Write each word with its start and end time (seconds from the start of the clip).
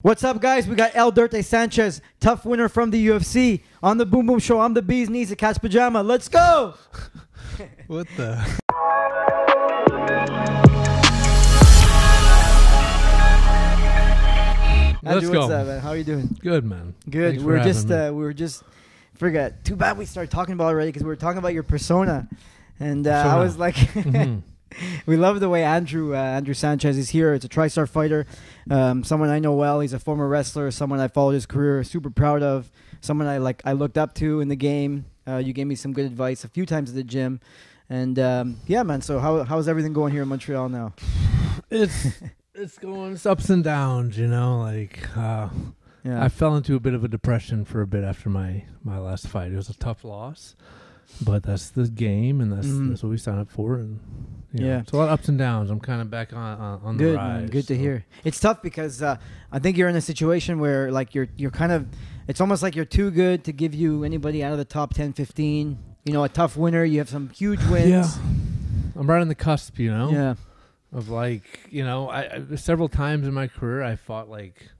What's 0.00 0.22
up, 0.22 0.40
guys? 0.40 0.68
We 0.68 0.76
got 0.76 0.92
El 0.94 1.10
Dirte 1.10 1.44
Sanchez, 1.44 2.00
TUF 2.20 2.44
winner 2.44 2.68
from 2.68 2.90
the 2.92 3.08
UFC, 3.08 3.62
on 3.82 3.98
the 3.98 4.06
Boom 4.06 4.26
Boom 4.26 4.38
Show. 4.38 4.60
I'm 4.60 4.72
the 4.72 4.80
bee's 4.80 5.10
knees, 5.10 5.32
a 5.32 5.36
cat's 5.36 5.58
pajama. 5.58 6.04
Let's 6.04 6.28
go! 6.28 6.74
What 7.88 8.06
the? 8.16 8.36
Let's 15.02 15.16
Andrew, 15.24 15.32
go. 15.32 15.40
what's 15.40 15.52
up, 15.52 15.66
man? 15.66 15.80
How 15.80 15.90
are 15.90 15.96
you 15.96 16.04
doing? 16.04 16.36
Good 16.40 16.64
man. 16.64 16.94
Good. 17.08 17.30
Thanks 17.34 17.44
we 17.44 17.52
were 17.52 17.60
just, 17.60 17.90
uh, 17.90 18.10
we 18.12 18.20
were 18.22 18.32
just, 18.34 18.62
forget. 19.14 19.64
Too 19.64 19.76
bad 19.76 19.96
we 19.96 20.04
started 20.04 20.30
talking 20.30 20.52
about 20.54 20.66
already 20.66 20.88
because 20.90 21.02
we 21.02 21.08
were 21.08 21.16
talking 21.16 21.38
about 21.38 21.54
your 21.54 21.62
persona, 21.62 22.28
and 22.78 23.06
uh, 23.06 23.10
I 23.36 23.38
was 23.42 23.56
like, 23.56 23.74
Mhm. 23.76 24.42
We 25.06 25.16
love 25.16 25.40
the 25.40 25.48
way 25.48 25.64
Andrew 25.64 26.14
uh, 26.14 26.18
Andrew 26.18 26.54
Sanchez 26.54 26.96
is 26.98 27.10
here. 27.10 27.34
It's 27.34 27.44
a 27.44 27.48
TriStar 27.48 27.88
fighter, 27.88 28.26
um, 28.70 29.04
someone 29.04 29.30
I 29.30 29.38
know 29.38 29.54
well. 29.54 29.80
He's 29.80 29.92
a 29.92 29.98
former 29.98 30.28
wrestler, 30.28 30.70
someone 30.70 31.00
I 31.00 31.08
followed 31.08 31.32
his 31.32 31.46
career, 31.46 31.82
super 31.84 32.10
proud 32.10 32.42
of, 32.42 32.70
someone 33.00 33.26
I 33.26 33.38
like 33.38 33.62
I 33.64 33.72
looked 33.72 33.98
up 33.98 34.14
to 34.14 34.40
in 34.40 34.48
the 34.48 34.56
game. 34.56 35.06
Uh, 35.26 35.36
you 35.36 35.52
gave 35.52 35.66
me 35.66 35.74
some 35.74 35.92
good 35.92 36.06
advice 36.06 36.44
a 36.44 36.48
few 36.48 36.64
times 36.64 36.90
at 36.90 36.96
the 36.96 37.04
gym, 37.04 37.40
and 37.88 38.18
um, 38.18 38.56
yeah, 38.66 38.82
man. 38.82 39.02
So 39.02 39.18
how 39.18 39.44
how's 39.44 39.68
everything 39.68 39.92
going 39.92 40.12
here 40.12 40.22
in 40.22 40.28
Montreal 40.28 40.68
now? 40.68 40.94
It's 41.70 42.06
it's 42.54 42.78
going 42.78 43.12
it's 43.12 43.26
ups 43.26 43.50
and 43.50 43.62
downs, 43.62 44.18
you 44.18 44.26
know. 44.26 44.58
Like 44.58 45.08
uh, 45.16 45.48
Yeah, 46.04 46.22
I 46.22 46.28
fell 46.28 46.56
into 46.56 46.74
a 46.76 46.80
bit 46.80 46.94
of 46.94 47.04
a 47.04 47.08
depression 47.08 47.64
for 47.64 47.82
a 47.82 47.86
bit 47.86 48.04
after 48.04 48.30
my 48.30 48.64
my 48.82 48.98
last 48.98 49.28
fight. 49.28 49.52
It 49.52 49.56
was 49.56 49.68
a 49.68 49.76
tough 49.76 50.04
loss, 50.04 50.56
but 51.22 51.42
that's 51.42 51.70
the 51.70 51.88
game, 51.88 52.40
and 52.40 52.52
that's 52.52 52.66
Mhm. 52.66 52.90
that's 52.90 53.02
what 53.02 53.10
we 53.10 53.18
signed 53.18 53.40
up 53.40 53.50
for. 53.50 53.76
And 53.76 54.00
you 54.52 54.60
know, 54.60 54.66
Yeah. 54.66 54.78
it's 54.80 54.92
a 54.92 54.96
lot 54.96 55.04
of 55.04 55.10
ups 55.10 55.28
and 55.28 55.38
downs. 55.38 55.70
I'm 55.70 55.80
kind 55.80 56.00
of 56.00 56.10
back 56.10 56.32
on 56.32 56.38
on, 56.60 56.80
on 56.82 56.96
good, 56.96 57.14
the 57.14 57.16
rise. 57.18 57.50
Good 57.50 57.66
to 57.68 57.74
so- 57.74 57.80
hear. 57.80 58.04
It's 58.24 58.38
tough 58.40 58.62
because 58.62 59.02
uh, 59.02 59.16
I 59.52 59.58
think 59.58 59.76
you're 59.76 59.88
in 59.88 59.96
a 59.96 60.00
situation 60.00 60.58
where 60.58 60.90
like 60.92 61.14
you're 61.14 61.28
you're 61.36 61.50
kind 61.50 61.72
of 61.72 61.86
it's 62.28 62.40
almost 62.40 62.62
like 62.62 62.76
you're 62.76 62.84
too 62.84 63.10
good 63.10 63.44
to 63.44 63.52
give 63.52 63.74
you 63.74 64.04
anybody 64.04 64.44
out 64.44 64.52
of 64.52 64.58
the 64.58 64.64
top 64.64 64.92
10, 64.94 65.12
15. 65.14 65.78
You 66.04 66.12
know, 66.12 66.24
a 66.24 66.28
TUF 66.28 66.56
winner. 66.56 66.84
You 66.84 66.98
have 66.98 67.08
some 67.08 67.28
huge 67.30 67.62
wins. 67.70 67.88
Yeah, 67.88 68.08
I'm 68.96 69.08
right 69.08 69.20
on 69.20 69.28
the 69.28 69.34
cusp, 69.34 69.78
you 69.78 69.90
know. 69.90 70.10
Yeah. 70.10 70.34
of 70.90 71.10
like 71.10 71.68
you 71.70 71.84
know 71.84 72.08
I, 72.08 72.36
I 72.50 72.54
several 72.56 72.88
times 72.88 73.26
in 73.26 73.34
my 73.34 73.46
career 73.46 73.82
I 73.82 73.96
fought 73.96 74.30
like 74.30 74.70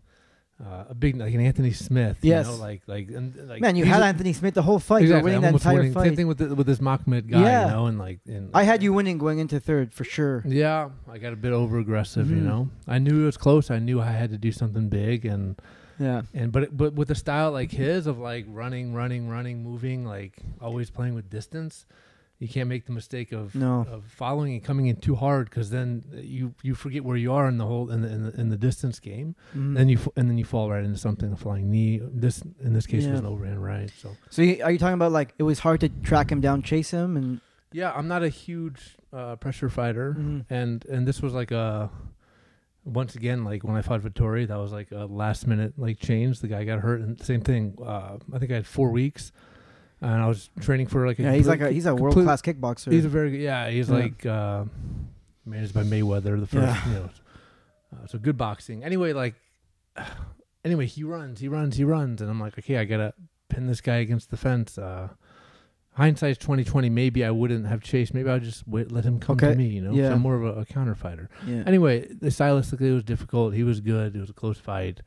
uh, 0.65 0.85
a 0.89 0.95
big 0.95 1.17
like 1.17 1.33
an 1.35 1.41
Anthony 1.41 1.73
Smith 1.73 2.17
Yes. 2.21 2.47
you 2.47 2.53
know 2.53 2.59
like 2.59 2.83
like 2.89 3.09
and 3.11 3.49
like 3.49 3.61
Man, 3.61 3.77
you 3.77 3.85
had 3.85 4.01
are- 4.03 4.07
Anthony 4.07 4.33
Smith 4.33 4.55
the 4.55 4.63
whole 4.63 4.81
fight. 4.81 5.05
You 5.05 5.13
were 5.15 5.21
winning 5.23 5.41
that 5.43 5.53
entire 5.55 5.77
winning. 5.77 5.93
fight. 5.93 6.07
same 6.07 6.17
thing 6.17 6.27
with 6.27 6.39
the, 6.39 6.53
with 6.55 6.67
this 6.67 6.81
Mahmoud 6.81 7.29
guy 7.29 7.41
Yeah. 7.43 7.67
you 7.67 7.71
know 7.73 7.87
and 7.87 7.97
like 7.99 8.19
and 8.27 8.51
I 8.53 8.65
had 8.65 8.83
you 8.83 8.93
winning 8.93 9.19
going 9.19 9.39
into 9.39 9.61
third 9.61 9.95
for 9.95 10.03
sure. 10.05 10.43
yeah 10.47 10.89
I 11.09 11.19
got 11.19 11.33
a 11.33 11.37
bit 11.37 11.53
over 11.53 11.79
aggressive 11.79 12.29
you 12.31 12.39
Mhm. 12.39 12.43
know 12.51 12.71
I 12.89 12.99
knew 12.99 13.23
it 13.23 13.27
was 13.27 13.37
close 13.37 13.71
I 13.71 13.79
knew 13.79 14.01
I 14.01 14.11
had 14.11 14.31
to 14.31 14.39
do 14.39 14.51
something 14.51 14.89
big 14.89 15.25
and 15.25 15.61
Yeah. 16.01 16.23
and 16.35 16.51
but 16.51 16.77
but 16.77 16.93
with 16.95 17.11
a 17.13 17.15
style 17.15 17.53
like 17.53 17.71
his 17.71 18.07
of 18.09 18.19
like 18.19 18.45
running 18.49 18.95
running 18.95 19.29
running 19.29 19.63
moving 19.63 20.05
like 20.05 20.39
always 20.61 20.91
playing 20.91 21.15
with 21.15 21.31
distance 21.31 21.87
you 22.41 22.47
can't 22.49 22.69
make 22.69 22.87
the 22.87 22.93
mistake 22.93 23.33
of 23.33 23.55
No. 23.55 23.85
of 23.91 24.05
following 24.07 24.53
and 24.55 24.63
coming 24.65 24.87
in 24.87 24.97
too 24.97 25.17
hard 25.17 25.51
because 25.51 25.71
then 25.71 26.05
you 26.15 26.55
you 26.63 26.75
forget 26.75 27.05
where 27.05 27.17
you 27.17 27.33
are 27.33 27.49
in 27.49 27.59
the 27.59 27.67
whole 27.67 27.91
in 27.91 28.03
the 28.03 28.09
in 28.13 28.23
the, 28.25 28.41
in 28.41 28.49
the 28.49 28.57
distance 28.57 29.01
game 29.01 29.35
Mhm. 29.57 29.75
then 29.75 29.89
you 29.89 29.99
and 30.17 30.31
then 30.31 30.39
you 30.39 30.45
fall 30.45 30.71
right 30.71 30.85
into 30.85 30.99
something 30.99 31.33
a 31.33 31.37
flying 31.37 31.71
knee 31.71 32.01
this 32.03 32.43
in 32.61 32.73
this 32.75 32.87
case 32.87 33.05
was 33.05 33.13
Yeah. 33.15 33.19
an 33.19 33.27
overhand 33.27 33.63
right 33.63 33.91
so 33.99 34.17
So 34.31 34.43
you, 34.43 34.63
are 34.63 34.71
you 34.71 34.79
talking 34.79 34.95
about 34.95 35.11
like 35.13 35.35
it 35.39 35.43
was 35.43 35.59
hard 35.61 35.81
to 35.81 35.89
track 35.89 36.31
him 36.31 36.41
down, 36.41 36.63
chase 36.63 36.91
him, 36.93 37.17
and 37.17 37.41
yeah 37.73 37.93
i'm 37.97 38.09
not 38.09 38.23
a 38.23 38.29
huge 38.29 38.97
uh, 39.13 39.35
pressure 39.37 39.69
fighter 39.69 40.15
Mhm. 40.19 40.45
and 40.49 40.85
and 40.87 41.07
this 41.09 41.21
was 41.21 41.33
like 41.35 41.51
a 41.51 41.91
once 42.85 43.15
again 43.15 43.45
like 43.45 43.65
when 43.65 43.77
i 43.77 43.83
fought 43.83 44.01
Vettori, 44.01 44.47
that 44.47 44.57
was 44.59 44.73
like 44.73 44.91
a 44.93 45.05
last 45.07 45.47
minute 45.47 45.75
like 45.77 45.99
change 45.99 46.41
the 46.41 46.49
guy 46.49 46.65
got 46.65 46.79
hurt 46.81 47.01
and 47.01 47.21
same 47.21 47.41
thing 47.41 47.77
uh, 47.85 48.17
i 48.33 48.39
think 48.39 48.51
i 48.51 48.55
had 48.55 48.67
four 48.67 48.91
weeks 48.91 49.33
and 50.01 50.23
i 50.23 50.27
was 50.27 50.51
training 50.61 50.87
for 50.87 51.07
like 51.07 51.19
a 51.19 51.23
yeah, 51.23 51.33
he's 51.33 51.49
like 51.49 51.61
a 51.61 51.71
he's 51.71 51.87
a 51.87 51.95
world 51.95 52.15
class 52.15 52.41
kickboxer. 52.43 52.93
he's 52.93 53.05
a 53.05 53.09
very 53.09 53.31
good 53.33 53.41
yeah 53.41 53.69
he's 53.71 53.89
Yeah. 53.89 53.95
like 53.97 54.27
uh 54.27 54.65
managed 55.45 55.75
by 55.75 55.83
mayweather 55.83 56.39
the 56.39 56.47
first 56.47 56.55
Yeah. 56.55 56.89
you 56.89 56.95
know 56.95 57.11
uh, 57.95 58.07
so 58.07 58.19
good 58.19 58.37
boxing 58.37 58.85
anyway 58.85 59.13
like 59.13 59.35
anyway 60.65 60.87
he 60.87 61.05
runs 61.05 61.41
he 61.41 61.49
runs 61.49 61.77
he 61.77 61.85
runs 61.85 62.21
and 62.21 62.31
i'm 62.31 62.41
like 62.41 62.59
okay 62.59 62.77
i 62.79 62.85
gotta 62.85 63.15
pin 63.49 63.67
this 63.67 63.81
guy 63.81 63.97
against 63.97 64.31
the 64.31 64.37
fence 64.37 64.77
uh 64.79 65.09
hindsight's 65.93 66.39
2020 66.39 66.91
maybe 66.91 67.25
i 67.25 67.31
wouldn't 67.31 67.67
have 67.67 67.83
chased 67.83 68.15
maybe 68.15 68.29
i'll 68.31 68.39
just 68.39 68.67
wait, 68.69 68.93
let 68.93 69.05
him 69.05 69.19
come 69.19 69.35
Okay. 69.35 69.51
to 69.53 69.57
me 69.57 69.67
you 69.67 69.81
know, 69.81 69.93
Yeah. 69.93 70.13
i'm 70.13 70.21
more 70.21 70.35
of 70.37 70.45
a, 70.45 70.61
a 70.61 70.65
counter 70.65 70.95
fighter 70.95 71.29
yeah. 71.47 71.63
anyway 71.67 72.07
stylistically 72.09 72.91
it 72.91 72.95
was 72.95 73.05
difficult 73.05 73.55
he 73.55 73.65
was 73.65 73.81
good 73.81 74.15
it 74.15 74.21
was 74.21 74.31
a 74.31 74.35
close 74.35 74.59
fight 74.59 75.01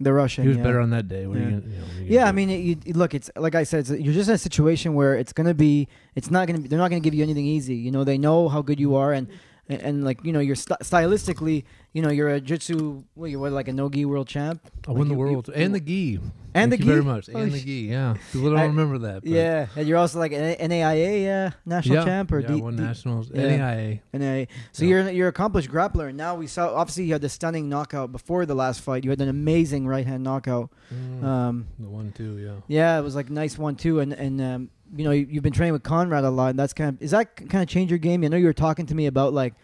the 0.00 0.12
Russian. 0.12 0.42
he 0.44 0.48
was 0.48 0.56
yeah. 0.58 0.62
better 0.62 0.80
on 0.80 0.90
that 0.90 1.08
day 1.08 1.26
what 1.26 1.38
Yeah. 1.38 1.44
you 1.44 1.50
gonna, 1.60 1.72
you 1.72 1.78
know, 1.80 1.86
Yeah, 2.06 2.26
I 2.28 2.32
mean, 2.32 2.50
it, 2.50 2.86
you, 2.86 2.92
look, 2.94 3.14
it's 3.14 3.30
like 3.36 3.54
I 3.54 3.64
said, 3.64 3.80
it's, 3.80 3.90
you're 3.90 4.12
just 4.14 4.28
in 4.28 4.34
a 4.34 4.38
situation 4.38 4.94
where 4.94 5.14
it's 5.14 5.32
gonna 5.32 5.54
be, 5.54 5.88
it's 6.14 6.30
not 6.30 6.46
gonna 6.46 6.60
be, 6.60 6.68
they're 6.68 6.78
not 6.78 6.90
gonna 6.90 7.00
give 7.00 7.14
you 7.14 7.22
anything 7.22 7.46
easy. 7.46 7.74
You 7.76 7.90
know, 7.90 8.04
they 8.04 8.18
know 8.18 8.48
how 8.48 8.60
good 8.62 8.78
you 8.78 8.94
are, 8.94 9.12
and 9.12 9.26
and, 9.68 9.80
and 9.82 10.04
like 10.04 10.22
you 10.24 10.32
know, 10.32 10.40
you're 10.40 10.54
st- 10.54 10.80
stylistically, 10.80 11.64
you 11.96 12.02
know, 12.02 12.10
you're 12.16 12.28
a 12.28 12.40
jitsu, 12.40 13.02
what, 13.14 13.30
you 13.32 13.38
were 13.40 13.48
like 13.58 13.68
a 13.68 13.72
no 13.72 13.88
gi 13.88 14.04
world 14.04 14.28
champ, 14.28 14.60
i 14.86 14.90
won 14.92 15.08
the 15.08 15.14
you- 15.14 15.20
you- 15.26 15.32
world 15.32 15.48
and 15.62 15.74
the 15.74 15.80
gi 15.80 16.20
and 16.58 16.70
Thank 16.70 16.70
the 16.72 16.78
you 16.78 16.84
gi. 16.84 16.90
very 16.96 17.04
much 17.14 17.24
Oh, 17.34 17.38
and 17.40 17.52
the 17.52 17.60
gi 17.68 17.80
yeah 17.96 18.14
people 18.32 18.48
don't 18.50 18.58
I- 18.58 18.72
remember 18.74 18.96
that 19.06 19.18
but 19.22 19.30
Yeah, 19.30 19.66
and 19.76 19.84
you're 19.88 20.00
also 20.04 20.18
like 20.24 20.32
an 20.32 20.56
NAIA 20.70 21.12
uh, 21.46 21.50
national 21.64 21.96
yeah, 21.98 22.04
champ 22.04 22.32
or 22.32 22.40
yeah, 22.40 22.48
D, 22.48 22.60
won 22.66 22.76
D- 22.76 22.82
nationals 22.82 23.30
yeah. 23.32 23.42
NAIA 23.50 24.00
NAIA. 24.14 24.48
So 24.72 24.84
Yeah. 24.84 24.90
you're 24.90 25.10
you're 25.16 25.28
an 25.28 25.34
accomplished 25.36 25.70
grappler. 25.70 26.06
And 26.08 26.16
now 26.26 26.32
we 26.42 26.46
saw, 26.46 26.62
obviously, 26.80 27.04
you 27.08 27.12
had 27.12 27.20
the 27.28 27.28
stunning 27.38 27.68
knockout 27.74 28.08
before 28.12 28.42
the 28.46 28.54
last 28.54 28.80
fight. 28.86 29.04
You 29.04 29.10
had 29.10 29.20
an 29.20 29.28
amazing 29.28 29.86
right 29.94 30.06
hand 30.06 30.22
knockout. 30.28 30.66
Mm, 30.94 31.24
Um, 31.24 31.54
the 31.78 31.88
one 32.00 32.12
too, 32.12 32.32
yeah. 32.46 32.56
Yeah, 32.78 32.98
it 33.00 33.02
was 33.08 33.14
like 33.14 33.28
nice 33.30 33.58
one 33.58 33.74
too, 33.84 34.00
and 34.00 34.12
and 34.14 34.40
um, 34.40 34.60
you 34.96 35.04
know 35.04 35.10
you, 35.18 35.26
you've 35.30 35.42
been 35.48 35.52
training 35.60 35.72
with 35.74 35.82
Conrad 35.82 36.24
a 36.24 36.30
lot, 36.40 36.50
and 36.52 36.58
that's 36.58 36.72
kind 36.80 36.90
of 36.96 37.02
is 37.02 37.10
that 37.16 37.36
kind 37.50 37.62
of 37.62 37.68
change 37.68 37.90
your 37.90 37.98
game? 38.08 38.24
I 38.24 38.28
know 38.28 38.36
you 38.44 38.46
were 38.52 38.60
talking 38.66 38.86
to 38.86 38.94
me 38.94 39.04
about 39.06 39.32
like 39.34 39.54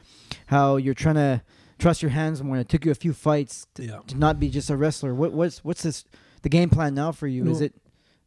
how 0.46 0.76
you're 0.76 0.94
trying 1.04 1.20
to 1.26 1.42
trust 1.78 2.02
your 2.02 2.10
hands 2.10 2.42
more. 2.42 2.56
It 2.58 2.68
took 2.68 2.84
you 2.84 2.90
a 2.90 2.94
few 2.94 3.12
fights 3.12 3.66
to, 3.74 3.84
Yeah. 3.84 3.98
to 4.08 4.16
not 4.16 4.38
be 4.40 4.48
just 4.48 4.70
a 4.70 4.76
wrestler. 4.76 5.14
What 5.14 5.32
what's 5.32 5.64
what's 5.64 5.82
this 5.82 6.04
the 6.42 6.48
game 6.48 6.70
plan 6.70 6.94
now 6.94 7.12
for 7.12 7.26
you? 7.26 7.48
Is 7.50 7.60
it 7.60 7.74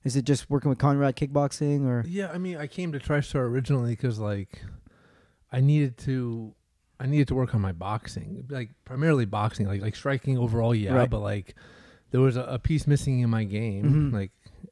is 0.03 0.15
it 0.15 0.23
just 0.25 0.49
working 0.49 0.69
with 0.69 0.77
Conrad 0.77 1.15
kickboxing 1.15 1.85
or 1.85 2.03
Yeah, 2.07 2.29
I 2.31 2.37
mean, 2.37 2.57
I 2.57 2.67
came 2.67 2.91
to 2.91 2.99
TriStar 2.99 3.41
originally 3.47 3.91
because 3.91 4.19
like 4.19 4.61
I 5.51 5.61
needed 5.61 5.97
to, 5.99 6.53
I 6.99 7.05
needed 7.07 7.27
to 7.29 7.35
work 7.35 7.55
on 7.55 7.61
my 7.61 7.71
boxing, 7.71 8.45
like 8.49 8.71
primarily 8.85 9.25
boxing, 9.25 9.67
like 9.67 9.81
like 9.81 9.95
striking 9.95 10.37
overall, 10.37 10.75
yeah, 10.75 10.93
Right. 10.93 11.09
but 11.09 11.19
like 11.21 11.55
there 12.11 12.21
was 12.21 12.37
a, 12.37 12.43
a 12.43 12.59
piece 12.59 12.85
missing 12.87 13.19
in 13.21 13.29
my 13.29 13.43
game, 13.43 14.11
Mhm. 14.11 14.13
like. 14.13 14.31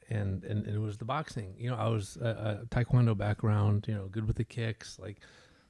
And, 0.10 0.44
and 0.44 0.68
and 0.68 0.76
it 0.76 0.80
was 0.80 0.98
the 0.98 1.06
boxing. 1.06 1.56
You 1.58 1.72
know, 1.72 1.76
I 1.76 1.88
was 1.88 2.18
a, 2.22 2.62
a 2.62 2.66
taekwondo 2.68 3.18
background. 3.18 3.86
You 3.88 3.96
know, 3.96 4.08
good 4.12 4.28
with 4.28 4.36
the 4.36 4.44
kicks, 4.44 5.00
like 5.00 5.20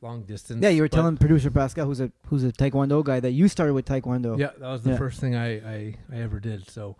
long 0.04 0.24
distance. 0.24 0.62
yeah? 0.62 0.70
You 0.70 0.82
were 0.84 0.90
but- 0.90 0.96
telling 0.98 1.18
producer 1.18 1.50
Pascal, 1.50 1.86
who's 1.88 2.00
a 2.02 2.12
who's 2.28 2.44
a 2.44 2.52
taekwondo 2.52 3.04
guy, 3.04 3.20
that 3.20 3.32
you 3.32 3.48
started 3.48 3.74
with 3.74 3.86
taekwondo. 3.86 4.38
Yeah, 4.38 4.52
that 4.60 4.68
was 4.70 4.84
the 4.84 4.92
Yeah. 4.92 4.98
first 4.98 5.20
thing 5.20 5.36
I, 5.36 5.56
I, 5.58 5.96
I 6.12 6.18
ever 6.18 6.40
did. 6.40 6.70
So, 6.70 6.98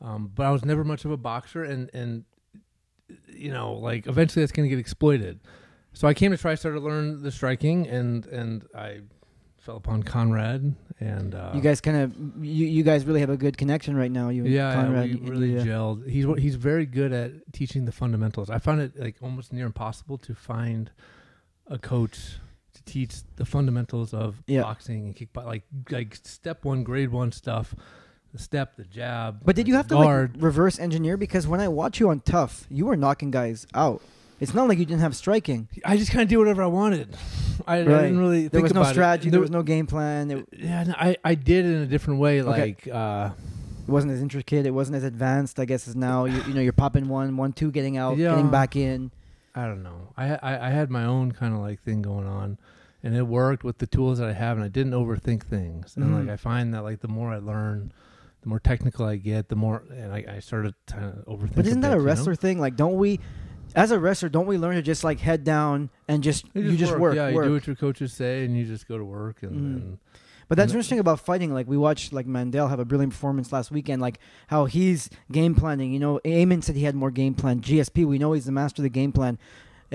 um, 0.00 0.32
but 0.34 0.46
I 0.46 0.50
was 0.50 0.64
never 0.64 0.82
much 0.82 1.04
of 1.04 1.10
a 1.12 1.16
boxer, 1.16 1.62
and 1.62 1.90
and 1.94 2.24
you 3.28 3.52
know, 3.52 3.74
like 3.74 4.06
eventually 4.06 4.42
that's 4.42 4.52
going 4.52 4.68
to 4.68 4.74
get 4.74 4.80
exploited. 4.80 5.38
So 5.92 6.08
I 6.08 6.14
came 6.14 6.30
to 6.32 6.36
TriStar 6.36 6.74
to 6.74 6.80
learn 6.80 7.22
the 7.22 7.30
striking, 7.30 7.86
and 7.86 8.26
and 8.26 8.64
I 8.74 9.00
fell 9.58 9.76
upon 9.76 10.02
Conrad, 10.02 10.74
and 11.00 11.34
uh, 11.34 11.50
You 11.54 11.60
guys 11.60 11.80
kind 11.80 11.96
of 11.96 12.44
you, 12.44 12.66
you 12.66 12.82
guys 12.82 13.04
really 13.04 13.20
have 13.20 13.30
a 13.30 13.36
good 13.36 13.56
connection 13.58 13.96
right 13.96 14.10
now. 14.10 14.28
You 14.28 14.44
and 14.44 14.52
yeah, 14.52 14.74
Conrad. 14.74 15.20
we 15.20 15.30
really 15.30 15.54
yeah. 15.56 15.62
gelled. 15.64 16.08
He's 16.08 16.26
he's 16.38 16.54
very 16.56 16.86
good 16.86 17.12
at 17.12 17.52
teaching 17.52 17.84
the 17.84 17.92
fundamentals. 17.92 18.48
I 18.50 18.58
found 18.58 18.80
it 18.80 18.98
like 18.98 19.16
almost 19.22 19.52
near 19.52 19.66
impossible 19.66 20.18
to 20.18 20.34
find 20.34 20.90
a 21.68 21.78
coach 21.78 22.38
teach 22.86 23.16
the 23.36 23.44
fundamentals 23.44 24.14
of 24.14 24.42
Yeah. 24.46 24.62
boxing 24.62 25.04
and 25.06 25.14
kickboxing, 25.16 25.46
like 25.46 25.62
like 25.90 26.16
step 26.22 26.64
one, 26.64 26.82
grade 26.84 27.10
one 27.10 27.32
stuff, 27.32 27.74
the 28.32 28.38
step, 28.38 28.76
the 28.76 28.84
jab. 28.84 29.40
But 29.44 29.56
did 29.56 29.68
you 29.68 29.74
have 29.74 29.86
to 29.88 29.98
like 29.98 30.30
reverse 30.38 30.78
engineer? 30.78 31.16
Because 31.16 31.46
when 31.46 31.60
I 31.60 31.68
watch 31.68 32.00
you 32.00 32.08
on 32.10 32.20
TUF, 32.20 32.66
you 32.70 32.86
were 32.86 32.96
knocking 32.96 33.30
guys 33.30 33.66
out. 33.74 34.00
It's 34.38 34.52
not 34.54 34.68
like 34.68 34.78
you 34.78 34.84
didn't 34.84 35.00
have 35.00 35.16
striking. 35.16 35.66
I 35.84 35.96
just 35.96 36.10
kind 36.10 36.22
of 36.22 36.28
did 36.28 36.36
whatever 36.36 36.62
I 36.62 36.66
wanted. 36.66 37.16
I, 37.66 37.76
I 37.78 37.84
didn't 37.84 38.18
really 38.18 38.42
There 38.48 38.60
think 38.60 38.64
was 38.64 38.74
no 38.74 38.84
strategy. 38.84 39.30
There 39.30 39.38
There- 39.38 39.40
was 39.40 39.50
no 39.50 39.62
game 39.62 39.86
plan. 39.86 40.30
It, 40.30 40.46
Yeah, 40.52 40.84
no, 40.84 40.94
I 40.96 41.16
I 41.24 41.34
did 41.34 41.64
it 41.64 41.74
in 41.74 41.82
a 41.82 41.86
different 41.86 42.20
way. 42.20 42.42
Okay. 42.42 42.50
Like 42.50 42.88
uh, 42.92 43.30
it 43.88 43.90
wasn't 43.90 44.12
as 44.12 44.20
intricate. 44.20 44.66
It 44.66 44.72
wasn't 44.72 44.96
as 44.96 45.04
advanced, 45.04 45.58
I 45.58 45.64
guess, 45.64 45.88
as 45.88 45.96
now. 45.96 46.26
You, 46.26 46.42
you 46.48 46.52
know, 46.54 46.60
you're 46.60 46.72
popping 46.74 47.08
one, 47.08 47.36
one, 47.38 47.52
two, 47.54 47.70
getting 47.70 47.96
out, 47.96 48.18
Yeah. 48.18 48.30
getting 48.30 48.50
back 48.50 48.76
in. 48.76 49.10
I 49.54 49.64
don't 49.66 49.82
know. 49.82 50.08
I 50.18 50.34
I, 50.34 50.66
I 50.66 50.70
had 50.70 50.90
my 50.90 51.06
own 51.06 51.32
kind 51.32 51.54
of 51.54 51.60
like 51.60 51.80
thing 51.82 52.02
going 52.02 52.26
on, 52.26 52.58
and 53.06 53.16
it 53.16 53.22
worked 53.26 53.64
with 53.64 53.78
the 53.78 53.86
tools 53.86 54.18
that 54.18 54.28
I 54.28 54.32
have, 54.32 54.56
and 54.56 54.64
I 54.64 54.68
didn't 54.68 54.92
overthink 54.92 55.42
things. 55.44 55.96
And 55.96 56.06
Mhm. 56.06 56.20
like 56.20 56.28
I 56.30 56.36
find 56.36 56.74
that 56.74 56.82
like 56.82 57.00
the 57.00 57.08
more 57.08 57.30
I 57.32 57.38
learn, 57.38 57.92
the 58.42 58.48
more 58.48 58.60
technical 58.60 59.06
I 59.06 59.16
get, 59.16 59.48
the 59.48 59.56
more 59.56 59.82
and 59.90 60.12
I, 60.12 60.24
I 60.36 60.38
started 60.40 60.74
to 60.88 60.94
kind 60.94 61.06
of 61.06 61.24
overthink. 61.26 61.54
But 61.56 61.66
isn't 61.66 61.80
that 61.80 61.88
bit, 61.90 61.94
a 61.96 61.98
you 61.98 62.02
know? 62.02 62.06
wrestler 62.10 62.34
thing? 62.34 62.58
Like, 62.60 62.76
don't 62.76 62.96
we, 62.96 63.20
as 63.74 63.90
a 63.90 63.98
wrestler, 63.98 64.28
don't 64.28 64.46
we 64.46 64.58
learn 64.58 64.74
to 64.76 64.82
just 64.82 65.04
like 65.04 65.20
head 65.20 65.44
down 65.44 65.90
and 66.08 66.22
just 66.22 66.44
you 66.54 66.76
just 66.76 66.96
work? 66.98 67.14
Yeah, 67.16 67.32
work. 67.32 67.44
you 67.44 67.48
do 67.50 67.54
what 67.54 67.66
your 67.66 67.76
coaches 67.76 68.12
say, 68.12 68.44
and 68.44 68.56
you 68.56 68.64
just 68.64 68.86
go 68.88 68.98
to 68.98 69.04
work, 69.04 69.42
and, 69.42 69.52
Mhm. 69.52 69.82
and 69.82 69.98
But 70.48 70.56
that's 70.58 70.70
interesting 70.72 71.00
about 71.00 71.18
fighting. 71.18 71.52
Like 71.52 71.66
we 71.66 71.76
watched 71.76 72.12
like 72.12 72.24
Mandel 72.24 72.68
have 72.68 72.78
a 72.78 72.84
brilliant 72.84 73.12
performance 73.12 73.52
last 73.52 73.72
weekend. 73.72 74.00
Like 74.00 74.20
how 74.46 74.66
he's 74.66 75.10
game 75.32 75.56
planning. 75.56 75.92
You 75.92 75.98
know, 75.98 76.20
Eamon 76.24 76.62
said 76.62 76.76
he 76.76 76.84
had 76.84 76.94
more 76.94 77.10
game 77.10 77.34
plan. 77.34 77.60
GSP, 77.60 78.04
we 78.04 78.16
know 78.18 78.32
he's 78.32 78.44
the 78.44 78.52
master 78.52 78.80
of 78.80 78.84
the 78.84 78.88
game 78.90 79.10
plan. 79.10 79.38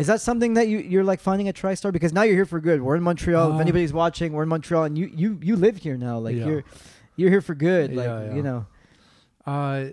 Is 0.01 0.07
that 0.07 0.19
something 0.21 0.55
that 0.55 0.67
you, 0.67 0.79
you're 0.79 1.03
like 1.03 1.19
finding 1.21 1.47
at 1.47 1.55
TriStar? 1.55 1.93
Because 1.93 2.11
now 2.11 2.23
you're 2.23 2.35
here 2.35 2.45
for 2.45 2.59
good. 2.59 2.81
We're 2.81 2.95
in 2.95 3.03
Montreal. 3.03 3.49
if 3.51 3.55
Uh, 3.55 3.59
anybody's 3.59 3.93
watching, 3.93 4.33
we're 4.33 4.43
in 4.43 4.49
Montreal, 4.49 4.83
and 4.83 4.97
you 4.97 5.09
you 5.13 5.39
you 5.41 5.55
live 5.55 5.77
here 5.77 5.97
now. 5.97 6.17
Like 6.19 6.35
Yeah. 6.35 6.45
you're 6.47 6.63
you're 7.15 7.29
here 7.29 7.41
for 7.41 7.55
good. 7.55 7.93
Like 7.95 8.05
Yeah, 8.07 8.25
yeah. 8.25 8.35
you 8.35 8.41
know. 8.43 8.65
Uh, 9.45 9.85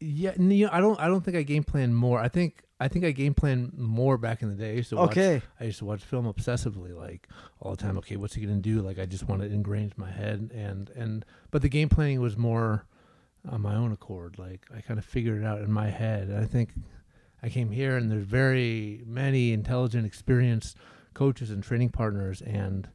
yeah, 0.00 0.32
you 0.38 0.66
know, 0.66 0.70
I 0.72 0.80
don't. 0.80 0.98
I 1.00 1.08
don't 1.08 1.24
think 1.24 1.36
I 1.36 1.42
game 1.42 1.64
plan 1.64 1.92
more. 1.94 2.20
I 2.20 2.28
think. 2.28 2.62
I 2.78 2.88
think 2.88 3.06
I 3.06 3.10
game 3.12 3.32
plan 3.32 3.72
more 3.74 4.18
back 4.18 4.42
in 4.42 4.50
the 4.50 4.54
day. 4.54 4.72
I 4.72 4.74
used 4.74 4.90
to 4.90 4.96
watch, 4.96 5.12
Okay. 5.12 5.40
I 5.58 5.64
used 5.64 5.78
to 5.78 5.86
watch 5.86 6.02
film 6.04 6.26
obsessively, 6.30 6.94
like 6.94 7.26
all 7.58 7.70
the 7.70 7.78
time. 7.78 7.96
Okay, 7.96 8.16
what's 8.16 8.34
he 8.34 8.42
gonna 8.44 8.58
do? 8.60 8.82
Like 8.82 8.98
I 8.98 9.06
just 9.06 9.26
want 9.26 9.42
it 9.42 9.50
ingrained 9.50 9.94
in 9.96 10.04
my 10.04 10.10
head, 10.10 10.50
and 10.54 10.90
and 10.90 11.24
but 11.50 11.62
the 11.62 11.70
game 11.70 11.88
planning 11.88 12.20
was 12.20 12.36
more 12.36 12.84
on 13.48 13.62
my 13.62 13.74
own 13.74 13.92
accord. 13.92 14.38
Like 14.38 14.66
I 14.76 14.82
kind 14.82 14.98
of 14.98 15.06
figured 15.06 15.40
it 15.42 15.46
out 15.46 15.62
in 15.62 15.72
my 15.72 15.88
head. 15.88 16.28
And 16.28 16.36
I 16.38 16.44
think 16.44 16.74
I 17.46 17.48
came 17.48 17.70
here, 17.70 17.96
and 17.96 18.10
there's 18.10 18.24
very 18.24 19.02
many 19.06 19.52
intelligent, 19.52 20.04
experienced 20.04 20.76
coaches 21.14 21.50
and 21.50 21.62
training 21.62 21.90
partners, 21.90 22.42
and 22.42 22.88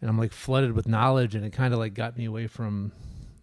and 0.00 0.10
I'm 0.10 0.18
like 0.18 0.32
flooded 0.32 0.72
with 0.72 0.88
knowledge, 0.88 1.34
and 1.36 1.44
it 1.44 1.52
kind 1.52 1.72
of 1.72 1.78
like 1.78 1.94
got 1.94 2.18
me 2.18 2.24
away 2.24 2.48
from 2.48 2.90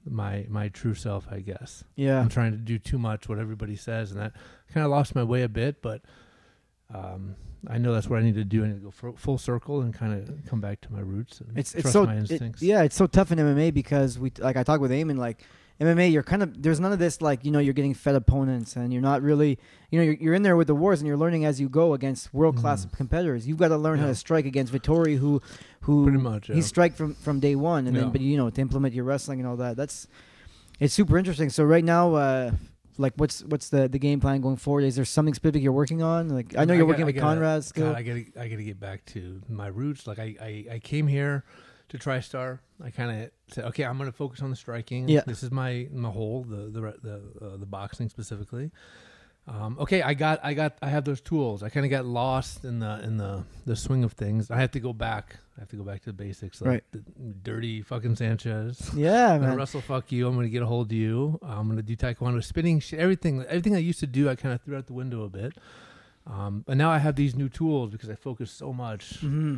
my 0.05 0.45
my 0.49 0.67
true 0.67 0.95
self, 0.95 1.25
I 1.31 1.39
guess. 1.39 1.85
Yeah. 1.95 2.19
I'm 2.19 2.27
trying 2.27 2.51
to 2.51 2.57
do 2.57 2.77
too 2.77 2.99
much 2.99 3.29
what 3.29 3.39
everybody 3.39 3.77
says, 3.77 4.11
and 4.11 4.19
that 4.19 4.33
kind 4.73 4.83
of 4.83 4.91
lost 4.91 5.15
my 5.15 5.23
way 5.23 5.43
a 5.43 5.49
bit. 5.49 5.81
But 5.81 6.01
um, 6.93 7.35
I 7.67 7.77
know 7.77 7.93
that's 7.93 8.09
what 8.09 8.19
I 8.19 8.23
need 8.23 8.35
to 8.35 8.43
do. 8.43 8.65
I 8.65 8.67
need 8.67 8.83
to 8.83 8.91
go 8.91 9.13
full 9.15 9.37
circle 9.37 9.81
and 9.81 9.93
kind 9.93 10.13
of 10.13 10.45
come 10.45 10.59
back 10.59 10.81
to 10.81 10.91
my 10.91 10.99
roots 10.99 11.39
and 11.39 11.57
It's 11.57 11.73
it's 11.73 11.83
trust 11.83 11.93
so 11.93 12.05
my 12.05 12.17
it- 12.17 12.61
yeah, 12.61 12.83
it's 12.83 12.95
so 12.95 13.07
tough 13.07 13.31
in 13.31 13.39
MMA 13.39 13.73
because 13.73 14.19
we 14.19 14.31
like 14.39 14.57
I 14.57 14.63
talk 14.63 14.81
with 14.81 14.91
Eamon 14.91 15.17
like 15.17 15.41
MMA 15.81 16.11
you're 16.11 16.23
kind 16.23 16.43
of 16.43 16.61
there's 16.61 16.79
none 16.79 16.91
of 16.93 16.99
this 16.99 17.21
like 17.21 17.43
you 17.43 17.51
know 17.51 17.59
you're 17.59 17.73
getting 17.73 17.93
fed 17.93 18.15
opponents 18.15 18.75
and 18.75 18.93
you're 18.93 19.01
not 19.01 19.21
really 19.21 19.57
you 19.89 19.99
know 19.99 20.03
you're, 20.05 20.13
you're 20.15 20.33
in 20.33 20.43
there 20.43 20.55
with 20.55 20.67
the 20.67 20.75
wars 20.75 21.01
and 21.01 21.07
you're 21.07 21.17
learning 21.17 21.45
as 21.45 21.59
you 21.59 21.67
go 21.67 21.93
against 21.93 22.33
world 22.33 22.55
class 22.57 22.85
Mhm. 22.85 22.93
competitors. 22.97 23.47
You've 23.47 23.57
got 23.57 23.69
to 23.69 23.77
learn 23.77 23.99
how 23.99 24.05
to 24.07 24.15
strike 24.15 24.45
against 24.45 24.71
Vettori 24.71 25.17
who 25.17 25.41
who 25.81 26.03
pretty 26.03 26.19
much. 26.19 26.49
Yeah. 26.49 26.55
he 26.55 26.61
strike 26.61 26.95
from 26.95 27.15
from 27.15 27.39
day 27.39 27.55
one 27.55 27.87
and 27.87 27.95
then 27.95 28.11
but 28.11 28.21
you 28.21 28.37
know 28.37 28.49
to 28.49 28.61
implement 28.61 28.93
your 28.93 29.03
wrestling 29.05 29.39
and 29.39 29.47
all 29.47 29.57
that 29.57 29.75
that's 29.75 30.07
it's 30.79 30.93
super 30.93 31.17
interesting. 31.17 31.49
So 31.49 31.63
right 31.63 31.83
now. 31.83 32.13
uh 32.15 32.51
like 32.99 33.13
what's 33.15 33.43
what's 33.45 33.69
the, 33.69 33.87
the 33.89 33.97
game 33.97 34.19
plan 34.19 34.39
going 34.39 34.55
forward? 34.55 34.83
Is 34.83 34.95
there 34.95 35.03
something 35.03 35.33
specific 35.33 35.63
you're 35.63 35.71
working 35.71 36.03
on? 36.03 36.29
Like 36.29 36.55
I 36.55 36.63
know 36.63 36.75
I 36.75 36.77
you're 36.77 36.85
got- 36.85 36.89
working 36.89 37.03
I 37.03 37.05
with 37.07 37.15
gotta- 37.15 37.25
Conrad 37.37 37.63
still. 37.63 37.87
God, 37.87 37.97
I 37.97 38.03
gotta 38.03 38.25
I 38.39 38.47
gotta 38.47 38.61
get 38.63 38.79
back 38.79 39.03
to 39.07 39.41
my 39.49 39.65
roots. 39.65 40.05
Like 40.05 40.19
I 40.19 40.35
I, 40.39 40.65
I 40.73 40.77
came 40.79 41.07
here 41.07 41.43
to 41.89 41.97
TriStar. 41.97 42.59
I 42.83 42.89
kind 42.89 43.23
of 43.23 43.31
said, 43.53 43.65
okay, 43.65 43.83
I'm 43.85 43.97
gonna 43.97 44.11
focus 44.11 44.41
on 44.41 44.49
the 44.49 44.55
striking. 44.55 45.07
Yeah. 45.07 45.21
This 45.25 45.43
is 45.43 45.51
my 45.51 45.87
my 45.91 46.09
whole 46.09 46.43
the 46.43 46.69
the 46.69 46.81
the 47.01 47.45
uh, 47.45 47.57
the 47.57 47.65
boxing 47.65 48.09
specifically. 48.09 48.71
Um, 49.45 49.77
okay, 49.77 50.01
I 50.01 50.13
got 50.13 50.39
I 50.41 50.53
got 50.53 50.77
I 50.81 50.87
have 50.87 51.03
those 51.03 51.19
tools. 51.19 51.63
I 51.63 51.69
kind 51.69 51.85
of 51.85 51.89
got 51.89 52.05
lost 52.05 52.63
in 52.63 52.79
the 52.79 53.01
in 53.03 53.17
the 53.17 53.43
the 53.65 53.75
swing 53.75 54.03
of 54.05 54.13
things. 54.13 54.49
I 54.49 54.57
have 54.57 54.71
to 54.71 54.79
go 54.79 54.93
back. 54.93 55.37
I 55.57 55.61
have 55.61 55.69
to 55.69 55.75
go 55.75 55.83
back 55.83 55.99
to 56.03 56.05
the 56.07 56.13
basics. 56.13 56.61
Like 56.61 56.69
Right. 56.69 56.83
The 56.91 57.03
dirty 57.43 57.81
fucking 57.81 58.15
Sanchez. 58.15 58.89
yeah, 58.95 59.37
man. 59.37 59.55
wrestle 59.57 59.81
fuck 59.81 60.11
you. 60.11 60.27
I'm 60.27 60.35
gonna 60.35 60.47
get 60.47 60.61
a 60.63 60.65
hold 60.65 60.87
of 60.87 60.97
you. 60.97 61.39
I'm 61.43 61.67
gonna 61.67 61.81
do 61.81 61.95
taekwondo, 61.95 62.41
spinning 62.43 62.79
shit, 62.79 62.99
everything. 62.99 63.43
Everything 63.43 63.75
I 63.75 63.79
used 63.79 63.99
to 63.99 64.07
do, 64.07 64.29
I 64.29 64.35
kind 64.35 64.55
of 64.55 64.61
threw 64.61 64.77
out 64.77 64.87
the 64.87 64.93
window 64.93 65.23
a 65.23 65.29
bit. 65.29 65.57
Um, 66.25 66.63
but 66.65 66.77
now 66.77 66.89
I 66.89 66.99
have 66.99 67.17
these 67.17 67.35
new 67.35 67.49
tools 67.49 67.89
because 67.91 68.09
I 68.09 68.15
focus 68.15 68.49
so 68.49 68.71
much 68.71 69.17
hmm 69.19 69.57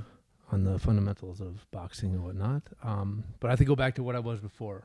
on 0.52 0.64
the 0.64 0.78
fundamentals 0.80 1.42
of 1.42 1.66
boxing 1.72 2.12
and 2.14 2.24
whatnot. 2.24 2.64
Um, 2.84 3.24
but 3.40 3.48
I 3.48 3.52
have 3.52 3.60
to 3.60 3.66
go 3.66 3.76
back 3.76 3.96
to 3.96 4.04
what 4.04 4.16
I 4.16 4.20
was 4.20 4.40
before, 4.40 4.84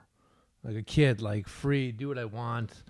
like 0.65 0.77
a 0.77 0.83
kid, 0.83 1.21
like 1.21 1.47
free, 1.49 1.93
do 1.93 2.09
what 2.09 2.19
I 2.19 2.25
want. 2.25 2.83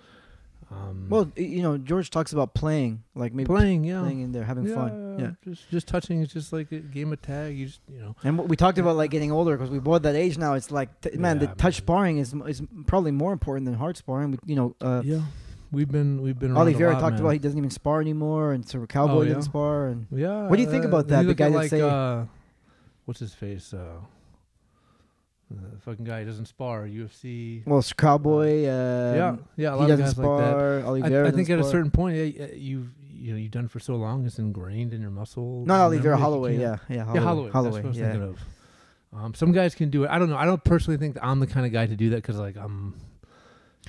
Um, 0.70 1.06
Well, 1.10 1.32
you 1.34 1.62
know, 1.62 1.78
George 1.78 2.10
talks 2.10 2.32
about 2.32 2.54
playing, 2.54 3.02
like 3.16 3.34
maybe 3.34 3.46
playing, 3.46 3.82
yeah, 3.82 4.00
playing 4.02 4.20
in 4.20 4.30
there, 4.30 4.44
having 4.44 4.66
yeah, 4.68 4.74
fun. 4.76 5.16
Yeah. 5.18 5.30
just 5.44 5.68
just 5.68 5.88
touching 5.88 6.22
is 6.22 6.32
just 6.32 6.52
like 6.52 6.70
a 6.70 6.78
game 6.78 7.12
of 7.12 7.20
tag. 7.20 7.56
You 7.58 7.66
just 7.66 7.80
you 7.92 7.98
know, 7.98 8.14
And 8.22 8.38
what 8.38 8.48
we 8.48 8.54
talked 8.56 8.78
about 8.78 8.94
like 8.96 9.10
getting 9.10 9.32
older 9.32 9.56
because 9.56 9.70
we 9.70 9.80
both 9.80 10.02
that 10.02 10.14
age 10.14 10.38
now. 10.38 10.54
It's 10.54 10.70
like, 10.70 11.00
t- 11.00 11.16
man, 11.16 11.40
the 11.40 11.46
Yeah, 11.46 11.54
touch 11.54 11.62
man. 11.80 11.84
sparring 11.84 12.18
is 12.18 12.34
is 12.46 12.62
probably 12.86 13.10
more 13.10 13.32
important 13.32 13.64
than 13.66 13.74
hard 13.74 13.96
sparring. 13.96 14.30
We, 14.32 14.38
you 14.46 14.54
know, 14.54 14.76
uh, 14.80 15.02
yeah. 15.04 15.22
We've 15.72 15.90
been 15.90 16.22
we've 16.22 16.38
been 16.38 16.56
Oliveira 16.56 16.92
talked 16.94 17.14
man. 17.14 17.20
about 17.20 17.30
he 17.30 17.38
doesn't 17.40 17.58
even 17.58 17.70
spar 17.70 18.00
anymore, 18.00 18.52
and 18.52 18.68
so 18.68 18.84
Cowboy 18.86 19.12
Oh, 19.12 19.22
yeah? 19.22 19.28
didn't 19.30 19.42
spar. 19.44 19.86
And 19.88 20.06
Yeah. 20.12 20.46
What 20.46 20.54
do 20.56 20.62
you 20.62 20.70
think 20.70 20.84
uh, 20.84 20.88
about 20.88 21.08
that, 21.08 21.26
the 21.26 21.34
guy 21.34 21.46
at 21.46 21.52
that 21.52 21.58
like, 21.58 21.70
say- 21.70 21.80
uh, 21.80 22.26
what's 23.10 23.18
his 23.18 23.34
face? 23.34 23.74
Uh, 23.74 23.98
the 25.50 25.80
fucking 25.80 26.04
guy 26.04 26.22
doesn't 26.22 26.46
spar 26.46 26.86
UFC. 26.86 27.66
well, 27.66 27.80
it's 27.80 27.92
Cowboy. 27.92 28.66
Uh, 28.66 29.14
yeah, 29.16 29.36
yeah, 29.56 29.68
a 29.70 29.72
he 29.72 29.78
lot 29.78 29.90
of 29.90 29.98
doesn't 29.98 30.04
guys 30.04 30.18
like 30.18 30.38
that. 30.38 30.50
spar. 30.84 31.24
I, 31.24 31.26
I 31.26 31.30
think 31.32 31.50
at 31.50 31.58
a 31.58 31.64
certain 31.64 31.90
point, 31.90 32.16
yeah, 32.16 32.22
yeah, 32.22 32.46
you've 32.54 32.90
you 33.12 33.32
know 33.32 33.36
you've 33.36 33.50
done 33.50 33.66
for 33.66 33.80
so 33.80 33.96
long, 33.96 34.24
it's 34.26 34.38
ingrained 34.38 34.94
in 34.94 35.00
your 35.00 35.10
muscle. 35.10 35.64
not 35.66 35.90
memory 35.90 36.16
Holloway. 36.16 36.56
Yeah, 36.56 36.76
yeah, 36.88 37.02
Holloway. 37.02 37.14
yeah, 37.18 37.20
Holloway. 37.20 37.50
Holloway. 37.50 37.70
That's 37.72 37.82
what 37.82 37.84
I 37.84 37.88
was 37.88 37.98
yeah. 37.98 38.12
thinking 38.12 38.28
of. 38.28 38.38
Um, 39.12 39.34
some 39.34 39.50
guys 39.50 39.74
can 39.74 39.90
do 39.90 40.04
it. 40.04 40.10
I 40.10 40.20
don't 40.20 40.30
know. 40.30 40.36
I 40.36 40.44
don't 40.44 40.62
personally 40.62 40.96
think 40.96 41.14
that 41.14 41.26
I'm 41.26 41.40
the 41.40 41.48
kind 41.48 41.66
of 41.66 41.72
guy 41.72 41.86
to 41.86 41.96
do 41.96 42.10
that 42.10 42.16
because 42.22 42.38
like 42.38 42.56
I'm, 42.56 42.94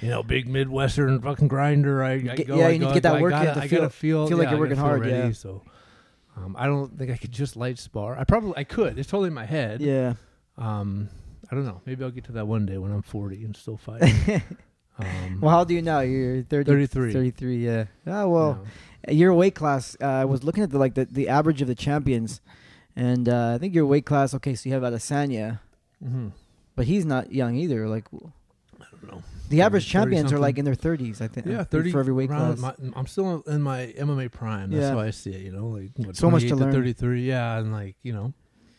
you 0.01 0.09
know, 0.09 0.23
big 0.23 0.47
Midwestern 0.50 1.21
fucking 1.21 1.47
grinder. 1.47 2.03
I, 2.03 2.13
I 2.13 2.18
go. 2.19 2.56
yeah, 2.56 2.65
I 2.65 2.69
you 2.69 2.79
need 2.79 2.88
to 2.88 2.94
get 2.95 3.03
that 3.03 3.18
I 3.18 3.21
work 3.21 3.29
gotta, 3.33 3.51
I 3.51 3.68
feel- 3.68 3.81
gotta 3.81 3.91
feel, 3.91 4.27
feel 4.27 4.39
like 4.39 4.50
you're 4.50 4.59
working 4.59 4.77
hard, 4.77 5.01
Ready, 5.01 5.12
yeah. 5.12 5.31
So, 5.31 5.62
um, 6.38 6.56
I 6.57 6.66
don't 6.66 6.98
think 6.98 7.12
I 7.12 7.18
could 7.18 7.31
just 7.31 7.56
light 7.56 7.78
spar. 7.80 8.18
I 8.18 8.24
probably 8.24 8.54
I 8.57 8.63
could. 8.63 8.98
It's 8.98 9.10
totally 9.10 9.28
in 9.28 9.33
my 9.33 9.45
head. 9.45 9.81
Yeah. 9.81 10.13
Um, 10.57 11.10
I 11.51 11.56
don't 11.56 11.66
know. 11.66 11.81
Maybe 11.86 12.04
I'll 12.04 12.12
get 12.12 12.24
to 12.25 12.31
that 12.33 12.48
one 12.48 12.66
day 12.66 12.78
when 12.78 12.92
I'm 12.92 13.01
40 13.01 13.44
and 13.44 13.56
still 13.57 13.78
fight. 13.78 14.01
um, 15.00 15.42
well, 15.42 15.51
how 15.51 15.60
old 15.60 15.69
are 15.69 15.74
you 15.74 15.81
now? 15.81 16.00
You're 16.01 16.44
30, 16.44 16.66
33. 16.88 17.13
33, 17.13 17.57
yeah. 17.66 17.86
Ah, 18.07 18.25
well, 18.28 18.66
know. 19.07 19.13
your 19.13 19.33
weight 19.33 19.56
class. 19.56 19.98
Uh, 20.01 20.06
I 20.06 20.25
was 20.25 20.44
looking 20.44 20.63
at 20.63 20.69
the 20.69 20.78
like 20.78 20.94
the, 20.95 21.06
the 21.06 21.28
average 21.30 21.62
of 21.62 21.68
the 21.68 21.75
champions, 21.75 22.39
and 22.95 23.28
uh, 23.28 23.54
I 23.56 23.57
think 23.57 23.74
your 23.75 23.86
weight 23.86 24.06
class. 24.06 24.33
Okay, 24.36 24.56
so 24.56 24.69
you 24.69 24.74
have 24.75 24.83
Adesanya, 24.83 25.60
Mhm. 26.04 26.31
but 26.75 26.86
he's 26.86 27.06
not 27.06 27.31
young 27.33 27.56
either. 27.56 27.88
Like 27.89 28.06
I 28.13 28.86
don't 28.92 29.12
know. 29.12 29.24
The 29.51 29.62
average 29.62 29.83
30 29.86 29.92
champions 29.92 30.33
are 30.33 30.39
like 30.39 30.57
in 30.57 30.65
their 30.65 30.75
thirties. 30.75 31.21
I 31.21 31.27
think. 31.27 31.45
Yeah, 31.45 31.63
30 31.63 31.92
for 31.92 32.00
every 32.00 32.13
weight 32.13 32.30
class. 32.30 32.57
my- 32.57 32.74
I'm 32.95 33.06
still 33.07 33.42
in 33.44 33.62
my 33.62 33.94
MMA 33.98 34.31
prime. 34.31 34.71
That's 34.71 34.81
Yeah. 34.81 34.92
how 34.92 35.00
I 35.00 35.12
see 35.12 35.31
it. 35.31 35.42
You 35.42 35.51
know, 35.51 35.68
like 35.68 35.92
what, 35.98 36.15
So 36.15 36.30
much 36.31 36.42
to 36.44 36.50
28 36.50 36.65
learn. 36.65 36.74
33. 36.74 37.27
Yeah, 37.27 37.59
and 37.59 37.71
like 37.71 37.95
you 38.01 38.13
know, 38.13 38.33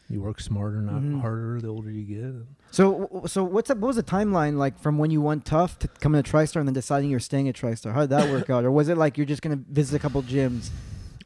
you 0.08 0.20
work 0.20 0.40
smarter, 0.40 0.82
not 0.82 1.00
Mhm. 1.02 1.20
harder. 1.20 1.60
The 1.60 1.68
older 1.68 1.90
you 1.90 2.04
get. 2.04 2.46
So 2.70 3.22
so 3.26 3.44
what's 3.44 3.70
up? 3.70 3.78
What 3.78 3.88
was 3.88 3.96
the 3.96 4.02
timeline 4.02 4.56
like 4.56 4.78
from 4.80 4.98
when 4.98 5.10
you 5.10 5.20
went 5.22 5.44
TUF 5.44 5.78
to 5.80 5.88
coming 5.88 6.22
to 6.22 6.28
TriStar 6.30 6.56
and 6.56 6.66
then 6.68 6.74
deciding 6.74 7.08
you're 7.10 7.20
staying 7.20 7.48
at 7.48 7.54
TriStar? 7.54 7.92
How 7.94 8.00
did 8.00 8.10
that 8.10 8.30
work 8.30 8.50
out, 8.50 8.64
or 8.64 8.70
was 8.70 8.88
it 8.88 8.96
like 8.98 9.16
you're 9.16 9.26
just 9.26 9.42
gonna 9.42 9.60
visit 9.70 9.94
a 9.96 9.98
couple 10.00 10.22
gyms? 10.22 10.70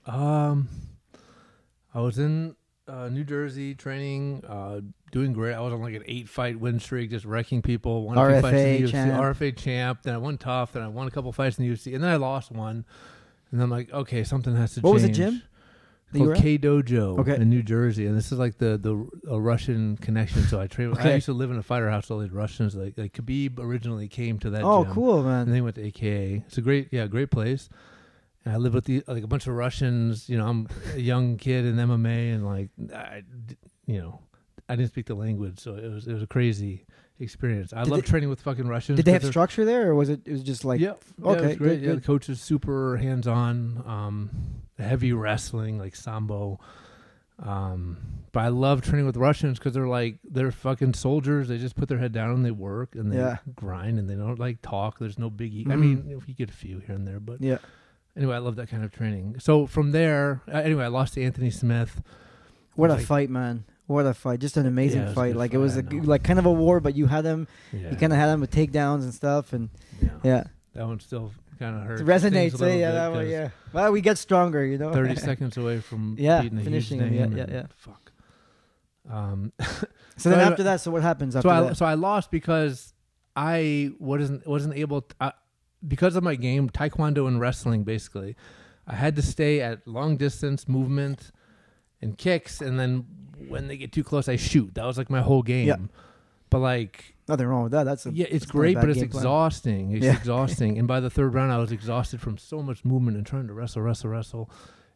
Um, 0.06 0.68
I 1.94 2.00
was 2.00 2.18
in 2.18 2.54
uh, 2.88 3.08
New 3.08 3.24
Jersey 3.24 3.74
training, 3.74 4.42
uh, 4.48 4.80
doing 5.12 5.32
great. 5.32 5.54
I 5.54 5.60
was 5.60 5.72
on 5.72 5.80
like 5.80 5.94
an 5.94 6.04
eight 6.06 6.28
fight 6.28 6.58
win 6.58 6.78
streak, 6.80 7.10
just 7.10 7.24
wrecking 7.24 7.62
people. 7.62 8.04
Won 8.04 8.16
a 8.18 8.32
few 8.32 8.40
fights 8.42 8.56
in 8.58 8.66
RFA 8.66 8.78
the 8.78 8.84
UFC, 8.86 8.90
champ. 8.90 9.22
RFA 9.22 9.56
champ. 9.56 10.02
Then 10.02 10.14
I 10.14 10.18
won 10.18 10.38
TUF. 10.38 10.72
Then 10.72 10.82
I 10.82 10.88
won 10.88 11.06
a 11.06 11.10
couple 11.10 11.32
fights 11.32 11.58
in 11.58 11.66
the 11.68 11.74
UFC, 11.74 11.94
and 11.94 12.02
then 12.04 12.10
I 12.10 12.16
lost 12.16 12.50
one. 12.52 12.84
And 13.52 13.62
I'm 13.62 13.70
like, 13.70 13.92
okay, 13.92 14.24
something 14.24 14.54
has 14.56 14.74
to 14.74 14.80
What 14.80 14.92
was 14.92 15.02
the 15.02 15.08
change. 15.08 15.16
gym 15.18 15.42
that 16.12 16.18
you 16.20 16.24
were 16.26 16.34
Called 16.34 16.38
at? 16.38 16.42
K 16.44 16.58
Dojo 16.58 17.18
Okay. 17.20 17.36
in 17.36 17.48
New 17.50 17.62
Jersey, 17.62 18.06
and 18.06 18.16
this 18.16 18.30
is 18.30 18.38
like 18.38 18.58
the 18.58 18.76
the 18.78 19.08
a 19.30 19.40
Russian 19.40 19.96
connection. 19.96 20.42
So 20.44 20.60
I 20.60 20.66
trained. 20.66 20.94
I 20.96 21.00
Okay. 21.00 21.14
used 21.16 21.26
to 21.26 21.32
live 21.32 21.50
in 21.50 21.56
a 21.56 21.62
fighter 21.62 21.90
house. 21.90 22.10
All 22.10 22.18
these 22.20 22.30
Russians, 22.30 22.74
like 22.76 22.94
like 22.96 23.12
Khabib, 23.12 23.58
originally 23.58 24.06
came 24.08 24.38
to 24.40 24.50
that. 24.50 24.62
Oh, 24.62 24.84
gym. 24.84 24.92
cool, 24.94 25.18
And 25.20 25.26
man. 25.26 25.50
they 25.50 25.60
went 25.60 25.74
to 25.76 25.84
AKA. 25.84 26.44
It's 26.46 26.58
a 26.58 26.60
great, 26.62 26.88
yeah, 26.92 27.06
great 27.06 27.30
place. 27.30 27.68
And 28.46 28.54
I 28.54 28.58
live 28.58 28.72
with 28.74 28.84
the 28.84 29.02
like 29.08 29.24
a 29.24 29.26
bunch 29.26 29.46
of 29.48 29.54
Russians. 29.54 30.28
You 30.28 30.38
know, 30.38 30.46
I'm 30.46 30.68
a 30.94 30.98
young 31.00 31.36
kid 31.36 31.64
in 31.66 31.74
MMA, 31.76 32.32
and 32.34 32.46
like, 32.46 32.70
I, 32.94 33.22
you 33.86 33.98
know, 34.00 34.20
I 34.68 34.76
didn't 34.76 34.90
speak 34.90 35.06
the 35.06 35.14
language, 35.16 35.58
so 35.58 35.74
it 35.74 35.88
was 35.92 36.06
it 36.06 36.12
was 36.14 36.22
a 36.22 36.28
crazy 36.28 36.86
experience. 37.18 37.72
I 37.72 37.82
love 37.82 38.04
training 38.04 38.28
with 38.28 38.40
fucking 38.40 38.68
Russians. 38.68 38.96
Did 38.98 39.04
they 39.04 39.12
have 39.12 39.24
structure 39.24 39.64
there, 39.64 39.90
or 39.90 39.94
was 39.96 40.08
it? 40.10 40.20
It 40.24 40.30
was 40.32 40.42
just 40.44 40.64
like 40.64 40.80
yeah, 40.80 40.92
yeah, 41.20 41.30
okay, 41.30 41.38
it 41.38 41.46
was 41.48 41.56
great. 41.56 41.68
good, 41.68 41.80
yeah, 41.82 41.88
good. 41.88 42.02
the 42.02 42.06
coach 42.06 42.28
is 42.28 42.40
super 42.40 42.96
hands 42.98 43.26
on. 43.26 43.82
Um, 43.84 44.30
heavy 44.78 45.12
wrestling 45.12 45.78
like 45.78 45.96
sambo. 45.96 46.60
Um, 47.38 47.98
but 48.32 48.40
I 48.44 48.48
love 48.48 48.80
training 48.80 49.06
with 49.06 49.16
Russians 49.16 49.58
because 49.58 49.74
they're 49.74 49.88
like 49.88 50.18
they're 50.24 50.50
fucking 50.52 50.94
soldiers. 50.94 51.48
They 51.48 51.58
just 51.58 51.76
put 51.76 51.88
their 51.88 51.98
head 51.98 52.12
down 52.12 52.30
and 52.30 52.44
they 52.44 52.50
work 52.50 52.94
and 52.94 53.12
they 53.12 53.16
Yeah. 53.18 53.38
grind 53.54 53.98
and 53.98 54.08
they 54.08 54.14
don't 54.14 54.38
like 54.38 54.62
talk. 54.62 54.98
There's 54.98 55.18
no 55.18 55.30
biggie. 55.30 55.66
I 55.68 55.74
Mhm. 55.74 55.80
mean, 55.80 56.16
if 56.18 56.28
you 56.28 56.34
get 56.34 56.48
a 56.48 56.54
few 56.54 56.78
here 56.78 56.94
and 56.94 57.06
there, 57.06 57.20
but 57.20 57.40
yeah. 57.42 57.58
Anyway, 58.16 58.34
I 58.36 58.38
love 58.38 58.56
that 58.56 58.68
kind 58.68 58.84
of 58.84 58.92
training. 58.92 59.36
So 59.38 59.66
from 59.66 59.92
there, 59.92 60.42
uh, 60.52 60.58
anyway, 60.58 60.84
I 60.84 60.88
lost 60.88 61.14
to 61.14 61.22
Anthony 61.22 61.50
Smith. 61.50 62.02
What 62.74 62.90
a 62.90 62.94
Like- 62.94 63.04
fight, 63.06 63.30
man! 63.30 63.64
What 63.86 64.04
a 64.06 64.12
fight! 64.14 64.40
Just 64.40 64.56
an 64.56 64.66
amazing 64.66 64.98
Yeah, 65.00 65.04
it 65.04 65.08
was 65.08 65.12
a 65.12 65.14
fight. 65.20 65.36
Like 65.36 65.54
it 65.54 65.58
was 65.58 65.76
a, 65.76 65.82
like 65.82 66.22
kind 66.24 66.38
of 66.38 66.46
a 66.46 66.52
war, 66.52 66.80
but 66.80 66.96
you 66.96 67.06
had 67.06 67.24
him. 67.24 67.46
Yeah, 67.72 67.90
You 67.90 67.96
kind 67.96 68.12
of 68.12 68.18
had 68.18 68.28
him 68.30 68.40
with 68.40 68.50
takedowns 68.50 69.02
and 69.02 69.14
stuff, 69.14 69.52
and 69.52 69.70
yeah. 70.02 70.08
yeah, 70.24 70.44
That 70.74 70.86
one 70.86 70.98
still 71.00 71.32
kind 71.58 71.76
of 71.76 71.82
hurts. 71.84 72.00
it 72.02 72.06
resonates. 72.06 72.60
Eh? 72.60 72.74
Yeah, 72.76 72.90
that 72.92 73.12
one. 73.12 73.28
Yeah. 73.28 73.50
Well, 73.72 73.92
we 73.92 74.00
get 74.00 74.18
stronger, 74.18 74.64
you 74.64 74.76
know. 74.76 74.92
30 74.92 75.16
seconds 75.30 75.56
away 75.56 75.80
from 75.80 76.16
Yeah, 76.18 76.42
finishing 76.42 76.98
him, 77.00 77.14
yeah, 77.14 77.28
yeah, 77.28 77.46
yeah. 77.48 77.66
Fuck. 77.76 78.12
Um, 79.10 79.52
So 80.18 80.30
then 80.30 80.40
I- 80.40 80.44
after 80.44 80.62
that, 80.64 80.80
so 80.80 80.90
what 80.90 81.02
happens 81.02 81.36
after 81.36 81.48
so 81.48 81.54
I 81.54 81.60
that? 81.60 81.76
so 81.76 81.84
I 81.84 81.92
lost 81.94 82.30
because 82.30 82.94
I 83.36 83.90
wasn't 83.98 84.46
wasn't 84.46 84.74
able 84.74 85.02
to, 85.02 85.14
I, 85.20 85.32
because 85.86 86.16
of 86.16 86.22
my 86.22 86.34
game 86.34 86.68
taekwondo 86.70 87.26
and 87.26 87.40
wrestling 87.40 87.84
basically. 87.84 88.36
I 88.86 88.94
had 88.94 89.16
to 89.16 89.22
stay 89.22 89.60
at 89.60 89.86
long 89.86 90.16
distance 90.16 90.68
movement 90.68 91.32
and 92.00 92.16
kicks, 92.16 92.60
and 92.60 92.78
then 92.78 93.04
when 93.48 93.66
they 93.66 93.76
get 93.76 93.90
too 93.92 94.04
close, 94.04 94.28
I 94.28 94.36
shoot. 94.36 94.74
That 94.74 94.84
was 94.84 94.96
like 94.96 95.10
my 95.10 95.22
whole 95.22 95.42
game. 95.42 95.66
Yeah. 95.66 95.76
But 96.50 96.60
like, 96.60 97.14
Nothing 97.28 97.46
wrong 97.48 97.64
with 97.64 97.72
that. 97.72 97.82
That's 97.82 98.06
a, 98.06 98.12
yeah, 98.12 98.26
it's 98.30 98.44
that's 98.44 98.46
not 98.46 98.50
a 98.50 98.56
great, 98.58 98.74
but 98.76 98.88
it's 98.88 99.00
game 99.00 99.08
plan. 99.08 99.20
exhausting. 99.20 99.90
It's 99.92 100.04
Yeah. 100.04 100.16
exhausting. 100.16 100.78
and 100.78 100.86
by 100.86 101.00
the 101.00 101.10
third 101.10 101.34
round, 101.34 101.50
I 101.50 101.58
was 101.58 101.72
exhausted 101.72 102.20
from 102.20 102.38
so 102.38 102.62
much 102.62 102.84
movement 102.84 103.16
and 103.16 103.26
trying 103.26 103.48
to 103.48 103.52
wrestle, 103.52 103.82
wrestle, 103.82 104.10
wrestle. 104.10 104.50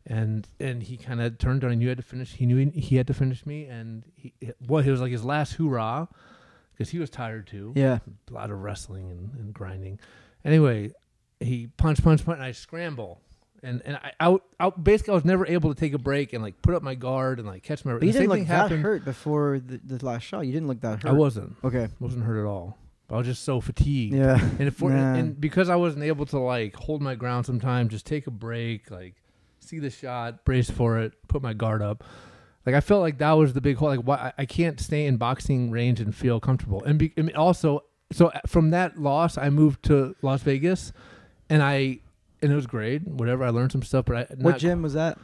And 0.06 0.46
and 0.60 0.84
he 0.84 0.96
kind 0.96 1.20
of 1.20 1.38
turned 1.38 1.64
on. 1.64 1.70
He 1.70 1.76
knew 1.76 1.86
he 1.86 1.88
had 1.88 1.96
to 1.98 2.02
finish. 2.04 2.32
He 2.34 2.46
knew 2.46 2.56
he, 2.56 2.80
he 2.80 2.96
had 2.96 3.08
to 3.08 3.14
finish 3.14 3.44
me. 3.44 3.64
And 3.64 4.04
he 4.14 4.32
what 4.66 4.86
it 4.86 4.90
was 4.92 5.00
like 5.00 5.10
his 5.10 5.24
last 5.24 5.54
hoorah 5.54 6.08
because 6.72 6.90
he 6.90 6.98
was 7.00 7.10
tired 7.10 7.48
too. 7.48 7.72
Yeah. 7.74 7.98
a 8.30 8.32
lot 8.32 8.50
of 8.52 8.60
wrestling 8.62 9.10
and, 9.10 9.34
and 9.34 9.52
grinding. 9.52 9.98
Anyway, 10.44 10.92
he 11.40 11.68
punch, 11.76 12.02
punch, 12.02 12.24
punch, 12.24 12.36
and 12.36 12.44
I 12.44 12.52
scramble. 12.52 13.20
And 13.62 13.82
and 13.84 13.96
I 13.96 14.12
out 14.20 14.42
out 14.58 14.82
basically 14.82 15.12
I 15.12 15.14
was 15.16 15.24
never 15.26 15.46
able 15.46 15.72
to 15.74 15.78
take 15.78 15.92
a 15.92 15.98
break 15.98 16.32
and 16.32 16.42
like 16.42 16.62
put 16.62 16.74
up 16.74 16.82
my 16.82 16.94
guard 16.94 17.38
and 17.38 17.46
like 17.46 17.62
catch 17.62 17.84
my. 17.84 17.92
But 17.92 18.04
you 18.04 18.12
didn't 18.12 18.28
look 18.30 18.38
that 18.40 18.46
happened. 18.46 18.82
hurt 18.82 19.04
before 19.04 19.60
the, 19.64 19.78
the 19.84 20.04
last 20.04 20.22
shot. 20.22 20.46
You 20.46 20.52
didn't 20.52 20.68
look 20.68 20.80
that 20.80 21.02
hurt. 21.02 21.10
I 21.10 21.12
wasn't 21.12 21.56
Okay. 21.62 21.88
wasn't 21.98 22.24
hurt 22.24 22.40
at 22.40 22.46
all. 22.46 22.78
But 23.06 23.16
I 23.16 23.18
was 23.18 23.26
just 23.26 23.42
so 23.44 23.60
fatigued. 23.60 24.14
Yeah. 24.14 24.40
And 24.58 24.62
if 24.68 24.80
we're, 24.80 24.92
and 24.92 25.38
because 25.38 25.68
I 25.68 25.76
wasn't 25.76 26.04
able 26.04 26.24
to 26.26 26.38
like 26.38 26.74
hold 26.76 27.02
my 27.02 27.14
ground 27.16 27.44
sometimes, 27.44 27.90
just 27.90 28.06
take 28.06 28.26
a 28.26 28.30
break, 28.30 28.90
like 28.90 29.16
see 29.58 29.78
the 29.78 29.90
shot, 29.90 30.44
brace 30.46 30.70
for 30.70 30.98
it, 31.00 31.12
put 31.28 31.42
my 31.42 31.52
guard 31.52 31.82
up. 31.82 32.02
Like 32.64 32.74
I 32.74 32.80
felt 32.80 33.02
like 33.02 33.18
that 33.18 33.32
was 33.32 33.52
the 33.52 33.60
big 33.60 33.76
hole. 33.76 33.88
Like 33.88 34.00
why 34.00 34.16
I- 34.38 34.42
I 34.42 34.46
can't 34.46 34.80
stay 34.80 35.04
in 35.04 35.18
boxing 35.18 35.70
range 35.70 36.00
and 36.00 36.14
feel 36.14 36.40
comfortable. 36.40 36.82
And, 36.84 36.98
be, 36.98 37.12
and 37.18 37.30
also, 37.36 37.82
so 38.12 38.28
uh, 38.28 38.40
from 38.46 38.70
that 38.70 38.98
loss, 38.98 39.38
I 39.38 39.50
moved 39.50 39.84
to 39.84 40.14
Las 40.22 40.42
Vegas, 40.42 40.92
and 41.48 41.62
I 41.62 41.98
and 42.42 42.50
it 42.52 42.54
was 42.54 42.66
great. 42.66 43.06
Whatever, 43.06 43.44
I 43.44 43.50
learned 43.50 43.72
some 43.72 43.82
stuff. 43.82 44.04
But 44.06 44.16
I 44.16 44.26
What 44.36 44.58
gym 44.58 44.82
was 44.82 44.94
that? 44.94 45.18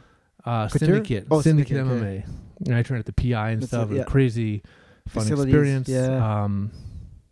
uh, 0.45 0.67
syndicate, 0.69 1.27
Oh, 1.29 1.41
syndicate, 1.41 1.75
Syndicate, 1.77 2.23
MMA. 2.25 2.29
And 2.67 2.75
I 2.75 2.81
trained 2.83 2.99
at 2.99 3.05
the 3.05 3.13
PI 3.33 3.49
and 3.51 3.61
That's 3.61 3.71
stuff. 3.71 3.87
it, 3.87 3.89
and 3.89 3.97
yeah. 3.97 4.03
Crazy 4.05 4.61
fun 5.07 5.23
Facilities, 5.23 5.53
experience. 5.53 5.89
yeah. 5.89 6.43
Um, 6.43 6.71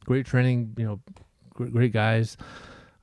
great 0.06 0.26
training. 0.26 0.74
You 0.78 0.86
know, 0.86 1.00
great, 1.54 1.72
great 1.74 1.94
guys. 1.94 2.36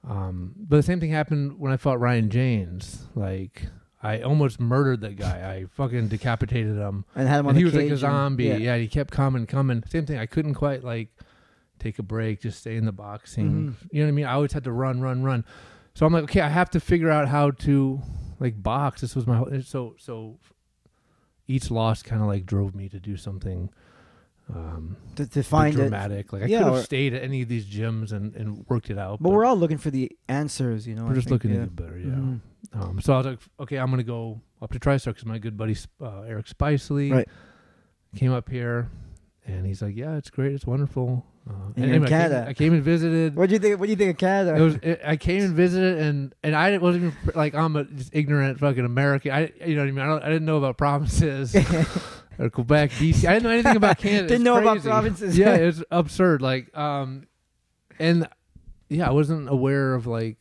Um, 0.08 0.54
but 0.56 0.76
the 0.76 0.82
same 0.82 1.00
thing 1.00 1.10
happened 1.10 1.58
when 1.58 1.72
I 1.72 1.76
fought 1.76 2.00
Ryan 2.00 2.28
James. 2.30 3.06
Like 3.14 3.66
I 4.02 4.20
almost 4.22 4.60
murdered 4.60 5.00
that 5.02 5.16
guy. 5.16 5.50
I 5.54 5.66
fucking 5.76 6.08
decapitated 6.08 6.76
him. 6.76 7.04
And 7.14 7.28
had 7.28 7.40
him 7.40 7.46
on 7.46 7.50
And 7.50 7.56
the 7.56 7.60
he 7.60 7.64
was 7.64 7.74
like 7.74 7.86
a 7.86 7.90
and- 7.90 7.98
zombie. 7.98 8.44
yeah. 8.44 8.56
yeah. 8.56 8.76
he 8.76 8.88
kept 8.88 9.12
coming, 9.12 9.46
coming. 9.46 9.82
Same 9.88 10.06
thing. 10.06 10.18
I 10.18 10.26
couldn't 10.26 10.54
quite 10.54 10.82
like 10.84 11.08
take 11.82 11.98
a 11.98 12.02
break, 12.02 12.40
just 12.40 12.60
stay 12.60 12.76
in 12.76 12.84
the 12.84 12.92
boxing. 12.92 13.50
Mhm. 13.50 13.74
You 13.92 14.00
know 14.00 14.06
what 14.06 14.08
I 14.08 14.12
mean? 14.12 14.26
I 14.26 14.32
always 14.32 14.52
had 14.52 14.64
to 14.64 14.72
run, 14.72 15.00
run, 15.00 15.22
run. 15.22 15.44
So 15.94 16.06
I'm 16.06 16.12
like, 16.12 16.24
okay, 16.24 16.40
I 16.40 16.48
have 16.48 16.70
to 16.70 16.80
figure 16.80 17.10
out 17.10 17.28
how 17.28 17.50
to 17.50 18.00
like 18.40 18.62
box. 18.62 19.00
This 19.00 19.14
was 19.16 19.26
my 19.26 19.36
whole, 19.36 19.50
so 19.62 19.94
so. 19.98 20.38
Each 21.48 21.70
loss 21.72 22.02
kind 22.04 22.22
of 22.22 22.28
like 22.28 22.46
drove 22.46 22.74
me 22.74 22.88
to 22.88 23.00
do 23.00 23.16
something 23.16 23.68
um, 24.54 24.96
To, 25.16 25.26
to 25.26 25.42
find 25.42 25.74
it. 25.74 25.76
dramatic. 25.76 26.32
Like 26.32 26.44
I 26.44 26.46
Yeah, 26.46 26.62
could 26.62 26.72
have 26.74 26.84
stayed 26.84 27.14
at 27.14 27.22
any 27.22 27.42
of 27.42 27.48
these 27.48 27.66
gyms 27.66 28.12
and, 28.12 28.34
and 28.36 28.64
worked 28.68 28.90
it 28.90 28.96
out. 28.96 29.20
But 29.20 29.30
we're 29.32 29.44
all 29.44 29.56
looking 29.56 29.76
for 29.76 29.90
the 29.90 30.10
answers, 30.28 30.86
you 30.86 30.94
know. 30.94 31.04
we're 31.04 31.10
I 31.10 31.14
just 31.14 31.28
think, 31.28 31.44
looking 31.44 31.50
yeah. 31.50 31.62
to 31.62 31.66
get 31.66 31.76
better. 31.76 31.98
Yeah. 31.98 32.06
Mhm. 32.14 32.40
Um, 32.74 33.00
so 33.00 33.12
I 33.14 33.16
was 33.18 33.26
like, 33.26 33.38
okay, 33.60 33.76
I'm 33.76 33.90
gonna 33.90 34.04
go 34.04 34.40
up 34.62 34.70
to 34.72 34.78
TriStar 34.78 35.06
because 35.06 35.26
my 35.26 35.38
good 35.38 35.56
buddy 35.56 35.76
uh, 36.00 36.20
Eric 36.22 36.46
Spicely 36.46 37.10
Right. 37.12 37.28
came 38.14 38.32
up 38.32 38.48
here, 38.48 38.88
and 39.44 39.66
he's 39.66 39.82
like, 39.82 39.96
yeah, 39.96 40.16
it's 40.16 40.30
great, 40.30 40.52
it's 40.52 40.66
wonderful. 40.66 41.26
Uh, 41.48 41.52
And 41.76 41.84
you're 41.86 41.94
in 41.96 42.02
I 42.04 42.06
came- 42.06 42.18
Canada. 42.18 42.46
I 42.48 42.54
came 42.54 42.72
and 42.72 42.82
visited. 42.82 43.34
What 43.34 43.48
do 43.48 43.54
you 43.54 43.58
think? 43.58 43.80
What 43.80 43.86
do 43.86 43.90
you 43.90 43.96
think 43.96 44.10
of 44.12 44.18
Canada? 44.18 44.56
It 44.56 44.60
was. 44.60 44.74
It, 44.76 45.00
I 45.04 45.16
came 45.16 45.42
and 45.42 45.54
visited, 45.54 45.98
and 45.98 46.34
and 46.44 46.54
I 46.54 46.76
wasn't 46.78 47.04
even 47.06 47.16
like 47.34 47.54
I'm 47.54 47.74
a 47.76 47.84
just 47.84 48.10
ignorant 48.14 48.60
fucking 48.60 48.84
American. 48.84 49.32
I 49.32 49.52
you 49.66 49.74
know 49.74 49.82
what 49.82 49.88
I 49.88 49.90
mean. 49.90 49.98
I, 49.98 50.06
don't, 50.06 50.22
I 50.22 50.28
didn't 50.28 50.44
know 50.46 50.58
about 50.58 50.76
provinces 50.78 51.54
or 52.38 52.48
Quebec, 52.50 52.90
BC. 52.92 53.26
I 53.28 53.32
didn't 53.34 53.42
know 53.42 53.50
anything 53.50 53.76
about 53.76 53.98
Canada. 54.04 54.28
Didn't 54.28 54.44
know 54.44 54.56
about 54.58 54.82
provinces. 54.82 55.36
yeah, 55.36 55.54
it's 55.54 55.82
absurd. 55.90 56.42
Like 56.42 56.76
um, 56.78 57.26
and 57.98 58.28
yeah, 58.88 59.08
I 59.08 59.12
wasn't 59.12 59.48
aware 59.48 59.94
of 59.94 60.06
like 60.06 60.36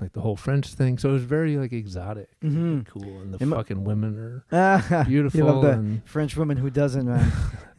like 0.00 0.12
the 0.14 0.20
whole 0.22 0.36
French 0.36 0.72
thing. 0.72 0.96
So 0.96 1.10
it 1.10 1.12
was 1.12 1.24
very 1.24 1.58
like 1.58 1.72
exotic, 1.74 2.30
Mhm. 2.42 2.86
cool, 2.86 3.20
and 3.20 3.34
the 3.34 3.44
fucking 3.46 3.84
women 3.84 4.42
are 4.50 5.04
beautiful. 5.04 5.38
You 5.40 5.44
love 5.46 5.60
the 5.62 5.72
and 5.72 6.02
French 6.08 6.36
woman 6.38 6.56
who 6.56 6.70
doesn't, 6.70 7.06
man. 7.06 7.30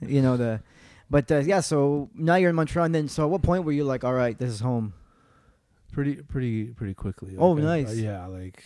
you 0.06 0.22
know 0.22 0.38
the. 0.38 0.62
But 1.10 1.32
uh, 1.32 1.40
yeah, 1.40 1.60
so 1.62 2.10
now 2.14 2.36
you're 2.36 2.50
in 2.52 2.56
Montreal. 2.56 2.86
And 2.86 2.94
then, 2.96 3.08
so 3.08 3.24
at 3.24 3.30
what 3.30 3.42
point 3.42 3.64
were 3.64 3.72
you 3.72 3.84
like, 3.84 4.04
all 4.04 4.14
right, 4.14 4.38
this 4.38 4.50
is 4.52 4.60
home? 4.60 4.94
pretty 5.92 6.18
pretty 6.18 6.66
pretty 6.66 6.94
quickly. 6.94 7.36
Oh, 7.38 7.52
Like, 7.54 7.64
I- 7.64 7.82
nice. 7.84 7.90
I- 7.98 8.02
yeah, 8.02 8.26
like 8.28 8.64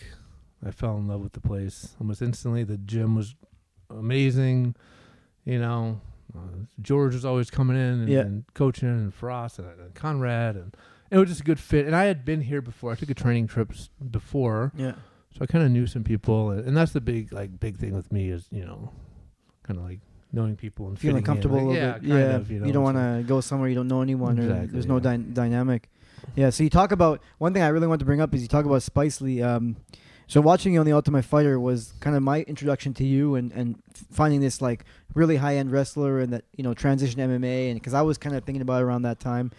I 0.64 0.70
fell 0.70 0.96
in 0.98 1.08
love 1.08 1.20
with 1.22 1.32
the 1.32 1.40
place 1.40 1.94
almost 1.98 2.20
instantly. 2.20 2.64
The 2.64 2.76
gym 2.76 3.14
was 3.14 3.34
amazing. 3.90 4.74
You 5.46 5.58
know, 5.58 6.00
uh, 6.36 6.64
George 6.82 7.14
was 7.14 7.24
always 7.24 7.50
coming 7.50 7.76
in 7.76 8.00
and, 8.00 8.08
Yeah. 8.08 8.20
and 8.20 8.44
coaching, 8.54 8.88
and 8.88 9.12
Frost 9.14 9.58
and, 9.58 9.68
and 9.80 9.94
Conrad, 9.94 10.56
and 10.56 10.76
it 11.10 11.18
was 11.18 11.28
just 11.28 11.40
a 11.40 11.44
good 11.44 11.58
fit. 11.60 11.86
And 11.86 11.94
I 11.96 12.04
had 12.04 12.24
been 12.24 12.42
here 12.42 12.60
before. 12.62 12.92
I 12.92 12.94
took 12.94 13.10
a 13.10 13.14
training 13.14 13.46
trips 13.46 13.88
before, 14.10 14.72
Yeah. 14.76 14.92
so 15.32 15.38
I 15.42 15.46
kind 15.46 15.64
of 15.64 15.70
knew 15.70 15.86
some 15.86 16.04
people, 16.04 16.50
and, 16.50 16.66
and 16.66 16.76
that's 16.76 16.92
the 16.92 17.00
big 17.00 17.32
like 17.32 17.58
big 17.58 17.76
thing 17.78 17.94
with 17.94 18.12
me 18.12 18.28
is 18.30 18.46
you 18.50 18.64
know, 18.64 18.92
kind 19.62 19.78
of 19.78 19.84
like 19.86 20.00
knowing 20.34 20.56
people 20.56 20.88
and 20.88 20.98
Feeling 20.98 21.18
in. 21.18 21.24
comfortable 21.24 21.56
Like, 21.56 21.64
a 21.64 21.68
little 21.68 21.82
yeah, 21.82 21.92
bit. 21.98 22.08
kind 22.08 22.20
yeah. 22.20 22.36
of, 22.36 22.50
you, 22.50 22.60
know, 22.60 22.72
don't 22.72 22.82
want 22.82 22.96
to 22.96 23.24
go 23.26 23.40
somewhere 23.40 23.68
you 23.68 23.74
don't 23.74 23.88
know 23.88 24.02
anyone 24.02 24.38
or 24.38 24.66
there's 24.66 24.86
no 24.86 24.96
yeah. 24.98 25.16
dy- 25.16 25.24
dynamic. 25.32 25.88
Yeah. 26.36 26.50
So 26.50 26.62
you 26.64 26.70
talk 26.70 26.92
about 26.92 27.20
one 27.38 27.52
thing 27.52 27.62
I 27.62 27.68
really 27.68 27.86
want 27.86 28.00
to 28.00 28.04
bring 28.04 28.20
up 28.20 28.34
is 28.34 28.42
you 28.42 28.48
talk 28.48 28.64
about 28.64 28.80
Spicely. 28.80 29.44
Um, 29.44 29.76
so 30.26 30.40
watching 30.40 30.72
you 30.74 30.80
on 30.80 30.86
the 30.86 30.92
Ultimate 30.92 31.24
Fighter 31.24 31.60
was 31.60 31.92
kind 32.00 32.16
of 32.16 32.22
my 32.22 32.42
introduction 32.42 32.94
to 32.94 33.04
you 33.04 33.34
and, 33.34 33.52
and 33.52 33.82
finding 34.10 34.40
this 34.40 34.62
like 34.62 34.84
really 35.14 35.36
high 35.36 35.56
end 35.56 35.70
wrestler 35.70 36.20
and 36.20 36.32
that 36.32 36.44
you 36.56 36.64
know 36.64 36.74
transition 36.74 37.18
to 37.18 37.26
MMA 37.26 37.70
and 37.70 37.74
because 37.74 37.94
I 37.94 38.02
was 38.02 38.18
kind 38.18 38.34
of 38.34 38.44
thinking 38.44 38.62
about 38.62 38.80
it 38.80 38.84
around 38.84 39.02
that 39.02 39.20
time 39.20 39.50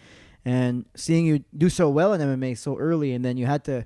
and 0.44 0.84
seeing 0.94 1.24
you 1.24 1.44
do 1.56 1.70
so 1.70 1.88
well 1.88 2.12
in 2.12 2.20
MMA 2.20 2.58
so 2.58 2.76
early 2.76 3.12
and 3.12 3.24
then 3.24 3.36
you 3.36 3.46
had 3.46 3.64
to 3.64 3.84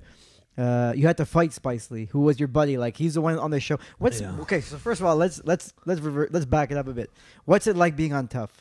uh, 0.57 0.93
you 0.95 1.07
had 1.07 1.17
to 1.17 1.25
fight 1.25 1.51
Spicely, 1.51 2.09
who 2.09 2.21
was 2.21 2.39
your 2.39 2.47
buddy. 2.47 2.77
Like 2.77 2.97
he's 2.97 3.13
the 3.15 3.21
one 3.21 3.37
on 3.39 3.51
the 3.51 3.59
show. 3.59 3.77
What's 3.99 4.19
Yeah. 4.21 4.35
okay? 4.41 4.61
So 4.61 4.77
first 4.77 4.99
of 5.01 5.07
all, 5.07 5.15
let's 5.15 5.41
let's 5.45 5.73
let's 5.85 6.01
revert, 6.01 6.33
let's 6.33 6.45
back 6.45 6.71
it 6.71 6.77
up 6.77 6.87
a 6.87 6.93
bit. 6.93 7.09
What's 7.45 7.67
it 7.67 7.75
like 7.75 7.95
being 7.95 8.13
on 8.13 8.27
TUF? 8.27 8.51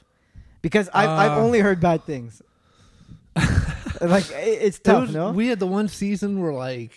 Because 0.62 0.88
I've 0.94 1.09
I've 1.09 1.32
Uh, 1.38 1.40
only 1.42 1.61
heard 1.61 1.80
bad 1.80 2.04
things. 2.04 2.42
like 4.00 4.30
i- 4.32 4.40
it's 4.40 4.78
It 4.78 4.85
tough, 4.85 5.02
was- 5.02 5.14
no? 5.14 5.32
We 5.32 5.49
had 5.49 5.59
the 5.59 5.66
one 5.66 5.88
season 5.88 6.40
where 6.40 6.52
like 6.52 6.92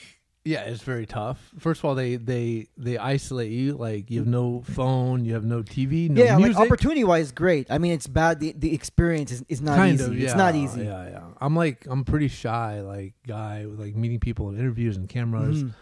yeah, 0.46 0.62
it's 0.64 0.82
very 0.84 1.06
tough. 1.06 1.52
First 1.58 1.80
of 1.80 1.86
all, 1.86 1.96
they 1.96 2.18
they 2.18 2.68
they 2.78 2.98
isolate 2.98 3.52
you. 3.52 3.74
Like 3.74 4.12
you 4.12 4.20
have 4.20 4.28
no 4.28 4.62
phone, 4.66 5.24
you 5.24 5.34
have 5.36 5.46
no 5.46 5.64
TV, 5.64 6.10
no 6.10 6.22
yeah, 6.22 6.38
music. 6.38 6.58
like 6.58 6.68
opportunity 6.68 7.04
wise, 7.04 7.32
great. 7.32 7.68
I 7.70 7.78
mean, 7.78 7.94
it's 7.94 8.08
bad. 8.08 8.40
The 8.42 8.54
the 8.58 8.74
experience 8.74 9.32
is, 9.32 9.44
is 9.48 9.62
not 9.62 9.78
kind 9.78 9.96
easy. 9.96 10.04
of. 10.04 10.18
Yeah, 10.18 10.26
It's 10.26 10.36
not 10.36 10.56
easy. 10.56 10.82
Yeah, 10.84 11.10
yeah. 11.10 11.24
I'm 11.40 11.56
like 11.56 11.86
I'm 11.90 12.04
pretty 12.04 12.28
shy, 12.28 12.82
like 12.82 13.14
guy 13.26 13.66
with 13.66 13.80
like 13.80 13.96
meeting 13.96 14.20
people 14.20 14.50
in 14.50 14.58
interviews 14.60 14.98
and 14.98 15.08
cameras. 15.08 15.64
Mhm. 15.64 15.74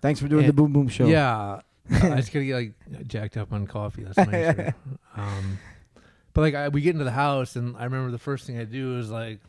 Thanks 0.00 0.20
for 0.20 0.28
doing 0.28 0.46
the 0.46 0.52
Boom 0.52 0.72
Boom 0.72 0.88
Show. 0.88 1.06
Yeah, 1.06 1.60
I 1.90 2.16
just 2.16 2.32
gotta 2.32 2.46
get 2.46 2.54
like 2.54 2.72
jacked 3.06 3.36
up 3.36 3.52
on 3.52 3.66
coffee. 3.66 4.04
That's 4.04 4.16
nicer. 4.16 4.74
um, 5.16 5.58
but 6.32 6.40
like 6.40 6.54
I, 6.54 6.68
we 6.68 6.80
get 6.80 6.94
into 6.94 7.04
the 7.04 7.10
house, 7.10 7.56
and 7.56 7.76
I 7.76 7.84
remember 7.84 8.10
the 8.10 8.18
first 8.18 8.46
thing 8.46 8.58
I 8.58 8.64
do 8.64 8.98
is 8.98 9.10
like 9.10 9.40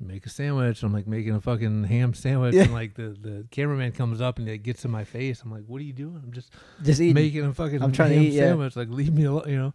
make 0.00 0.24
a 0.26 0.30
sandwich. 0.30 0.82
I'm 0.82 0.92
like 0.92 1.06
making 1.06 1.34
a 1.34 1.40
fucking 1.40 1.84
ham 1.84 2.14
sandwich, 2.14 2.54
Yeah. 2.54 2.62
and 2.62 2.72
like 2.72 2.94
the 2.94 3.16
the 3.20 3.46
cameraman 3.50 3.92
comes 3.92 4.20
up 4.20 4.38
and 4.38 4.48
like 4.48 4.62
gets 4.62 4.84
in 4.84 4.90
my 4.90 5.04
face. 5.04 5.42
I'm 5.42 5.50
like, 5.52 5.64
"What 5.66 5.80
are 5.80 5.84
you 5.84 5.92
doing?" 5.92 6.20
I'm 6.24 6.32
just 6.32 6.52
just 6.82 7.00
eat. 7.00 7.14
making 7.14 7.44
a 7.44 7.52
fucking 7.54 7.82
I'm 7.82 7.92
trying 7.92 8.10
to 8.10 8.14
ham 8.16 8.24
eat, 8.24 8.32
yeah. 8.32 8.48
sandwich. 8.48 8.76
Like 8.76 8.88
leave 8.88 9.12
me 9.12 9.24
alone, 9.24 9.44
you 9.48 9.56
know. 9.56 9.74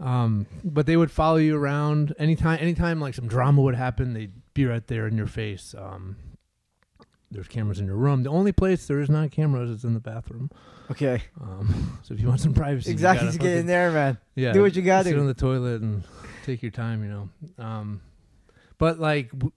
Um, 0.00 0.46
but 0.64 0.86
they 0.86 0.96
would 0.96 1.10
follow 1.12 1.36
you 1.36 1.56
around 1.56 2.14
anytime. 2.18 2.58
Anytime 2.60 3.00
like 3.00 3.14
some 3.14 3.28
drama 3.28 3.62
would 3.62 3.76
happen, 3.76 4.14
they'd 4.14 4.32
be 4.54 4.66
right 4.66 4.86
there 4.86 5.06
in 5.06 5.16
your 5.16 5.26
face. 5.28 5.74
Um, 5.78 6.16
there's 7.30 7.48
cameras 7.48 7.78
in 7.80 7.86
your 7.86 7.96
room. 7.96 8.24
The 8.24 8.30
only 8.30 8.52
place 8.52 8.86
there 8.86 9.00
is 9.00 9.08
not 9.08 9.30
cameras 9.30 9.70
is 9.70 9.84
in 9.84 9.94
the 9.94 10.00
bathroom. 10.00 10.50
Okay, 10.90 11.22
Um, 11.40 11.98
so 12.02 12.12
if 12.12 12.20
you 12.20 12.28
want 12.28 12.40
some 12.40 12.52
privacy, 12.52 12.90
exactly. 12.90 13.30
get 13.38 13.56
in 13.56 13.66
there, 13.66 13.90
man. 13.92 14.18
Yeah, 14.34 14.52
Do 14.52 14.60
what 14.60 14.76
you 14.76 14.82
gotta 14.82 15.04
Sit 15.08 15.14
do. 15.14 15.20
on 15.20 15.26
the 15.26 15.32
toilet 15.32 15.80
and 15.80 16.02
take 16.44 16.60
your 16.62 16.72
time, 16.72 17.02
you 17.02 17.08
know. 17.08 17.64
Um, 17.64 18.00
but 18.82 18.98
like 18.98 19.30
w- 19.30 19.52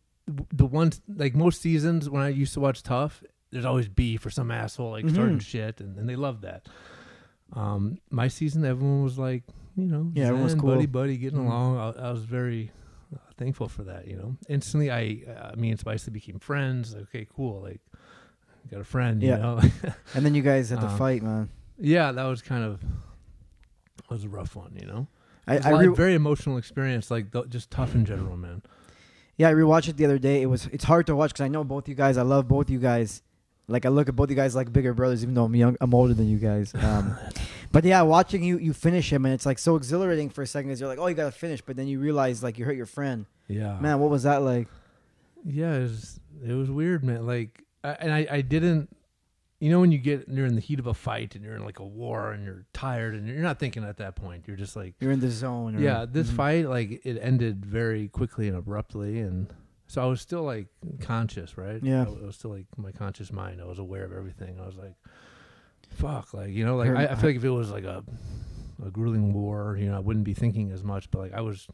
the 0.62 0.66
ones 0.82 1.02
like 1.24 1.34
most 1.36 1.58
seasons 1.62 2.02
when 2.14 2.22
I 2.22 2.30
used 2.30 2.54
to 2.54 2.60
watch 2.60 2.84
TUF, 2.84 3.24
there's 3.52 3.66
always 3.66 3.88
beef 3.88 4.24
or 4.26 4.30
some 4.30 4.52
asshole 4.52 4.92
like 4.92 5.10
starting 5.10 5.40
Mhm. 5.40 5.42
shit, 5.52 5.82
and, 5.82 5.98
and 5.98 6.08
they 6.10 6.16
love 6.28 6.42
that. 6.42 6.62
Um, 7.54 7.98
my 8.10 8.28
season, 8.28 8.66
everyone 8.66 9.04
was 9.04 9.18
like, 9.18 9.44
you 9.76 9.88
know, 9.88 10.12
Yeah, 10.14 10.26
everyone 10.26 10.44
was 10.44 10.56
cool. 10.56 10.70
buddy, 10.76 10.86
buddy, 10.86 11.18
getting 11.18 11.40
Mhm. 11.40 11.46
along. 11.48 11.78
I, 11.78 12.08
I 12.08 12.12
was 12.12 12.24
very 12.24 12.72
uh, 13.16 13.18
thankful 13.38 13.68
for 13.68 13.84
that. 13.84 14.08
You 14.08 14.18
know, 14.18 14.38
instantly, 14.50 14.90
I, 14.92 15.04
uh, 15.32 15.56
me 15.56 15.70
and 15.72 15.80
Spicy 15.80 16.12
became 16.12 16.40
friends. 16.40 16.94
Like, 16.94 17.04
okay, 17.10 17.28
cool. 17.36 17.62
Like, 17.62 17.82
got 18.72 18.82
a 18.82 18.84
friend. 18.96 19.22
Yeah. 19.24 19.36
You 19.38 19.42
know. 19.44 19.62
And 20.16 20.26
then 20.26 20.34
you 20.36 20.42
guys 20.42 20.70
had 20.70 20.82
to 20.82 20.88
Um, 20.88 20.98
fight, 20.98 21.22
man. 21.24 21.50
Yeah, 21.78 22.12
that 22.12 22.26
was 22.26 22.42
kind 22.42 22.64
of 22.64 22.82
that 22.82 24.10
was 24.10 24.24
a 24.24 24.30
rough 24.30 24.56
one, 24.56 24.74
you 24.80 24.86
know. 24.88 25.08
I, 25.48 25.58
I 25.60 25.70
re- 25.82 25.96
very 25.96 26.16
emotional 26.16 26.58
experience, 26.58 27.10
like 27.12 27.32
th- 27.32 27.50
just 27.50 27.70
tough 27.70 27.94
in 27.96 28.04
general, 28.06 28.38
man. 28.38 28.62
Yeah, 29.38 29.50
I 29.50 29.54
rewatched 29.54 29.90
it 29.90 29.98
the 29.98 30.06
other 30.06 30.18
day. 30.18 30.42
It 30.42 30.46
was 30.46 30.68
it's 30.68 30.84
hard 30.86 31.08
to 31.08 31.16
watch 31.16 31.32
because 31.32 31.42
I 31.42 31.48
know 31.48 31.64
both 31.64 31.88
you 31.90 31.96
guys. 31.96 32.18
I 32.18 32.22
love 32.22 32.48
both 32.48 32.70
you 32.70 32.80
guys. 32.80 33.22
Like 33.68 33.86
I 33.86 33.90
look 33.90 34.08
at 34.08 34.16
both 34.16 34.30
you 34.30 34.36
guys 34.36 34.56
like 34.56 34.72
bigger 34.72 34.94
brothers, 34.94 35.24
even 35.24 35.34
though 35.34 35.46
I'm 35.46 35.56
young, 35.56 35.76
I'm 35.82 35.94
older 35.94 36.14
than 36.14 36.30
you 36.30 36.38
guys. 36.38 36.74
Um, 36.86 37.18
but 37.72 37.84
yeah, 37.84 38.02
watching 38.04 38.44
you 38.44 38.58
you 38.58 38.74
finish 38.74 39.12
him 39.12 39.26
and 39.26 39.34
it's 39.34 39.46
like 39.46 39.60
so 39.60 39.76
exhilarating 39.76 40.30
for 40.30 40.44
a 40.44 40.48
second. 40.48 40.70
Cause 40.70 40.80
you're 40.80 40.88
like, 40.88 41.00
oh, 41.00 41.08
you 41.08 41.16
gotta 41.16 41.32
finish, 41.32 41.62
but 41.62 41.76
then 41.76 41.88
you 41.88 42.00
realize 42.00 42.42
like 42.42 42.58
you 42.58 42.64
hurt 42.64 42.78
your 42.78 42.86
friend. 42.86 43.26
Yeah, 43.48 43.78
Man, 43.80 44.00
what 44.00 44.10
was 44.10 44.24
that 44.24 44.42
like? 44.44 44.68
Yeah, 45.44 45.76
it 45.76 45.82
was 45.82 46.20
it 46.48 46.54
was 46.54 46.70
weird, 46.72 47.04
man. 47.04 47.28
Like, 47.28 47.64
I, 47.84 47.90
and 47.92 48.14
I 48.14 48.28
I 48.32 48.42
didn't. 48.42 48.90
You 49.66 49.72
know 49.72 49.80
when 49.80 49.92
you 49.92 49.98
get 49.98 50.28
you're 50.30 50.46
in 50.46 50.54
the 50.54 50.62
heat 50.62 50.78
of 50.78 50.86
a 50.86 50.94
fight 50.94 51.34
and 51.34 51.44
you're 51.44 51.56
in 51.56 51.66
like 51.66 51.80
a 51.80 51.84
war 51.84 52.32
and 52.34 52.46
you're 52.46 52.66
tired 52.72 53.16
and 53.16 53.28
you're 53.28 53.38
not 53.38 53.58
thinking 53.58 53.84
at 53.84 53.98
that 53.98 54.16
point. 54.16 54.44
You're 54.46 54.58
just 54.58 54.76
like, 54.76 54.94
You're 55.00 55.10
in 55.12 55.22
the 55.22 55.32
zone. 55.32 55.76
Or, 55.76 55.80
yeah, 55.80 56.06
this 56.08 56.30
Mhm. 56.30 56.36
fight 56.36 56.70
like 56.70 57.02
it 57.04 57.18
ended 57.20 57.66
very 57.66 58.08
quickly 58.08 58.48
and 58.48 58.56
abruptly, 58.56 59.20
and 59.22 59.52
so 59.88 60.04
I 60.04 60.06
was 60.06 60.22
still 60.22 60.44
like 60.44 60.68
conscious, 61.02 61.58
right? 61.58 61.82
Yeah. 61.82 62.04
I 62.04 62.26
was 62.28 62.36
still 62.36 62.52
like 62.52 62.68
my 62.78 62.92
conscious 62.92 63.32
mind. 63.32 63.60
I 63.60 63.66
was 63.66 63.80
aware 63.80 64.04
of 64.04 64.14
everything. 64.14 64.60
I 64.62 64.68
was 64.68 64.76
like, 64.76 64.94
fuck, 65.90 66.32
like 66.36 66.52
you 66.52 66.64
know, 66.64 66.76
like 66.76 66.92
I, 66.92 67.08
I 67.08 67.16
feel 67.16 67.30
like 67.30 67.38
if 67.38 67.44
it 67.44 67.50
was 67.50 67.72
like 67.72 67.86
a 67.86 68.04
a 68.86 68.92
grueling 68.92 69.34
war, 69.34 69.78
you 69.80 69.90
know, 69.90 69.96
I 69.96 70.00
wouldn't 70.00 70.26
be 70.26 70.36
thinking 70.36 70.70
as 70.74 70.84
much, 70.84 71.10
but 71.10 71.18
like 71.18 71.34
I 71.34 71.42
was, 71.42 71.68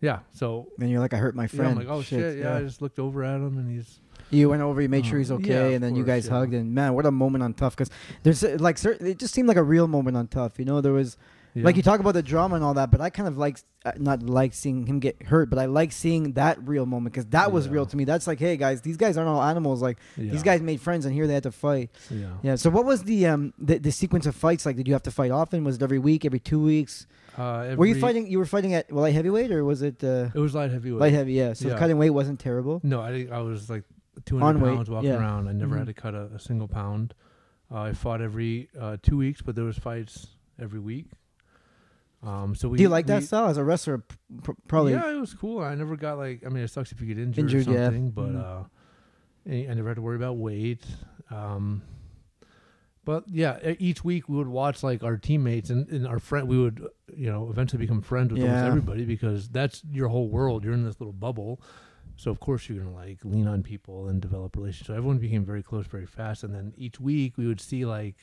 yeah. 0.00 0.18
So 0.32 0.66
and 0.80 0.90
you're 0.90 0.98
like, 0.98 1.14
I 1.14 1.18
hurt 1.18 1.36
my 1.36 1.44
yeah, 1.44 1.46
friend. 1.46 1.70
I'm 1.70 1.76
like, 1.76 1.88
oh 1.88 2.02
shit, 2.02 2.38
yeah. 2.38 2.56
I 2.56 2.62
just 2.62 2.82
looked 2.82 2.98
over 2.98 3.22
at 3.22 3.36
him 3.36 3.56
and 3.56 3.70
he's 3.70 4.00
You 4.34 4.48
went 4.50 4.62
over, 4.62 4.80
you 4.82 4.88
made 4.88 5.06
sure 5.06 5.16
Uh, 5.16 5.18
he's 5.20 5.32
okay, 5.32 5.70
yeah, 5.70 5.74
and 5.74 5.82
then 5.82 5.94
you 5.96 6.04
guys 6.04 6.26
yeah. 6.26 6.32
hugged. 6.32 6.54
And 6.54 6.74
man, 6.74 6.94
what 6.94 7.06
a 7.06 7.10
moment 7.10 7.42
on 7.44 7.54
TUF! 7.54 7.76
Because 7.76 7.90
there's 8.22 8.42
uh, 8.44 8.56
like, 8.60 8.78
cer- 8.78 8.98
it 9.00 9.18
just 9.18 9.34
seemed 9.34 9.48
like 9.48 9.56
a 9.56 9.62
real 9.62 9.86
moment 9.88 10.16
on 10.16 10.26
TUF. 10.28 10.58
You 10.58 10.64
know, 10.64 10.80
there 10.80 10.92
was 10.92 11.16
like 11.56 11.76
you 11.76 11.82
talk 11.84 12.00
about 12.00 12.14
the 12.14 12.22
drama 12.22 12.56
and 12.56 12.64
all 12.64 12.74
that, 12.74 12.90
but 12.90 13.00
I 13.00 13.10
kind 13.10 13.28
of 13.28 13.38
like 13.38 13.58
uh, 13.84 13.92
not 13.96 14.24
like 14.24 14.54
seeing 14.54 14.86
him 14.86 14.98
get 14.98 15.22
hurt, 15.22 15.50
but 15.50 15.58
I 15.60 15.66
like 15.66 15.92
seeing 15.92 16.32
that 16.32 16.58
real 16.66 16.84
moment 16.84 17.12
because 17.14 17.26
that 17.26 17.52
was 17.52 17.66
Yeah. 17.66 17.72
real 17.74 17.86
to 17.86 17.96
me. 17.96 18.02
That's 18.04 18.26
like, 18.26 18.40
hey 18.40 18.56
guys, 18.56 18.80
these 18.80 18.96
guys 18.96 19.16
aren't 19.16 19.28
all 19.28 19.40
animals. 19.40 19.80
Like 19.80 19.98
Yeah. 20.16 20.32
these 20.32 20.42
guys 20.42 20.60
made 20.62 20.80
friends, 20.80 21.06
and 21.06 21.14
here 21.14 21.28
they 21.28 21.34
had 21.34 21.44
to 21.44 21.52
fight. 21.52 21.90
Yeah. 22.10 22.26
Yeah. 22.42 22.54
So 22.56 22.70
what 22.70 22.84
was 22.84 23.04
the 23.04 23.26
um 23.28 23.54
the, 23.56 23.78
the 23.78 23.92
sequence 23.92 24.26
of 24.26 24.34
fights 24.34 24.66
like? 24.66 24.74
Did 24.74 24.88
you 24.88 24.94
have 24.94 25.04
to 25.04 25.12
fight 25.12 25.30
often? 25.30 25.62
Was 25.62 25.76
it 25.76 25.82
every 25.84 26.00
week, 26.00 26.24
every 26.24 26.40
two 26.40 26.60
weeks? 26.60 27.06
Uh, 27.38 27.74
were 27.76 27.86
you 27.86 28.00
fighting? 28.00 28.26
You 28.26 28.38
were 28.40 28.46
fighting 28.46 28.74
at 28.74 28.90
light 28.90 29.14
heavyweight, 29.14 29.52
or 29.52 29.64
was 29.64 29.80
it 29.82 30.02
uh, 30.02 30.30
It 30.34 30.38
was 30.40 30.54
light 30.56 30.72
heavyweight. 30.72 31.00
light 31.00 31.12
heavy? 31.12 31.34
Yeah. 31.34 31.52
So 31.52 31.68
Yeah. 31.68 31.78
cutting 31.78 31.98
weight 31.98 32.10
wasn't 32.10 32.40
terrible. 32.40 32.80
No, 32.82 33.00
I 33.00 33.28
I 33.30 33.38
was 33.42 33.70
like 33.70 33.84
200 34.26 34.46
On 34.56 34.60
weight, 34.62 34.74
pounds 34.76 34.90
walking 34.90 35.10
yeah. 35.10 35.18
around. 35.18 35.48
I 35.48 35.52
never 35.52 35.74
Mhm. 35.74 35.78
had 35.78 35.86
to 35.88 35.94
cut 35.94 36.14
a, 36.14 36.24
a 36.34 36.38
single 36.38 36.68
pound. 36.68 37.14
Uh, 37.70 37.80
I 37.82 37.92
fought 37.92 38.20
every 38.20 38.68
uh, 38.78 38.96
two 39.02 39.16
weeks, 39.16 39.42
but 39.42 39.54
there 39.54 39.64
was 39.64 39.78
fights 39.78 40.28
every 40.60 40.80
week. 40.80 41.06
Um, 42.22 42.54
so 42.54 42.68
we. 42.68 42.78
Do 42.78 42.82
you 42.82 42.88
like 42.88 43.06
that 43.06 43.20
we- 43.20 43.26
style 43.26 43.46
as 43.48 43.56
a 43.58 43.64
wrestler? 43.64 43.98
p- 43.98 44.16
pr- 44.42 44.52
probably. 44.68 44.92
Yeah, 44.92 45.10
it 45.10 45.20
was 45.20 45.34
cool. 45.34 45.60
I 45.60 45.74
never 45.74 45.96
got 45.96 46.16
like. 46.18 46.42
I 46.46 46.48
mean, 46.48 46.62
it 46.64 46.68
sucks 46.68 46.90
if 46.92 47.00
you 47.00 47.06
get 47.06 47.18
injured, 47.18 47.44
Injured, 47.44 47.68
or 47.68 47.72
yeah. 47.78 47.84
something, 47.86 48.10
but 48.10 48.30
Mhm. 48.32 48.40
uh, 48.44 48.64
I 49.50 49.66
I 49.70 49.74
never 49.74 49.88
had 49.88 49.96
to 49.96 50.02
worry 50.02 50.16
about 50.16 50.36
weight. 50.38 50.84
Um, 51.30 51.82
but 53.04 53.24
yeah, 53.28 53.58
e- 53.66 53.76
each 53.78 54.02
week 54.04 54.28
we 54.28 54.36
would 54.38 54.48
watch 54.48 54.82
like 54.82 55.02
our 55.02 55.18
teammates 55.18 55.68
and, 55.68 55.86
and 55.90 56.06
our 56.06 56.18
friend. 56.18 56.48
We 56.48 56.56
would, 56.58 56.86
you 57.14 57.30
know, 57.30 57.50
eventually 57.50 57.80
become 57.84 58.00
friends 58.00 58.32
with 58.32 58.42
almost 58.42 58.64
everybody 58.64 59.04
because 59.04 59.48
that's 59.50 59.82
your 59.90 60.08
whole 60.08 60.28
world. 60.30 60.64
You're 60.64 60.72
in 60.72 60.84
this 60.84 60.98
little 61.00 61.12
bubble, 61.12 61.60
so 62.16 62.30
of 62.30 62.40
course 62.40 62.68
you're 62.68 62.78
gonna 62.78 62.94
like 62.94 63.18
lean 63.24 63.46
on 63.48 63.62
people 63.62 64.08
and 64.08 64.20
develop 64.20 64.56
relationships. 64.56 64.86
So 64.88 64.94
everyone 64.94 65.18
became 65.18 65.44
very 65.44 65.62
close 65.62 65.86
very 65.86 66.06
fast, 66.06 66.42
and 66.44 66.54
then 66.54 66.72
each 66.76 67.00
week 67.00 67.36
we 67.36 67.46
would 67.46 67.60
see 67.60 67.84
like 67.84 68.16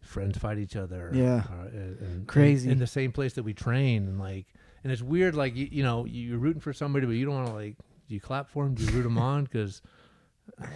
friends 0.00 0.38
fight 0.38 0.58
each 0.58 0.76
other. 0.76 1.10
Yeah. 1.12 1.42
uh, 1.50 1.66
and, 1.72 2.00
and- 2.00 2.26
Crazy. 2.26 2.70
in 2.70 2.78
the 2.78 2.86
same 2.86 3.12
place 3.12 3.32
that 3.34 3.42
we 3.42 3.52
train, 3.54 4.06
and 4.06 4.18
like, 4.20 4.46
and 4.84 4.92
it's 4.92 5.02
weird. 5.02 5.34
Like 5.34 5.56
you, 5.56 5.68
you 5.70 5.82
know, 5.82 6.04
you're 6.04 6.38
rooting 6.38 6.60
for 6.60 6.72
somebody, 6.72 7.06
but 7.06 7.12
you 7.12 7.24
don't 7.26 7.34
want 7.34 7.48
to 7.48 7.54
like. 7.54 7.76
Do 8.08 8.14
you 8.14 8.20
clap 8.20 8.48
for 8.48 8.64
them? 8.64 8.74
Do 8.74 8.84
you 8.84 8.90
root 8.92 9.02
them 9.02 9.18
on? 9.32 9.44
Because 9.44 9.82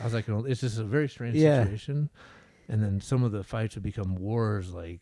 I 0.01 0.05
was 0.05 0.13
like, 0.13 0.29
know, 0.29 0.45
it's 0.45 0.61
just 0.61 0.79
a 0.79 0.85
very 0.85 1.09
strange 1.09 1.37
Yeah. 1.37 1.63
situation. 1.63 2.11
And 2.69 2.83
then 2.83 3.01
some 3.01 3.23
of 3.25 3.33
the 3.33 3.43
fights 3.43 3.75
would 3.75 3.83
become 3.85 4.17
wars, 4.17 4.73
like, 4.73 5.01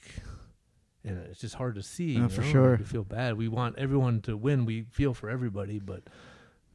and 1.04 1.18
it's 1.30 1.40
just 1.40 1.54
hard 1.56 1.74
to 1.74 1.82
see. 1.82 2.16
Oh, 2.18 2.22
you 2.22 2.28
for 2.28 2.40
know? 2.42 2.50
sure. 2.50 2.76
we 2.76 2.84
feel 2.84 3.02
bad. 3.04 3.36
We 3.36 3.48
want 3.48 3.78
everyone 3.78 4.20
to 4.22 4.36
win. 4.36 4.64
We 4.64 4.82
feel 4.90 5.12
for 5.14 5.28
everybody, 5.28 5.78
but 5.80 6.04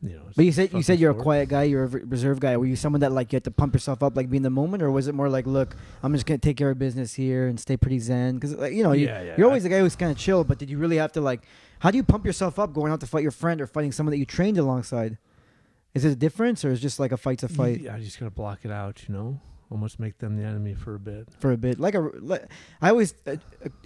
you 0.09 0.17
know. 0.17 0.23
But 0.35 0.45
you 0.45 0.51
said 0.51 0.73
you 0.73 0.83
said 0.83 0.99
you're 0.99 1.11
a 1.11 1.15
quiet 1.15 1.49
guy. 1.49 1.63
You're 1.63 1.83
a 1.83 1.87
reserved 1.87 2.41
guy. 2.41 2.55
Were 2.57 2.65
you 2.65 2.75
someone 2.75 3.01
that 3.01 3.11
like 3.11 3.31
you 3.31 3.37
had 3.37 3.43
to 3.45 3.51
pump 3.51 3.73
yourself 3.73 4.03
up, 4.03 4.15
like 4.15 4.29
be 4.29 4.37
in 4.37 4.43
the 4.43 4.49
moment, 4.49 4.83
or 4.83 4.91
was 4.91 5.07
it 5.07 5.15
more 5.15 5.29
like, 5.29 5.45
look, 5.45 5.75
I'm 6.03 6.13
just 6.13 6.25
gonna 6.25 6.37
take 6.37 6.57
care 6.57 6.69
of 6.69 6.79
business 6.79 7.13
here 7.13 7.47
and 7.47 7.59
stay 7.59 7.77
pretty 7.77 7.99
zen? 7.99 8.35
Because 8.35 8.55
like, 8.55 8.73
you 8.73 8.83
know, 8.83 8.91
you, 8.91 9.07
yeah, 9.07 9.21
yeah. 9.21 9.35
you're 9.37 9.47
always 9.47 9.63
the 9.63 9.69
guy 9.69 9.79
who's 9.79 9.95
kind 9.95 10.11
of 10.11 10.17
chill. 10.17 10.43
But 10.43 10.57
did 10.57 10.69
you 10.69 10.77
really 10.77 10.97
have 10.97 11.11
to 11.13 11.21
like? 11.21 11.41
How 11.79 11.91
do 11.91 11.97
you 11.97 12.03
pump 12.03 12.25
yourself 12.25 12.57
up 12.59 12.73
going 12.73 12.91
out 12.91 12.99
to 13.01 13.07
fight 13.07 13.23
your 13.23 13.31
friend 13.31 13.61
or 13.61 13.67
fighting 13.67 13.91
someone 13.91 14.11
that 14.11 14.17
you 14.17 14.25
trained 14.25 14.57
alongside? 14.57 15.17
Is 15.93 16.03
it 16.03 16.11
a 16.11 16.15
difference, 16.15 16.65
or 16.65 16.71
is 16.71 16.79
it 16.79 16.81
just 16.81 16.99
like 16.99 17.11
a 17.11 17.17
fight's 17.17 17.43
a 17.43 17.47
fight 17.47 17.81
Yeah, 17.81 17.93
I'm 17.93 18.03
just 18.03 18.19
gotta 18.19 18.31
block 18.31 18.59
it 18.63 18.71
out. 18.71 19.07
You 19.07 19.13
know, 19.15 19.39
almost 19.71 19.99
make 19.99 20.17
them 20.17 20.37
the 20.37 20.43
enemy 20.43 20.73
for 20.73 20.95
a 20.95 20.99
bit. 20.99 21.29
for 21.39 21.51
a 21.51 21.57
bit? 21.57 21.79
Like 21.79 21.95
a, 21.95 21.99
like, 22.19 22.51
I 22.81 22.89
always 22.89 23.13
uh, 23.25 23.37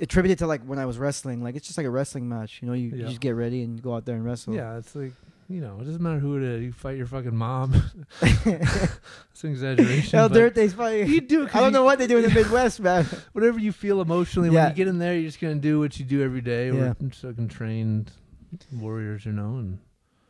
attribute 0.01 0.31
it 0.31 0.39
to 0.39 0.47
like 0.47 0.63
when 0.63 0.79
I 0.79 0.85
was 0.85 0.97
wrestling. 0.97 1.43
Like 1.43 1.55
it's 1.55 1.67
just 1.67 1.77
like 1.77 1.85
a 1.85 1.89
wrestling 1.91 2.27
match. 2.27 2.59
You 2.61 2.67
know, 2.67 2.73
you, 2.73 2.89
you 2.89 3.05
just 3.05 3.19
get 3.19 3.35
ready 3.35 3.61
and 3.63 3.81
go 3.81 3.93
out 3.93 4.05
there 4.05 4.15
and 4.15 4.25
wrestle. 4.25 4.55
Yeah, 4.55 4.77
it's 4.77 4.95
like 4.95 5.13
you 5.49 5.61
know, 5.61 5.77
it 5.81 5.85
doesn't 5.85 6.01
matter 6.01 6.19
who 6.19 6.37
it 6.37 6.43
is. 6.43 6.61
You 6.63 6.71
fight 6.71 6.95
your 6.97 7.07
fucking 7.07 7.35
mom. 7.35 7.73
it's 8.21 9.43
an 9.43 9.49
exaggeration. 9.51 10.19
El 10.19 10.29
Dirte's 10.29 10.73
fighting. 10.73 11.09
you 11.09 11.21
do. 11.21 11.47
I 11.47 11.59
don't 11.59 11.65
you- 11.65 11.71
know 11.71 11.83
what 11.83 11.97
they 11.99 12.07
do 12.07 12.17
in 12.17 12.23
the 12.23 12.29
Midwest, 12.39 12.79
man. 12.79 13.05
Whatever 13.33 13.59
you 13.59 13.71
feel 13.71 14.01
emotionally 14.01 14.49
Yeah. 14.49 14.63
when 14.65 14.69
you 14.71 14.75
get 14.75 14.87
in 14.87 14.99
there, 14.99 15.13
you're 15.15 15.23
just 15.27 15.39
gonna 15.41 15.55
do 15.55 15.79
what 15.79 15.99
you 15.99 16.05
do 16.05 16.23
every 16.23 16.41
day. 16.41 16.67
Yeah. 16.67 16.93
We're 16.99 17.09
fucking 17.09 17.47
trained 17.49 18.11
warriors, 18.73 19.25
you 19.25 19.31
know, 19.31 19.57
and 19.57 19.79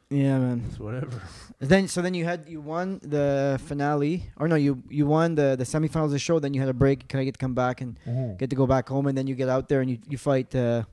Yeah, 0.09 0.39
man. 0.39 0.63
it's 0.67 0.79
whatever. 0.79 1.21
Then 1.59 1.87
so 1.87 2.01
then 2.01 2.13
you 2.13 2.23
had 2.25 2.45
you 2.47 2.61
won 2.61 2.99
the 3.03 3.59
finale, 3.65 4.31
or 4.37 4.47
no, 4.47 4.55
you 4.55 4.81
you 4.89 5.05
won 5.05 5.35
the 5.35 5.55
the 5.57 5.65
semifinals 5.65 6.05
of 6.05 6.11
the 6.11 6.19
show. 6.19 6.39
Then 6.39 6.53
you 6.53 6.61
had 6.61 6.69
a 6.69 6.73
break. 6.73 7.07
Can 7.09 7.19
I 7.19 7.23
get 7.25 7.33
to 7.33 7.39
come 7.39 7.53
back 7.55 7.81
and 7.81 7.97
get 8.39 8.49
to 8.51 8.55
go 8.55 8.65
back 8.65 8.87
home? 8.89 9.07
And 9.07 9.17
then 9.17 9.27
you 9.27 9.35
get 9.35 9.49
out 9.49 9.67
there 9.69 9.81
and 9.81 9.89
you 9.91 9.97
you 10.07 10.17
fight. 10.17 10.53
Uh, 10.55 10.83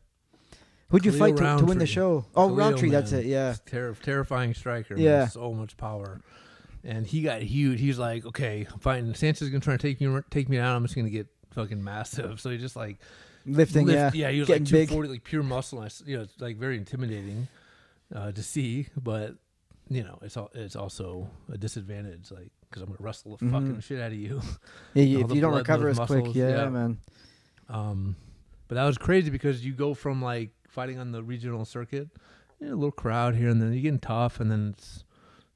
who'd 0.88 1.04
you 1.04 1.12
Khalil 1.12 1.36
fight 1.36 1.36
to, 1.36 1.58
to 1.60 1.64
win 1.64 1.78
the 1.78 1.86
show? 1.86 2.24
Oh, 2.34 2.48
Khalil, 2.48 2.56
Rountree. 2.56 2.90
That's 2.90 3.12
it. 3.12 3.26
Yeah. 3.26 3.54
Terri 3.66 3.98
terrifying 4.00 4.54
striker. 4.54 4.94
man. 4.94 5.04
Yeah. 5.04 5.28
so 5.28 5.52
much 5.52 5.76
power. 5.76 6.20
And 6.84 7.06
he 7.06 7.22
got 7.22 7.42
huge. 7.42 7.80
He's 7.80 7.98
like, 7.98 8.24
okay, 8.26 8.66
I'm 8.72 8.78
fighting. 8.78 9.12
Sanchez 9.14 9.42
is 9.42 9.50
gonna 9.50 9.60
try 9.60 9.76
to 9.76 9.82
take 9.82 10.00
me 10.00 10.20
take 10.30 10.48
me 10.48 10.56
down. 10.58 10.76
I'm 10.76 10.84
just 10.84 10.94
gonna 10.94 11.10
get 11.10 11.26
fucking 11.52 11.82
massive. 11.82 12.40
So 12.40 12.50
he 12.50 12.58
just 12.58 12.76
like 12.76 12.98
Lifting. 13.44 13.86
lift- 13.86 14.14
yeah. 14.14 14.26
yeah, 14.28 14.32
he 14.32 14.38
was 14.40 14.48
Getting 14.48 14.64
like 14.78 14.88
big. 14.90 15.10
like 15.10 15.24
pure 15.24 15.42
muscle. 15.42 15.80
And 15.80 15.90
I 15.90 16.08
you 16.08 16.16
know, 16.16 16.22
it's 16.24 16.40
like 16.40 16.56
very 16.58 16.76
intimidating 16.76 17.48
uh, 18.14 18.30
to 18.32 18.42
see, 18.42 18.86
but 18.96 19.34
you 19.88 20.02
know, 20.04 20.18
it's 20.22 20.36
all 20.36 20.50
it's 20.54 20.76
also 20.76 21.28
a 21.52 21.58
disadvantage, 21.58 22.30
like 22.30 22.50
because 22.68 22.82
I'm 22.82 22.88
gonna 22.88 22.98
wrestle 23.00 23.36
the 23.36 23.44
Mhm. 23.44 23.50
fucking 23.52 23.80
shit 23.80 24.00
out 24.00 24.08
of 24.12 24.18
you. 24.18 24.40
Yeah, 24.94 25.02
you- 25.04 25.20
if 25.24 25.32
you 25.32 25.40
don't 25.40 25.54
recover 25.56 25.88
as 25.88 25.96
those 25.98 26.06
quick, 26.06 26.34
yeah, 26.36 26.48
yeah. 26.50 26.68
man. 26.68 26.98
Um, 27.68 28.16
but 28.68 28.76
that 28.76 28.84
was 28.84 28.98
crazy 28.98 29.30
because 29.30 29.64
you 29.64 29.72
go 29.72 29.94
from 29.94 30.22
like 30.22 30.50
fighting 30.76 30.98
on 30.98 31.10
the 31.10 31.22
regional 31.24 31.64
circuit, 31.64 32.08
you 32.60 32.66
know, 32.68 32.74
a 32.74 32.76
little 32.76 32.92
crowd 32.92 33.34
here, 33.34 33.48
and 33.48 33.60
then 33.62 33.72
you're 33.72 33.82
getting 33.82 33.98
tough, 33.98 34.38
and 34.40 34.50
then 34.50 34.74
it's 34.76 35.04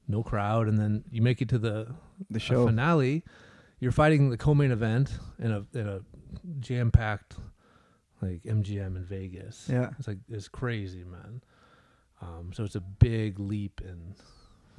no 0.09 0.22
crowd, 0.22 0.66
and 0.66 0.78
then 0.78 1.04
you 1.12 1.20
make 1.22 1.40
it 1.42 1.48
to 1.50 1.59
the 1.59 1.94
The 2.30 2.40
show. 2.40 2.66
finale. 2.66 3.22
You're 3.80 3.92
fighting 3.92 4.30
the 4.30 4.37
co-main 4.38 4.70
event 4.72 5.11
in 5.38 5.52
a 5.52 5.64
in 5.78 5.87
a 5.88 6.00
jam-packed 6.61 7.35
like 8.22 8.42
MGM 8.42 8.96
in 8.96 9.04
Vegas. 9.04 9.68
Yeah. 9.70 9.90
It's 9.98 10.09
like 10.09 10.18
it's 10.28 10.48
crazy, 10.48 11.04
man. 11.04 11.42
Um, 12.22 12.52
so 12.52 12.64
it's 12.64 12.74
a 12.76 12.80
big 12.80 13.38
leap 13.38 13.80
in. 13.83 14.14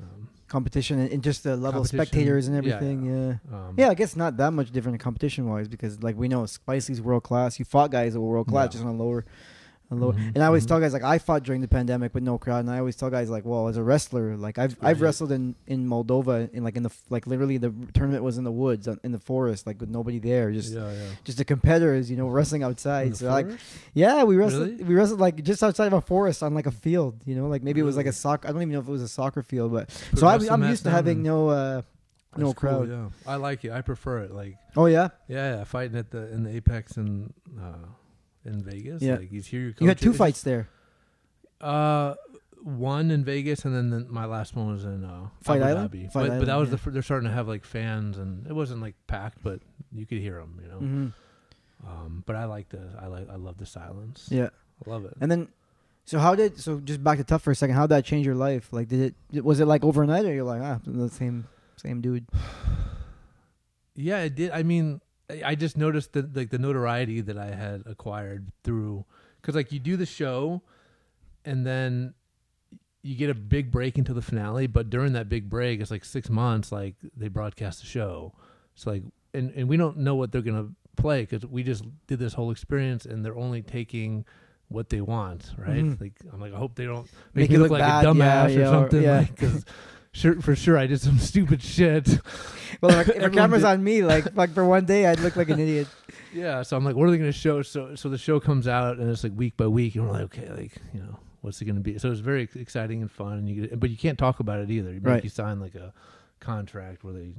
Um, 0.02 0.30
Competition 0.48 1.00
and, 1.00 1.12
and 1.12 1.24
just 1.24 1.44
the 1.44 1.56
level 1.56 1.82
of 1.82 1.88
spectators 1.88 2.48
and 2.48 2.58
everything. 2.58 3.06
Yeah. 3.06 3.56
um, 3.56 3.76
Yeah, 3.78 3.90
I 3.90 3.94
guess 3.94 4.16
not 4.16 4.38
that 4.38 4.52
much 4.52 4.72
different 4.72 5.00
competition 5.00 5.48
wise 5.50 5.68
because 5.68 6.02
like 6.04 6.16
we 6.18 6.28
know 6.28 6.46
Spicy's 6.46 7.02
world 7.02 7.24
class. 7.24 7.58
You 7.60 7.66
fought 7.66 7.92
guys 7.92 8.14
that 8.14 8.22
were 8.22 8.30
world 8.30 8.48
class 8.48 8.66
Yeah. 8.68 8.72
just 8.74 8.84
on 8.86 8.90
a 8.96 8.98
lower 8.98 9.26
lower 10.00 10.14
Mhm, 10.14 10.32
and 10.36 10.44
I 10.44 10.48
always 10.48 10.64
mhm. 10.66 10.70
tell 10.70 10.80
guys 10.80 10.94
like 10.94 11.04
I 11.04 11.18
fought 11.18 11.44
during 11.44 11.62
the 11.62 11.68
pandemic 11.68 12.14
with 12.14 12.24
no 12.24 12.38
crowd 12.38 12.60
and 12.62 12.70
I 12.70 12.80
always 12.80 12.96
tell 12.96 13.10
guys 13.10 13.30
like, 13.30 13.44
well, 13.46 13.68
as 13.68 13.78
a 13.78 13.84
wrestler, 13.84 14.38
like 14.38 14.58
I've 14.58 14.78
I've 14.82 15.02
wrestled 15.02 15.32
in 15.32 15.56
in 15.68 15.88
Moldova 15.88 16.52
in 16.54 16.64
like 16.64 16.76
in 16.78 16.84
the 16.84 16.92
like 17.10 17.28
literally 17.28 17.58
the 17.58 17.74
tournament 17.94 18.24
was 18.24 18.38
in 18.38 18.44
the 18.44 18.52
woods 18.52 18.88
uh, 18.88 18.96
in 19.04 19.12
the 19.12 19.20
forest 19.20 19.68
like 19.68 19.80
with 19.82 19.90
nobody 19.90 20.20
there 20.20 20.52
just 20.52 20.74
yeah, 20.74 20.92
yeah. 20.92 21.08
just 21.24 21.38
the 21.38 21.46
competitors, 21.46 22.10
you 22.10 22.18
know, 22.18 22.28
wrestling 22.28 22.64
outside. 22.64 23.18
So 23.18 23.28
like 23.30 23.48
yeah, 23.94 24.24
we 24.24 24.36
wrestled 24.38 24.70
Really? 24.70 24.84
we 24.84 24.96
wrestled 24.96 25.20
like 25.20 25.44
just 25.44 25.62
outside 25.64 25.88
of 25.88 25.94
a 25.94 26.02
forest 26.02 26.42
on 26.44 26.54
like 26.54 26.68
a 26.68 26.72
field, 26.72 27.22
you 27.26 27.36
know, 27.36 27.48
like 27.48 27.64
maybe 27.64 27.80
it 27.82 27.84
was 27.84 27.98
like 27.98 28.06
a 28.08 28.14
soccer 28.14 28.48
I 28.48 28.52
don't 28.52 28.62
even 28.62 28.74
know 28.74 28.80
if 28.80 28.88
it 28.88 28.92
was 28.92 29.02
a 29.02 29.08
soccer 29.08 29.42
field, 29.44 29.72
but 29.74 29.90
Put 30.12 30.20
so 30.20 30.28
I, 30.28 30.40
I'm 30.50 30.64
used 30.64 30.84
to 30.84 30.90
having 30.92 31.22
no 31.24 31.50
uh 31.50 31.82
no 32.38 32.48
That's 32.48 32.60
cool, 32.60 32.70
crowd. 32.70 32.90
yeah, 32.90 33.10
I 33.28 33.36
like 33.36 33.66
it. 33.66 33.72
I 33.74 33.82
prefer 33.82 34.20
it. 34.20 34.32
Like 34.32 34.56
Oh 34.78 34.86
yeah. 34.86 35.10
Yeah, 35.28 35.58
yeah, 35.58 35.64
fighting 35.66 35.98
at 35.98 36.12
the 36.12 36.32
in 36.32 36.44
the 36.44 36.56
Apex 36.56 36.96
and 36.96 37.34
uh, 37.60 37.74
in 38.46 38.64
Vegas. 38.64 39.02
Yeah. 39.02 39.16
like 39.16 39.32
you 39.32 39.42
hear 39.42 39.62
your 39.62 39.74
You 39.80 39.88
had 39.88 40.00
two 40.00 40.14
fights 40.14 40.42
there. 40.44 40.70
Uh, 41.60 42.16
one 42.64 43.12
in 43.12 43.24
Vegas, 43.24 43.66
and 43.66 43.76
then 43.76 43.90
the, 43.90 44.00
my 44.12 44.26
last 44.26 44.56
one 44.56 44.72
was 44.72 44.84
in 44.86 45.04
uh, 45.04 45.28
Fight 45.42 45.62
Abu 45.62 45.70
Island? 45.70 46.12
Fight 46.12 46.30
but, 46.30 46.40
but 46.40 46.46
that 46.48 46.56
was 46.56 46.70
yeah. 46.70 46.72
the 46.72 46.78
fir- 46.78 46.92
they're 46.92 47.02
starting 47.02 47.28
to 47.28 47.34
have 47.34 47.48
like 47.48 47.66
fans, 47.66 48.18
and 48.18 48.46
it 48.48 48.54
wasn't 48.54 48.82
like 48.82 48.96
packed, 49.08 49.40
but 49.44 49.62
you 49.92 50.06
could 50.06 50.20
hear 50.20 50.36
them, 50.36 50.60
you 50.62 50.70
know. 50.70 50.78
hmm 50.78 51.08
Um, 51.88 52.24
but 52.26 52.36
I 52.36 52.46
like 52.46 52.70
the 52.70 52.82
I 53.00 53.08
like 53.08 53.30
I 53.30 53.36
love 53.36 53.58
the 53.58 53.66
silence. 53.66 54.28
Yeah. 54.30 54.50
I 54.86 54.90
love 54.90 55.06
it. 55.06 55.14
And 55.22 55.32
then 55.32 55.48
So 56.06 56.20
how 56.20 56.36
did 56.36 56.60
so 56.60 56.80
just 56.80 57.04
back 57.04 57.18
to 57.18 57.24
TUF 57.24 57.42
for 57.42 57.52
a 57.52 57.56
second? 57.56 57.76
How 57.76 57.84
did 57.84 57.96
that 57.96 58.06
change 58.06 58.26
your 58.26 58.36
life? 58.36 58.72
Like, 58.72 58.88
did 58.88 59.16
it 59.34 59.44
was 59.44 59.60
it 59.60 59.66
like 59.66 59.84
overnight, 59.84 60.26
or 60.26 60.34
you're 60.34 60.44
like 60.44 60.62
ah 60.62 60.80
the 60.86 61.10
same 61.10 61.48
same 61.78 62.02
dude? 62.02 62.26
Yeah, 63.94 64.22
it 64.22 64.36
did. 64.36 64.52
I 64.52 64.64
mean, 64.64 65.02
I- 65.46 65.56
just 65.56 65.78
noticed 65.78 66.14
that 66.14 66.36
like 66.36 66.50
the 66.50 66.60
notoriety 66.60 67.22
that 67.22 67.38
I 67.38 67.48
had 67.52 67.84
acquired 67.86 68.50
through 68.64 69.06
because 69.42 69.56
like 69.56 69.72
you 69.72 69.80
do 69.80 69.98
the 69.98 70.06
show, 70.06 70.62
and 71.46 71.66
then 71.66 72.14
you 73.04 73.16
get 73.16 73.30
a 73.30 73.34
big 73.34 73.72
break 73.72 73.98
into 73.98 74.14
the 74.14 74.22
finale. 74.22 74.68
But 74.68 74.90
during 74.90 75.14
that 75.14 75.28
big 75.30 75.50
break, 75.50 75.82
it's 75.82 75.90
like 75.92 76.06
six 76.06 76.30
months. 76.30 76.72
Like 76.72 76.96
they 77.16 77.28
broadcast 77.28 77.80
the 77.82 77.88
show. 77.88 78.34
It's 78.76 78.86
like 78.86 79.04
and 79.34 79.52
and 79.56 79.68
we 79.68 79.78
don't 79.78 79.98
know 79.98 80.16
what 80.16 80.32
they're 80.32 80.42
gonna 80.42 80.70
play 80.98 81.22
because 81.22 81.46
we 81.46 81.64
just 81.64 81.84
did 82.08 82.20
this 82.20 82.34
whole 82.34 82.52
experience, 82.52 83.06
and 83.06 83.24
they're 83.26 83.38
only 83.38 83.62
taking 83.62 84.26
what 84.68 84.90
they 84.90 85.02
want, 85.02 85.52
right? 85.58 85.84
Mhm. 85.84 86.00
Like 86.00 86.14
I'm 86.32 86.40
like, 86.40 86.54
I 86.54 86.58
hope 86.58 86.76
they 86.76 86.86
don't 86.86 87.06
make, 87.34 87.44
Make 87.44 87.50
me 87.52 87.58
look, 87.58 87.72
look 87.72 87.80
like 87.80 87.88
bad, 87.88 88.06
a 88.06 88.08
dumbass 88.08 88.20
yeah, 88.20 88.46
or 88.46 88.50
yeah, 88.50 88.68
or- 88.68 88.72
something. 88.72 89.02
yeah. 89.04 89.26
like, 89.42 89.64
sure, 90.14 90.42
for 90.42 90.56
sure, 90.56 90.78
I 90.78 90.88
did 90.88 91.02
some 91.02 91.18
stupid 91.32 91.62
shit. 91.62 92.20
Well, 92.82 93.00
if 93.02 93.08
the 93.08 93.30
camera's 93.30 93.62
did- 93.64 93.70
on 93.70 93.84
me, 93.84 94.04
like 94.04 94.36
like 94.36 94.54
for 94.54 94.66
one 94.66 94.86
day, 94.86 95.06
I'd 95.08 95.20
look 95.20 95.36
like 95.36 95.50
an 95.50 95.60
idiot. 95.60 95.88
Yeah, 96.34 96.62
so 96.64 96.78
I'm 96.78 96.86
like, 96.86 96.96
what 96.96 97.10
are 97.10 97.12
they 97.12 97.18
going 97.18 97.30
to 97.30 97.38
show? 97.38 97.62
So, 97.62 97.94
so 97.96 98.08
the 98.08 98.18
show 98.18 98.40
comes 98.40 98.66
out, 98.66 99.00
and 99.00 99.10
it's 99.12 99.22
like 99.22 99.34
week 99.36 99.58
by 99.58 99.68
week, 99.68 99.96
and 99.96 100.06
we're 100.06 100.14
like, 100.14 100.22
okay, 100.34 100.50
like 100.50 100.72
you 100.94 101.02
know, 101.02 101.20
what's 101.42 101.62
it 101.62 101.66
going 101.66 101.76
to 101.76 101.82
be? 101.82 101.98
So 101.98 102.10
it's 102.10 102.22
very 102.22 102.48
exciting 102.56 103.02
and 103.02 103.12
fun, 103.12 103.34
and 103.34 103.50
you 103.50 103.68
get, 103.68 103.78
but 103.78 103.90
you 103.90 103.98
can't 103.98 104.18
talk 104.18 104.40
about 104.40 104.62
it 104.62 104.72
either. 104.72 104.94
You, 104.94 105.02
Right. 105.02 105.22
you 105.22 105.30
sign 105.30 105.60
like 105.60 105.76
a 105.76 105.92
contract 106.40 107.04
where 107.04 107.14
they, 107.14 107.34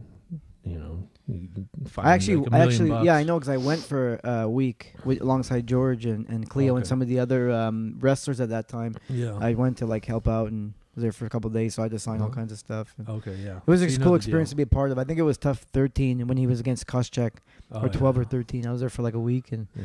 you 0.64 0.78
know, 0.78 1.08
you 1.26 1.48
I 1.96 2.12
actually, 2.12 2.36
like 2.36 2.52
I 2.52 2.58
actually, 2.58 2.90
bucks. 2.90 3.06
yeah, 3.06 3.14
I 3.16 3.22
know 3.22 3.38
because 3.38 3.48
I 3.48 3.56
went 3.56 3.80
for 3.82 4.20
a 4.24 4.46
week 4.46 4.92
with, 5.06 5.22
alongside 5.22 5.66
George 5.66 6.04
and, 6.04 6.28
and 6.28 6.46
Cleo 6.50 6.76
and 6.76 6.86
some 6.86 7.00
of 7.00 7.08
the 7.08 7.18
other 7.18 7.50
um, 7.50 7.96
wrestlers 7.98 8.42
at 8.42 8.50
that 8.50 8.68
time. 8.68 8.94
Yeah. 9.08 9.38
I 9.40 9.54
went 9.54 9.78
to 9.78 9.86
like 9.86 10.04
help 10.04 10.28
out 10.28 10.50
and 10.50 10.74
was 10.94 11.02
there 11.02 11.12
for 11.12 11.24
a 11.26 11.30
couple 11.30 11.48
of 11.48 11.54
days, 11.54 11.74
so 11.74 11.82
I 11.82 11.84
had 11.86 11.92
to 11.92 11.98
sign 11.98 12.20
all 12.20 12.26
Uh-huh. 12.26 12.34
kinds 12.34 12.52
of 12.52 12.58
stuff. 12.58 12.94
And 12.98 13.08
okay. 13.08 13.34
Yeah. 13.36 13.56
It 13.58 13.66
was 13.66 13.80
So 13.80 13.86
a 13.86 13.88
you 13.90 13.98
know 13.98 14.04
cool 14.04 14.14
experience 14.14 14.50
to 14.50 14.56
be 14.56 14.62
a 14.62 14.66
part 14.66 14.90
of. 14.90 14.98
I 14.98 15.04
think 15.04 15.18
it 15.18 15.22
was 15.22 15.38
TUF 15.38 15.58
13 15.72 16.26
when 16.26 16.36
he 16.36 16.46
was 16.46 16.60
against 16.60 16.86
Koscheck, 16.86 17.32
Oh, 17.70 17.82
or 17.82 17.88
12 17.88 18.18
or 18.18 18.24
13. 18.24 18.66
I 18.66 18.70
was 18.72 18.80
there 18.80 18.90
for 18.90 19.02
like 19.02 19.14
a 19.14 19.20
week 19.20 19.52
and 19.52 19.68
Yeah. 19.74 19.84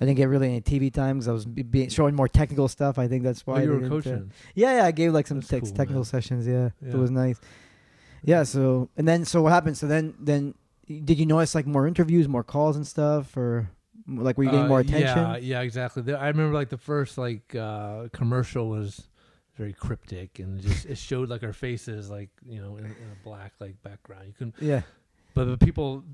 I 0.00 0.04
didn't 0.04 0.16
get 0.16 0.28
really 0.28 0.48
any 0.48 0.60
TV 0.60 0.90
time 0.92 1.18
because 1.18 1.28
I 1.28 1.32
was 1.32 1.44
be, 1.46 1.62
be 1.62 1.88
showing 1.88 2.16
more 2.16 2.26
technical 2.26 2.66
stuff. 2.66 2.98
I 2.98 3.06
think 3.06 3.22
that's 3.22 3.44
Oh, 3.46 3.52
why 3.52 3.62
you 3.62 3.70
were 3.70 3.84
uh, 3.84 3.88
coaching. 3.88 4.32
yeah, 4.56 4.78
yeah, 4.78 4.84
I 4.86 4.90
gave 4.90 5.12
like 5.12 5.28
some 5.28 5.40
cool, 5.42 5.60
technical 5.60 5.94
man. 5.94 6.04
sessions. 6.04 6.44
Yeah, 6.46 6.70
Yeah. 6.84 6.94
it 6.94 6.96
was 6.98 7.10
nice. 7.12 7.38
Yeah. 8.24 8.42
So 8.42 8.88
and 8.96 9.06
then 9.06 9.24
so 9.24 9.42
what 9.42 9.52
happened? 9.52 9.76
So 9.78 9.86
then 9.86 10.14
then 10.18 10.54
did 10.88 11.18
you 11.20 11.26
notice 11.26 11.54
like 11.54 11.66
more 11.68 11.86
interviews, 11.86 12.26
more 12.28 12.42
calls 12.42 12.74
and 12.76 12.84
stuff, 12.86 13.36
or 13.36 13.70
like 14.08 14.36
were 14.36 14.42
you 14.44 14.50
getting 14.50 14.64
Uh, 14.66 14.68
more 14.68 14.80
attention? 14.80 15.16
Yeah, 15.18 15.36
yeah, 15.36 15.60
exactly. 15.60 16.02
I 16.12 16.26
remember 16.28 16.52
like 16.54 16.70
the 16.70 16.78
first 16.78 17.16
like 17.16 17.54
uh, 17.54 18.08
commercial 18.12 18.68
was 18.68 19.06
very 19.62 19.72
cryptic 19.72 20.40
and 20.40 20.60
just 20.60 20.86
it 20.86 20.98
showed 20.98 21.28
like 21.28 21.44
our 21.44 21.52
faces 21.52 22.10
like 22.10 22.30
you 22.44 22.60
know 22.60 22.76
in, 22.76 22.84
in 22.84 22.90
a 22.90 23.24
black 23.24 23.52
like 23.60 23.80
background. 23.82 24.24
You 24.26 24.32
couldn't 24.32 24.54
Yeah. 24.60 24.82
But 25.34 25.44
the 25.46 25.56
people 25.56 26.04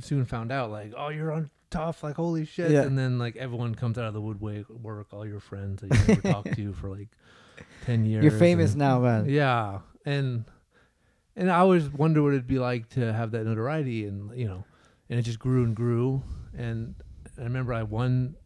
soon 0.00 0.24
found 0.24 0.52
out, 0.52 0.70
like, 0.70 0.92
oh, 0.96 1.08
you're 1.08 1.32
on 1.32 1.50
TUF, 1.70 2.04
like, 2.04 2.14
holy 2.14 2.44
shit. 2.44 2.70
Yeah. 2.70 2.82
And 2.82 2.96
then, 2.96 3.18
like, 3.18 3.34
everyone 3.34 3.74
comes 3.74 3.98
out 3.98 4.04
of 4.04 4.14
the 4.14 4.20
woodwork, 4.20 4.68
work, 4.70 5.08
all 5.12 5.26
your 5.26 5.40
friends 5.40 5.82
that 5.82 5.92
you 5.92 6.14
never 6.14 6.20
talked 6.34 6.54
to 6.54 6.72
for 6.74 6.88
like 6.88 7.08
10 7.86 8.04
years. 8.04 8.22
You're 8.22 8.38
famous 8.38 8.70
and- 8.70 8.78
now, 8.78 9.00
man. 9.00 9.28
Yeah. 9.28 9.80
And, 10.06 10.44
and 11.34 11.50
I 11.50 11.58
always 11.58 11.88
wonder 11.88 12.22
what 12.22 12.34
it'd 12.34 12.46
be 12.46 12.60
like 12.60 12.88
to 12.90 13.12
have 13.12 13.32
that 13.32 13.44
notoriety 13.46 14.06
and, 14.06 14.38
you 14.38 14.46
know, 14.46 14.64
and 15.10 15.18
it 15.18 15.22
just 15.22 15.40
grew 15.40 15.64
and 15.64 15.74
grew. 15.74 16.22
And 16.56 16.94
I 17.36 17.42
remember 17.42 17.74
I 17.74 17.82
won, 17.82 18.36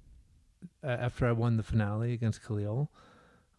uh, 0.83 0.87
after 0.87 1.27
I 1.27 1.33
won 1.33 1.59
the 1.59 1.63
finale 1.63 2.15
against 2.15 2.43
Khalil, 2.43 2.91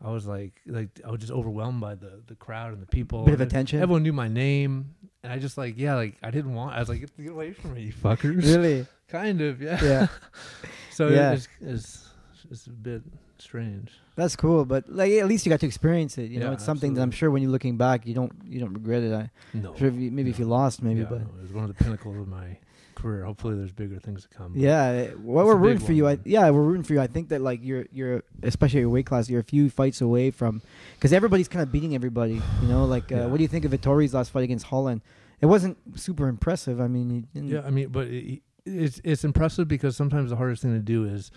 I 0.03 0.11
was 0.11 0.25
like, 0.27 0.59
like, 0.65 0.89
I 1.05 1.11
was 1.11 1.21
just 1.21 1.31
overwhelmed 1.31 1.79
by 1.79 1.95
the, 1.95 2.21
the 2.27 2.35
crowd 2.35 2.73
and 2.73 2.81
the 2.81 2.85
people. 2.85 3.23
Bit 3.23 3.35
of 3.35 3.41
attention. 3.41 3.81
Everyone 3.81 4.03
knew 4.03 4.11
my 4.13 4.27
name, 4.27 4.93
and 5.23 5.31
I 5.31 5.39
just 5.39 5.57
like, 5.57 5.75
yeah, 5.77 5.95
like 5.95 6.15
I 6.21 6.29
didn't 6.29 6.53
want. 6.53 6.75
I 6.75 6.79
was 6.79 6.89
like, 6.89 6.99
get, 6.99 7.17
get 7.17 7.31
away 7.31 7.53
from 7.53 7.73
me, 7.73 7.83
you 7.83 7.93
fuckers. 7.93 8.43
Really? 8.43 8.85
kind 9.07 9.39
of, 9.41 9.61
yeah. 9.61 9.79
Yeah. 9.83 10.07
so 10.91 11.07
Yeah. 11.07 11.31
it's, 11.33 11.47
it's 11.61 12.09
it's 12.51 12.67
a 12.67 12.71
bit 12.71 13.01
strange. 13.37 13.91
That's 14.15 14.35
cool, 14.35 14.65
but 14.65 14.89
like 14.89 15.11
at 15.13 15.27
least 15.27 15.45
you 15.45 15.49
got 15.49 15.61
to 15.61 15.65
experience 15.65 16.17
it. 16.17 16.29
You 16.29 16.39
know, 16.39 16.47
Yeah, 16.47 16.53
it's 16.53 16.65
something 16.65 16.93
that 16.95 17.01
I'm 17.01 17.11
sure 17.11 17.31
when 17.31 17.41
you're 17.41 17.51
looking 17.51 17.77
back, 17.77 18.05
you 18.05 18.13
don't 18.13 18.33
you 18.45 18.59
don't 18.59 18.73
regret 18.73 19.03
it. 19.03 19.13
I, 19.13 19.31
No, 19.53 19.73
sure 19.75 19.87
if 19.87 19.95
you, 19.95 20.11
maybe 20.11 20.29
if 20.29 20.37
you 20.37 20.45
lost, 20.45 20.83
maybe, 20.83 20.99
yeah, 20.99 21.07
but 21.09 21.21
no, 21.21 21.27
it 21.39 21.41
was 21.41 21.53
one 21.53 21.63
of 21.63 21.75
the 21.75 21.81
pinnacles 21.83 22.17
of 22.17 22.27
my 22.27 22.57
career. 23.03 23.23
Hopefully, 23.25 23.55
there's 23.55 23.71
bigger 23.71 23.99
things 23.99 24.23
to 24.23 24.29
come. 24.29 24.53
yeah, 24.55 24.91
it- 24.91 25.19
well, 25.19 25.45
we're 25.45 25.55
rooting 25.55 25.85
for 25.85 25.93
you. 25.93 26.07
I, 26.07 26.17
yeah, 26.23 26.49
we're 26.49 26.63
rooting 26.63 26.83
for 26.83 26.93
you. 26.93 27.01
I 27.01 27.07
think 27.07 27.29
that 27.29 27.41
like 27.41 27.59
you're 27.63 27.85
you're 27.91 28.23
especially 28.41 28.79
your 28.79 28.89
weight 28.89 29.05
class, 29.05 29.29
you're 29.29 29.41
a 29.41 29.43
few 29.55 29.69
fights 29.69 30.01
away 30.01 30.31
from 30.31 30.61
because 30.95 31.13
everybody's 31.13 31.47
kind 31.47 31.61
of 31.63 31.71
beating 31.71 31.93
everybody. 31.95 32.41
You 32.61 32.67
know, 32.67 32.85
like 32.85 33.11
uh, 33.11 33.15
Yeah. 33.15 33.25
what 33.27 33.37
do 33.37 33.43
you 33.43 33.47
think 33.49 33.65
of 33.65 33.71
Vettori's 33.71 34.13
last 34.13 34.31
fight 34.31 34.43
against 34.43 34.65
Holland? 34.65 35.01
It 35.41 35.47
wasn't 35.47 35.77
super 35.99 36.27
impressive. 36.29 36.79
I 36.79 36.87
mean, 36.87 37.27
yeah. 37.33 37.61
I 37.65 37.69
mean, 37.69 37.89
but 37.89 38.07
it, 38.07 38.41
it's 38.65 39.01
it's 39.03 39.23
impressive 39.25 39.67
because 39.67 39.95
sometimes 39.97 40.29
the 40.29 40.37
hardest 40.37 40.61
thing 40.61 40.73
to 40.73 40.79
do 40.79 41.05
is 41.05 41.31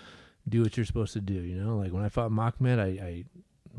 do 0.48 0.62
what 0.62 0.76
you're 0.76 0.86
supposed 0.86 1.12
to 1.14 1.20
do. 1.20 1.34
You 1.34 1.56
know, 1.56 1.76
like 1.76 1.92
when 1.92 2.04
I 2.04 2.08
fought 2.08 2.30
Mahmed, 2.30 2.78
I, 2.78 2.86
I 3.04 3.24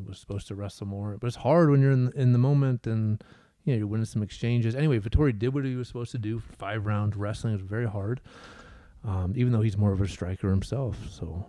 was 0.05 0.19
supposed 0.19 0.47
to 0.49 0.55
wrestle 0.55 0.85
more, 0.87 1.17
but 1.19 1.27
it's 1.27 1.37
hard 1.37 1.69
when 1.71 1.81
you're 1.81 1.91
in 1.91 2.11
in 2.15 2.33
the 2.33 2.39
moment 2.39 2.85
and. 2.85 3.23
You 3.67 3.73
know, 3.73 3.79
you're 3.79 3.87
winning 3.87 4.05
some 4.05 4.23
exchanges. 4.23 4.75
Anyway, 4.75 4.97
Vettori 4.99 5.37
did 5.37 5.53
what 5.53 5.65
he 5.65 5.75
was 5.75 5.89
supposed 5.89 6.11
to 6.13 6.17
do 6.17 6.39
for 6.39 6.53
five 6.53 6.85
rounds 6.85 7.17
wrestling. 7.17 7.53
It 7.53 7.57
was 7.57 7.69
very 7.69 7.85
hard, 7.85 8.21
um, 9.03 9.33
even 9.35 9.51
though 9.51 9.59
he's 9.61 9.75
more 9.77 9.91
of 9.91 9.99
a 9.99 10.07
striker 10.07 10.49
himself. 10.49 10.97
So, 11.09 11.45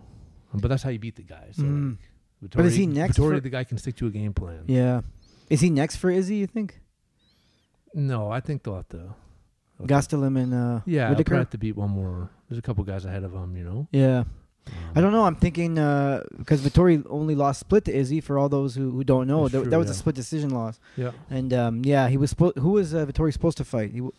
um, 0.53 0.59
but 0.59 0.67
that's 0.67 0.83
how 0.83 0.89
you 0.89 0.99
beat 0.99 1.15
the 1.15 1.23
guy. 1.23 1.47
So, 1.53 1.63
Mm. 1.63 1.97
like, 2.41 2.51
But 2.51 2.65
is 2.65 2.75
he 2.75 2.85
next 2.87 3.17
Vettori, 3.17 3.35
for- 3.35 3.39
the 3.39 3.49
guy 3.49 3.63
can 3.63 3.77
stick 3.77 3.95
to 3.95 4.07
a 4.07 4.09
game 4.09 4.33
plan. 4.33 4.65
yeah. 4.67 4.99
Is 5.49 5.61
he 5.61 5.69
next 5.69 5.95
for 5.95 6.11
Izzy? 6.11 6.35
You 6.35 6.45
think 6.47 6.81
No, 7.93 8.29
I 8.29 8.39
think 8.41 8.63
they'll 8.63 8.75
have 8.75 8.89
to. 8.89 9.15
Gastelum 9.81 10.37
and 10.37 10.53
uh, 10.53 10.81
Yeah, 10.85 11.13
they'll 11.13 11.37
have 11.37 11.49
to 11.51 11.57
beat 11.57 11.77
one 11.77 11.89
more. 11.89 12.29
There's 12.49 12.59
a 12.59 12.61
couple 12.61 12.83
guys 12.83 13.05
ahead 13.05 13.23
of 13.23 13.33
him, 13.33 13.55
you 13.55 13.63
know. 13.63 13.87
Yeah. 13.91 14.25
I 14.95 15.01
don't 15.01 15.11
know. 15.11 15.23
I'm 15.25 15.35
thinking 15.35 15.75
because 15.75 16.61
Vettori 16.61 17.05
only 17.09 17.35
lost 17.35 17.59
split 17.59 17.85
to 17.85 17.95
Izzy. 17.95 18.21
For 18.21 18.37
all 18.37 18.49
those 18.49 18.75
who, 18.75 18.91
who 18.91 19.03
don't 19.03 19.27
know, 19.27 19.47
that, 19.47 19.61
true, 19.61 19.69
that 19.69 19.77
was 19.77 19.87
yeah. 19.87 19.91
a 19.91 19.95
split 19.95 20.15
decision 20.15 20.49
loss. 20.51 20.79
Yeah. 20.97 21.11
And 21.29 21.53
um, 21.53 21.81
yeah, 21.85 22.07
he 22.07 22.17
was 22.17 22.33
spo- 22.33 22.57
who 22.57 22.71
was 22.71 22.93
uh, 22.93 23.05
Vettori 23.05 23.31
supposed 23.33 23.57
to 23.57 23.65
fight? 23.65 23.91
He, 23.91 23.97
w- 23.99 24.13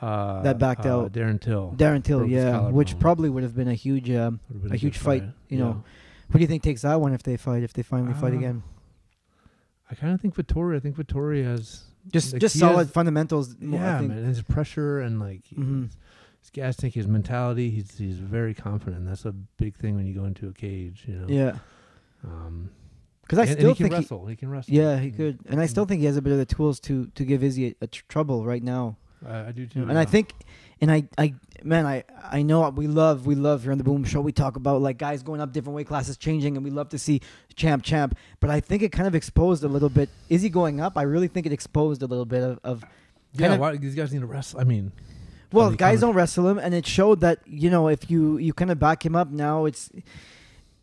Uh, 0.00 0.42
That 0.42 0.58
backed 0.58 0.84
uh, 0.84 0.92
out. 1.04 1.12
Darren 1.12 1.40
Till. 1.40 1.72
Darren 1.76 2.02
Till, 2.04 2.26
yeah, 2.26 2.68
which 2.68 2.98
probably 2.98 3.30
would 3.30 3.42
have 3.42 3.54
been 3.56 3.68
a 3.68 3.74
huge. 3.74 4.10
Um, 4.10 4.40
been 4.50 4.66
a 4.66 4.68
good 4.70 4.80
huge 4.80 4.98
fight, 4.98 5.22
you 5.48 5.56
Yeah. 5.58 5.64
know. 5.64 5.84
who 6.30 6.38
do 6.38 6.42
you 6.42 6.48
think 6.48 6.62
takes 6.62 6.82
that 6.82 7.00
one 7.00 7.14
if 7.14 7.22
they 7.22 7.36
fight? 7.38 7.62
If 7.62 7.72
they 7.72 7.82
finally 7.82 8.12
fight 8.12 8.34
Uh, 8.34 8.38
again? 8.38 8.62
I 9.90 9.94
kind 9.94 10.12
of 10.12 10.20
think 10.20 10.34
Vettori. 10.34 10.76
I 10.76 10.80
think 10.80 10.96
Vettori 10.96 11.44
has. 11.44 11.84
Just 12.12 12.32
like, 12.34 12.40
just 12.40 12.58
solid 12.58 12.90
fundamentals. 12.90 13.56
yeah, 13.60 13.98
think. 13.98 14.10
man. 14.12 14.24
His 14.24 14.42
pressure 14.42 15.00
and 15.00 15.18
like 15.18 15.42
Mhm. 15.56 15.88
His, 16.46 16.50
gas 16.50 16.76
tank, 16.76 16.94
his 16.94 17.06
mentality. 17.06 17.70
He's 17.70 17.96
he's 17.98 18.18
very 18.18 18.54
confident. 18.54 19.06
That's 19.06 19.24
a 19.24 19.32
big 19.32 19.76
thing 19.76 19.96
when 19.96 20.06
you 20.06 20.14
go 20.14 20.24
into 20.24 20.48
a 20.48 20.52
cage. 20.52 21.04
You 21.06 21.14
know. 21.16 21.26
Yeah, 21.28 21.58
Um, 22.24 22.70
because 23.22 23.38
I 23.38 23.42
and, 23.42 23.50
and 23.50 23.58
still 23.58 23.70
he 23.70 23.74
can 23.76 23.84
think 23.84 23.94
he, 23.94 24.00
wrestle. 24.00 24.26
He, 24.26 24.36
can 24.36 24.48
wrestle. 24.50 24.74
yeah 24.74 24.98
he 24.98 25.10
could, 25.10 25.38
and 25.46 25.60
I 25.60 25.66
still 25.66 25.84
Mm. 25.84 25.88
think 25.88 26.00
he 26.00 26.06
has 26.06 26.16
a 26.16 26.22
bit 26.22 26.32
of 26.32 26.38
the 26.38 26.46
tools 26.46 26.80
to 26.80 27.06
to 27.14 27.24
give 27.24 27.42
Izzy 27.42 27.68
a, 27.80 27.84
a 27.84 27.86
tr- 27.88 28.04
trouble 28.08 28.44
right 28.46 28.62
now. 28.62 28.96
I, 29.26 29.48
I 29.48 29.52
do 29.52 29.66
too. 29.66 29.82
and 29.82 29.98
I 29.98 30.04
think, 30.04 30.34
and 30.80 30.92
I, 30.92 31.08
I, 31.16 31.34
man, 31.64 31.86
I, 31.86 32.04
I 32.22 32.42
know 32.42 32.68
we 32.68 32.86
love, 32.86 33.24
we 33.24 33.34
love 33.34 33.62
here 33.62 33.72
on 33.72 33.78
the 33.78 33.82
Boom 33.82 34.04
Show. 34.04 34.20
We 34.20 34.30
talk 34.30 34.56
about 34.56 34.82
like 34.82 34.98
guys 34.98 35.22
going 35.22 35.40
up 35.40 35.52
different 35.54 35.74
weight 35.74 35.86
classes, 35.86 36.18
changing, 36.18 36.54
and 36.56 36.62
we 36.62 36.70
love 36.70 36.90
to 36.90 36.98
see 36.98 37.22
champ, 37.54 37.82
champ. 37.82 38.16
But 38.40 38.50
I 38.50 38.60
think 38.60 38.82
it 38.82 38.92
kind 38.92 39.08
of 39.08 39.14
exposed 39.14 39.64
a 39.64 39.68
little 39.68 39.88
bit. 39.88 40.10
He 40.28 40.48
going 40.50 40.80
up? 40.80 40.98
I 40.98 41.02
really 41.02 41.28
think 41.28 41.46
it 41.46 41.52
exposed 41.52 42.02
a 42.02 42.06
little 42.06 42.26
bit 42.26 42.42
of, 42.42 42.60
of 42.62 42.84
Yeah, 43.32 43.56
why, 43.56 43.74
these 43.78 43.94
guys 43.94 44.12
need 44.12 44.20
to 44.20 44.26
wrestle. 44.26 44.60
I 44.60 44.64
mean, 44.64 44.92
well, 45.52 45.70
guys 45.70 46.00
don't 46.00 46.14
wrestle 46.14 46.48
him, 46.48 46.58
and 46.58 46.74
it 46.74 46.86
showed 46.86 47.20
that 47.20 47.40
you 47.46 47.70
know 47.70 47.88
if 47.88 48.10
you 48.10 48.38
you 48.38 48.52
kind 48.52 48.70
of 48.70 48.78
back 48.78 49.04
him 49.04 49.14
up 49.16 49.30
now, 49.30 49.64
it's 49.64 49.90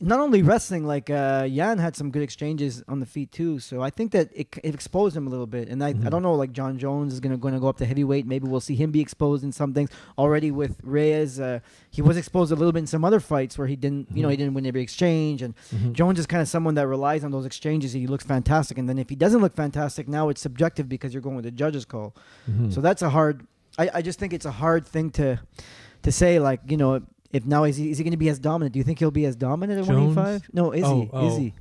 not 0.02 0.20
only 0.20 0.42
wrestling. 0.42 0.86
Like 0.86 1.10
uh, 1.10 1.48
Jan 1.48 1.78
had 1.78 1.96
some 1.96 2.12
good 2.12 2.24
exchanges 2.24 2.84
on 2.90 3.00
the 3.00 3.06
feet 3.06 3.32
too, 3.32 3.60
so 3.60 3.82
I 3.82 3.90
think 3.90 4.12
that 4.12 4.30
it, 4.36 4.48
it 4.62 4.74
exposed 4.74 5.16
him 5.16 5.28
a 5.28 5.30
little 5.30 5.46
bit. 5.48 5.70
And 5.70 5.82
I, 5.82 5.90
I 5.90 5.94
Mhm. 5.94 6.10
don't 6.10 6.24
know, 6.24 6.34
like 6.34 6.52
Jon 6.52 6.78
Jones 6.78 7.14
is 7.14 7.22
gonna 7.22 7.38
going 7.38 7.54
to 7.54 7.60
go 7.60 7.68
up 7.70 7.78
to 7.78 7.86
heavyweight. 7.86 8.26
Maybe 8.28 8.46
we'll 8.46 8.60
see 8.60 8.76
him 8.76 8.92
be 8.92 9.00
exposed 9.00 9.46
in 9.46 9.54
some 9.54 9.74
things 9.74 9.90
already 10.18 10.52
with 10.52 10.78
Reyes. 10.84 11.40
Uh, 11.40 11.60
he 11.90 12.02
was 12.02 12.18
exposed 12.18 12.52
a 12.52 12.56
little 12.56 12.74
bit 12.74 12.80
in 12.80 12.88
some 12.88 13.06
other 13.06 13.22
fights 13.22 13.58
where 13.58 13.68
he 13.68 13.78
didn't, 13.78 14.10
you 14.14 14.22
know, 14.24 14.28
he 14.30 14.36
Mhm. 14.36 14.40
didn't 14.40 14.54
win 14.56 14.66
every 14.66 14.82
exchange. 14.82 15.42
And 15.42 15.54
mhm. 15.74 15.94
Jones 15.94 16.20
is 16.20 16.26
kind 16.26 16.42
of 16.42 16.50
someone 16.50 16.76
that 16.76 16.88
relies 16.88 17.24
on 17.24 17.32
those 17.32 17.46
exchanges. 17.46 17.94
He 17.94 18.06
looks 18.08 18.26
fantastic, 18.26 18.78
and 18.78 18.90
then 18.90 18.98
if 19.00 19.10
he 19.10 19.16
doesn't 19.16 19.40
look 19.40 19.56
fantastic, 19.56 20.10
now 20.10 20.28
it's 20.28 20.42
subjective 20.42 20.90
because 20.90 21.14
you're 21.14 21.22
going 21.24 21.38
with 21.38 21.46
the 21.46 21.52
judge's 21.52 21.86
call. 21.86 22.14
Mhm. 22.52 22.74
So 22.74 22.82
that's 22.82 23.02
a 23.02 23.12
hard. 23.12 23.46
I, 23.78 23.90
I 23.96 24.02
just 24.02 24.20
think 24.20 24.34
it's 24.34 24.46
a 24.46 24.52
hard 24.52 24.86
thing 24.86 25.10
to 25.12 25.40
to 26.04 26.12
say. 26.12 26.40
Like 26.40 26.62
you 26.70 26.78
know, 26.78 27.02
if 27.32 27.46
now 27.46 27.64
is 27.64 27.76
he 27.78 27.90
is 27.92 27.98
he 27.98 28.04
going 28.04 28.12
to 28.12 28.18
be 28.18 28.30
as 28.30 28.40
dominant? 28.40 28.74
Do 28.74 28.80
you 28.80 28.84
think 28.84 29.00
he'll 29.00 29.12
be 29.12 29.26
as 29.26 29.36
dominant 29.36 29.80
at 29.82 29.88
one 29.88 30.04
eighty 30.04 30.16
Jones? 30.16 30.44
No, 30.54 30.72
is 30.72 30.84
Oh, 30.84 31.02
he? 31.02 31.10
oh. 31.14 31.28
Is 31.28 31.38
he? 31.38 31.54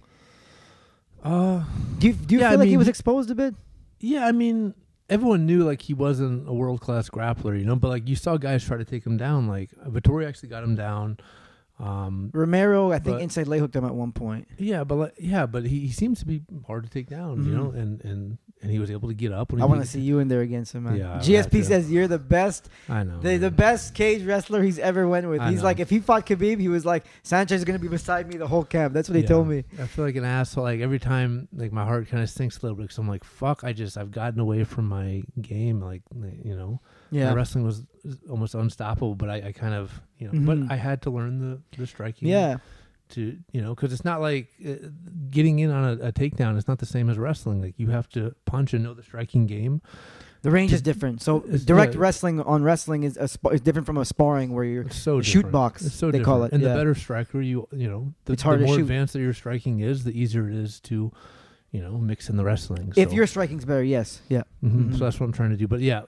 Uh, 1.25 1.64
Do 1.98 2.09
you 2.09 2.12
do 2.14 2.35
you 2.35 2.40
Yeah, 2.40 2.51
feel 2.51 2.59
I 2.59 2.61
like 2.62 2.68
he 2.68 2.77
was 2.77 2.88
exposed 2.88 3.31
a 3.31 3.35
bit? 3.35 3.55
yeah, 4.01 4.27
I 4.27 4.33
mean, 4.33 4.75
everyone 5.09 5.46
knew 5.46 5.62
like 5.64 5.83
he 5.83 5.94
wasn't 5.94 6.48
a 6.48 6.53
world 6.53 6.81
class 6.81 7.09
grappler, 7.09 7.57
you 7.59 7.64
know, 7.64 7.77
but 7.77 7.88
like 7.88 8.09
you 8.09 8.16
saw 8.16 8.37
guys 8.37 8.64
try 8.64 8.77
to 8.77 8.85
take 8.85 9.07
him 9.07 9.16
down. 9.16 9.46
Like 9.46 9.70
Vettori 9.87 10.27
actually 10.27 10.48
got 10.48 10.64
him 10.64 10.75
down. 10.75 11.18
Um, 11.79 12.31
Romero, 12.33 12.92
I 12.92 12.98
think 12.98 13.16
But- 13.16 13.22
inside 13.22 13.48
leg 13.48 13.61
hooked 13.61 13.75
him 13.75 13.85
at 13.85 13.94
one 13.94 14.12
point. 14.12 14.46
yeah, 14.59 14.85
but 14.85 14.94
like, 14.96 15.14
yeah, 15.18 15.46
but 15.46 15.64
he, 15.66 15.81
he 15.81 15.88
seems 15.92 16.20
to 16.20 16.27
be 16.27 16.42
hard 16.66 16.85
to 16.85 16.90
take 16.90 17.09
down, 17.09 17.44
you 17.44 17.51
Mhm. 17.53 17.55
know, 17.57 17.70
and 17.70 18.01
and 18.05 18.38
and 18.62 18.70
he 18.70 18.79
was 18.79 18.90
able 18.90 19.09
to 19.09 19.14
get 19.14 19.33
up. 19.33 19.53
When 19.53 19.61
I 19.61 19.64
want 19.64 19.81
to 19.83 19.87
see 19.87 20.01
you 20.01 20.20
in 20.20 20.29
there 20.29 20.40
against 20.40 20.72
him, 20.75 20.85
man. 20.85 20.96
Yeah, 20.96 21.12
I 21.14 21.16
would 21.18 21.27
have 21.27 21.46
GSP 21.51 21.64
says 21.64 21.90
you're 21.90 22.07
the 22.09 22.18
best, 22.18 22.68
I 22.88 23.03
know 23.03 23.18
the, 23.20 23.37
the 23.37 23.51
best 23.51 23.94
cage 23.94 24.22
wrestler 24.25 24.62
he's 24.62 24.79
ever 24.79 25.07
went 25.09 25.29
with. 25.29 25.40
I 25.40 25.51
He's 25.51 25.59
know. 25.59 25.64
like, 25.64 25.81
if 25.81 25.90
he 25.90 25.98
fought 25.98 26.25
Khabib, 26.27 26.61
he 26.61 26.68
was 26.68 26.87
like, 26.87 27.05
Sanchez 27.25 27.59
is 27.61 27.64
gonna 27.64 27.79
be 27.81 27.88
beside 27.88 28.29
me 28.29 28.37
the 28.37 28.46
whole 28.46 28.64
camp. 28.64 28.94
That's 28.94 29.09
what 29.09 29.16
he 29.16 29.22
Yeah. 29.22 29.29
told 29.29 29.48
me. 29.48 29.64
I 29.81 29.87
feel 29.87 30.05
like 30.05 30.16
an 30.16 30.25
asshole. 30.25 30.64
Like 30.64 30.81
every 30.81 30.98
time, 31.01 31.48
like 31.53 31.72
my 31.72 31.85
heart 31.85 32.09
kind 32.09 32.22
of 32.22 32.31
sinks 32.31 32.59
a 32.59 32.62
little 32.62 32.77
bit 32.77 32.85
because 32.85 32.98
I'm 32.98 33.09
like, 33.09 33.25
fuck. 33.25 33.64
I 33.64 33.72
just 33.72 33.98
I've 33.98 34.11
gotten 34.12 34.38
away 34.40 34.64
from 34.64 34.88
my 34.88 35.22
game. 35.40 35.81
Like 35.81 36.03
you 36.44 36.57
know, 36.57 36.81
Yeah, 37.11 37.31
my 37.31 37.35
wrestling 37.37 37.64
was 37.64 37.83
almost 38.31 38.55
unstoppable. 38.55 39.14
But 39.16 39.29
I, 39.31 39.48
I 39.48 39.53
kind 39.53 39.75
of 39.75 40.01
you 40.18 40.29
know, 40.29 40.33
Mhm. 40.35 40.46
but 40.68 40.72
I 40.72 40.77
had 40.77 41.03
to 41.03 41.11
learn 41.11 41.38
the 41.40 41.61
the 41.77 41.87
striking. 41.87 42.29
yeah, 42.29 42.59
To 43.12 43.37
you 43.53 43.61
know, 43.61 43.75
because 43.75 43.92
it's 43.92 44.05
not 44.05 44.20
like 44.20 44.48
uh, 44.66 44.75
getting 45.31 45.59
in 45.59 45.70
on 45.70 45.85
a, 46.01 46.09
a 46.09 46.12
takedown. 46.12 46.57
It's 46.59 46.68
not 46.68 46.79
the 46.79 46.87
same 46.87 47.09
as 47.11 47.18
wrestling. 47.18 47.61
Like 47.62 47.75
you 47.79 47.88
have 47.90 48.09
to 48.11 48.35
punch 48.44 48.75
and 48.75 48.83
know 48.85 48.94
the 48.94 49.03
striking 49.03 49.46
game. 49.46 49.81
the 50.42 50.51
range 50.51 50.70
To- 50.70 50.77
is 50.77 50.83
different. 50.83 51.22
So 51.22 51.40
direct 51.40 51.94
yeah. 51.94 52.01
wrestling 52.01 52.40
on 52.40 52.62
wrestling 52.62 53.03
is 53.05 53.16
a 53.16 53.29
sp- 53.29 53.53
is 53.53 53.61
different 53.61 53.87
from 53.87 53.96
a 53.98 54.05
sparring 54.05 54.53
where 54.55 54.64
you're 54.64 54.90
so 54.90 55.20
shoot 55.22 55.38
different. 55.40 55.53
box, 55.53 55.83
It's 55.87 55.94
so 55.94 56.11
they 56.11 56.20
call 56.20 56.42
it, 56.44 56.53
And 56.53 56.62
yeah. 56.62 56.70
the 56.70 56.75
better 56.75 56.94
striker 56.94 57.40
you 57.40 57.68
you 57.72 57.88
know, 57.88 58.14
the, 58.25 58.35
the 58.37 58.59
more 58.59 58.79
advanced 58.79 59.12
that 59.12 59.20
your 59.20 59.35
striking 59.35 59.81
is, 59.81 60.05
the 60.05 60.18
easier 60.18 60.48
it 60.48 60.57
is 60.57 60.81
to, 60.81 61.12
you 61.70 61.81
know, 61.81 61.98
mix 61.98 62.29
in 62.29 62.37
the 62.37 62.44
wrestling. 62.44 62.92
if 62.96 63.11
So- 63.11 63.14
your 63.14 63.27
striking's 63.27 63.64
better. 63.64 63.85
Yes, 63.85 64.20
yeah. 64.29 64.42
Mhm. 64.64 64.90
Mhm. 64.90 64.92
So 64.98 65.05
that's 65.05 65.20
what 65.20 65.27
I'm 65.27 65.33
trying 65.33 65.51
to 65.51 65.57
do. 65.57 65.68
But 65.68 65.81
yeah, 65.81 66.03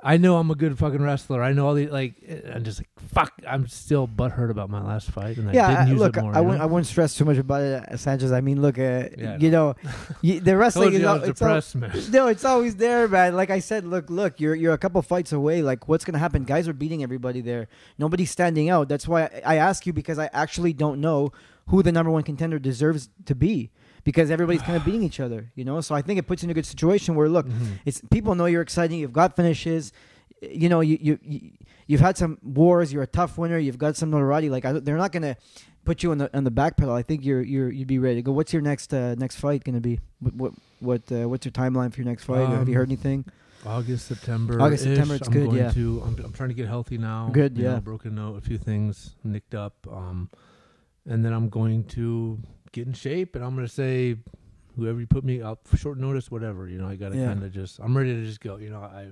I 0.00 0.18
know 0.18 0.36
I'm 0.36 0.50
a 0.50 0.54
good 0.54 0.78
fucking 0.78 1.02
wrestler. 1.02 1.42
I 1.42 1.52
know 1.52 1.66
all 1.66 1.74
the 1.74 1.88
like. 1.88 2.14
I'm 2.52 2.64
just 2.64 2.80
like 2.80 2.88
fuck. 3.08 3.32
I'm 3.48 3.66
still 3.66 4.06
butthurt 4.06 4.50
about 4.50 4.68
my 4.68 4.82
last 4.82 5.10
fight, 5.10 5.38
and 5.38 5.48
I 5.48 5.52
yeah, 5.52 5.68
didn't 5.68 5.88
I, 5.88 5.90
use 5.90 5.98
look, 5.98 6.16
it 6.16 6.22
more. 6.22 6.36
I, 6.36 6.40
wouldn't, 6.40 6.60
I 6.60 6.66
know? 6.66 6.72
wouldn't 6.72 6.86
stress 6.86 7.14
too 7.14 7.24
much 7.24 7.38
about 7.38 7.62
it, 7.62 7.88
uh, 7.88 7.96
Sanchez. 7.96 8.30
I 8.30 8.40
mean, 8.40 8.60
look, 8.60 8.78
uh, 8.78 9.08
Yeah, 9.16 9.38
you 9.38 9.50
know, 9.50 9.74
you, 10.20 10.40
the 10.40 10.56
wrestling 10.58 10.92
is, 10.92 11.02
was 11.02 11.28
it's 11.28 11.74
no, 12.10 12.28
it's 12.28 12.44
always 12.44 12.76
there, 12.76 13.08
man. 13.08 13.36
Like 13.36 13.50
I 13.50 13.58
said, 13.58 13.84
look, 13.86 14.10
look, 14.10 14.38
you're 14.38 14.54
you're 14.54 14.74
a 14.74 14.78
couple 14.78 15.00
fights 15.02 15.32
away. 15.32 15.62
Like, 15.62 15.88
what's 15.88 16.04
gonna 16.04 16.18
happen? 16.18 16.44
Guys 16.44 16.68
are 16.68 16.74
beating 16.74 17.02
everybody 17.02 17.40
there. 17.40 17.68
Nobody's 17.98 18.30
standing 18.30 18.68
out. 18.68 18.88
That's 18.88 19.08
why 19.08 19.24
I, 19.24 19.54
I 19.54 19.56
ask 19.56 19.86
you 19.86 19.92
because 19.92 20.18
I 20.18 20.28
actually 20.32 20.74
don't 20.74 21.00
know 21.00 21.32
who 21.68 21.82
the 21.82 21.90
number 21.90 22.10
one 22.10 22.22
contender 22.22 22.58
deserves 22.58 23.08
to 23.24 23.34
be 23.34 23.70
because 24.06 24.30
everybody's 24.30 24.62
kind 24.62 24.76
of 24.78 24.84
beating 24.84 25.02
each 25.02 25.20
other. 25.20 25.50
You 25.54 25.64
know, 25.66 25.82
so 25.82 25.94
I 25.94 26.00
think 26.00 26.18
it 26.18 26.26
puts 26.26 26.42
you 26.42 26.46
in 26.46 26.50
a 26.52 26.54
good 26.54 26.64
situation 26.64 27.14
where 27.16 27.28
look, 27.28 27.46
Mhm. 27.46 27.80
it's 27.84 28.00
people 28.10 28.34
know 28.34 28.46
you're 28.46 28.62
exciting. 28.62 28.98
You've 29.00 29.12
got 29.12 29.36
finishes. 29.36 29.92
You 30.40 30.68
know, 30.70 30.80
you 30.80 30.96
you, 31.00 31.18
you 31.22 31.50
you've 31.86 32.00
had 32.00 32.16
some 32.16 32.38
wars. 32.42 32.92
You're 32.92 33.02
a 33.02 33.06
TUF 33.06 33.36
winner. 33.36 33.58
You've 33.58 33.78
got 33.78 33.96
some 33.96 34.10
notoriety. 34.10 34.48
Like 34.48 34.64
I, 34.64 34.72
they're 34.72 34.96
not 34.96 35.12
gonna 35.12 35.36
put 35.84 36.02
you 36.02 36.10
on 36.12 36.18
the 36.18 36.34
on 36.36 36.44
the 36.44 36.50
back 36.50 36.76
pedal. 36.76 36.94
I 36.94 37.02
think 37.02 37.24
you're 37.24 37.42
you're 37.42 37.70
you'd 37.70 37.88
be 37.88 37.98
ready 37.98 38.16
to 38.16 38.22
go. 38.22 38.32
What's 38.32 38.52
your 38.52 38.62
next 38.62 38.94
uh, 38.94 39.14
next 39.16 39.36
fight 39.36 39.64
gonna 39.64 39.80
be? 39.80 39.98
What 40.20 40.34
what 40.36 40.52
what 40.80 41.02
uh, 41.12 41.28
what's 41.28 41.44
your 41.46 41.52
timeline 41.52 41.90
for 41.92 41.98
your 42.00 42.06
next 42.12 42.24
fight? 42.24 42.46
Have 42.48 42.68
you 42.68 42.74
Um, 42.74 42.78
heard 42.80 42.88
anything? 42.88 43.24
August, 43.64 44.06
September. 44.06 44.60
August, 44.62 44.84
September, 44.84 45.14
it's 45.16 45.26
I'm 45.26 45.32
good, 45.32 45.52
yeah. 45.52 45.70
To, 45.72 46.00
I'm, 46.06 46.14
I'm 46.24 46.32
trying 46.32 46.50
to 46.50 46.54
get 46.54 46.68
healthy 46.68 46.98
now. 46.98 47.30
Good, 47.32 47.56
you 47.58 47.64
know, 47.64 47.72
yeah. 47.72 47.80
broken 47.80 48.14
note, 48.14 48.36
a 48.36 48.40
few 48.40 48.58
things 48.58 49.16
nicked 49.24 49.56
up, 49.56 49.74
um, 49.90 50.30
and 51.04 51.24
then 51.24 51.32
I'm 51.32 51.48
going 51.48 51.82
to 51.98 52.38
get 52.72 52.86
in 52.86 52.92
shape, 52.92 53.34
and 53.36 53.44
I'm 53.44 53.54
going 53.54 53.66
to 53.66 53.72
say, 53.72 54.16
whoever 54.76 55.00
you 55.00 55.06
put 55.06 55.24
me 55.24 55.40
up 55.40 55.60
for 55.66 55.76
short 55.76 55.98
notice, 55.98 56.30
whatever. 56.30 56.68
You 56.68 56.78
know, 56.78 56.88
I 56.88 56.96
got 56.96 57.12
to 57.12 57.18
Yeah. 57.18 57.26
kind 57.26 57.42
of 57.42 57.52
just. 57.52 57.78
I'm 57.80 57.96
ready 57.96 58.14
to 58.14 58.22
just 58.24 58.40
go. 58.40 58.56
You 58.56 58.70
know, 58.70 58.80
I. 58.80 59.08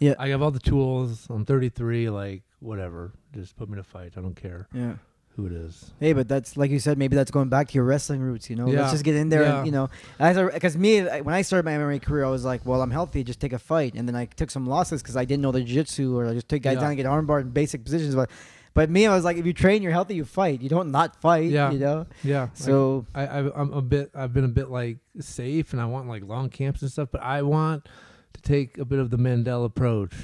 Yeah. 0.00 0.14
I 0.18 0.28
have 0.28 0.42
all 0.42 0.52
the 0.52 0.60
tools. 0.60 1.26
I'm 1.28 1.44
33. 1.44 2.08
Like 2.10 2.42
whatever, 2.60 3.12
just 3.34 3.56
put 3.56 3.68
me 3.68 3.76
to 3.76 3.82
fight. 3.82 4.12
I 4.16 4.20
don't 4.20 4.36
care 4.36 4.68
Yeah. 4.72 4.94
who 5.34 5.46
it 5.46 5.52
is. 5.52 5.92
Hey, 5.98 6.12
but 6.12 6.28
that's 6.28 6.56
like 6.56 6.70
you 6.70 6.78
said. 6.78 6.98
Maybe 6.98 7.16
that's 7.16 7.30
going 7.32 7.48
back 7.48 7.66
to 7.68 7.74
your 7.74 7.82
wrestling 7.84 8.20
roots. 8.20 8.48
You 8.48 8.54
know, 8.56 8.68
Yeah. 8.68 8.80
let's 8.82 8.92
just 8.92 9.04
get 9.04 9.16
in 9.16 9.28
there 9.28 9.42
Yeah. 9.42 9.58
and 9.58 9.66
you 9.66 9.72
know, 9.72 9.90
as 10.20 10.36
because 10.52 10.76
me 10.76 11.00
when 11.02 11.34
I 11.34 11.42
started 11.42 11.64
my 11.64 11.72
MMA 11.72 12.00
career, 12.00 12.24
I 12.24 12.30
was 12.30 12.44
like, 12.44 12.64
well, 12.64 12.80
I'm 12.82 12.90
healthy, 12.92 13.24
just 13.24 13.40
take 13.40 13.52
a 13.52 13.58
fight, 13.58 13.94
and 13.94 14.06
then 14.08 14.14
I 14.14 14.26
took 14.26 14.50
some 14.52 14.66
losses 14.66 15.02
because 15.02 15.16
I 15.16 15.24
didn't 15.24 15.42
know 15.42 15.50
the 15.52 15.60
jiu-jitsu 15.62 16.16
or 16.16 16.26
I 16.28 16.34
just 16.34 16.48
take 16.48 16.62
guys 16.62 16.74
Yeah. 16.74 16.80
down 16.82 16.90
and 16.90 16.96
get 16.96 17.06
armbar 17.06 17.40
in 17.40 17.50
basic 17.50 17.82
positions. 17.84 18.14
But 18.14 18.30
but 18.74 18.90
me, 18.90 19.06
I 19.06 19.14
was 19.14 19.24
like, 19.24 19.36
if 19.36 19.46
you 19.46 19.52
train, 19.52 19.82
you're 19.82 19.92
healthy, 19.92 20.14
you 20.14 20.24
fight. 20.24 20.60
You 20.62 20.68
don't 20.68 20.90
not 20.90 21.20
fight. 21.20 21.50
Yeah. 21.50 21.70
You 21.72 21.78
know. 21.78 22.06
Yeah. 22.22 22.48
So 22.54 23.06
I, 23.14 23.26
I 23.26 23.60
I'm 23.60 23.72
a 23.72 23.82
bit 23.82 24.10
I've 24.14 24.32
been 24.32 24.44
a 24.44 24.48
bit 24.48 24.70
like 24.70 24.98
safe 25.20 25.72
and 25.72 25.80
I 25.82 25.86
want 25.86 26.08
like 26.08 26.22
long 26.24 26.48
camps 26.50 26.82
and 26.82 26.90
stuff, 26.90 27.08
but 27.10 27.22
I 27.22 27.42
want 27.42 27.88
to 28.34 28.42
take 28.42 28.78
a 28.78 28.84
bit 28.84 28.98
of 28.98 29.10
the 29.10 29.16
Mandela 29.18 29.64
approach, 29.64 30.14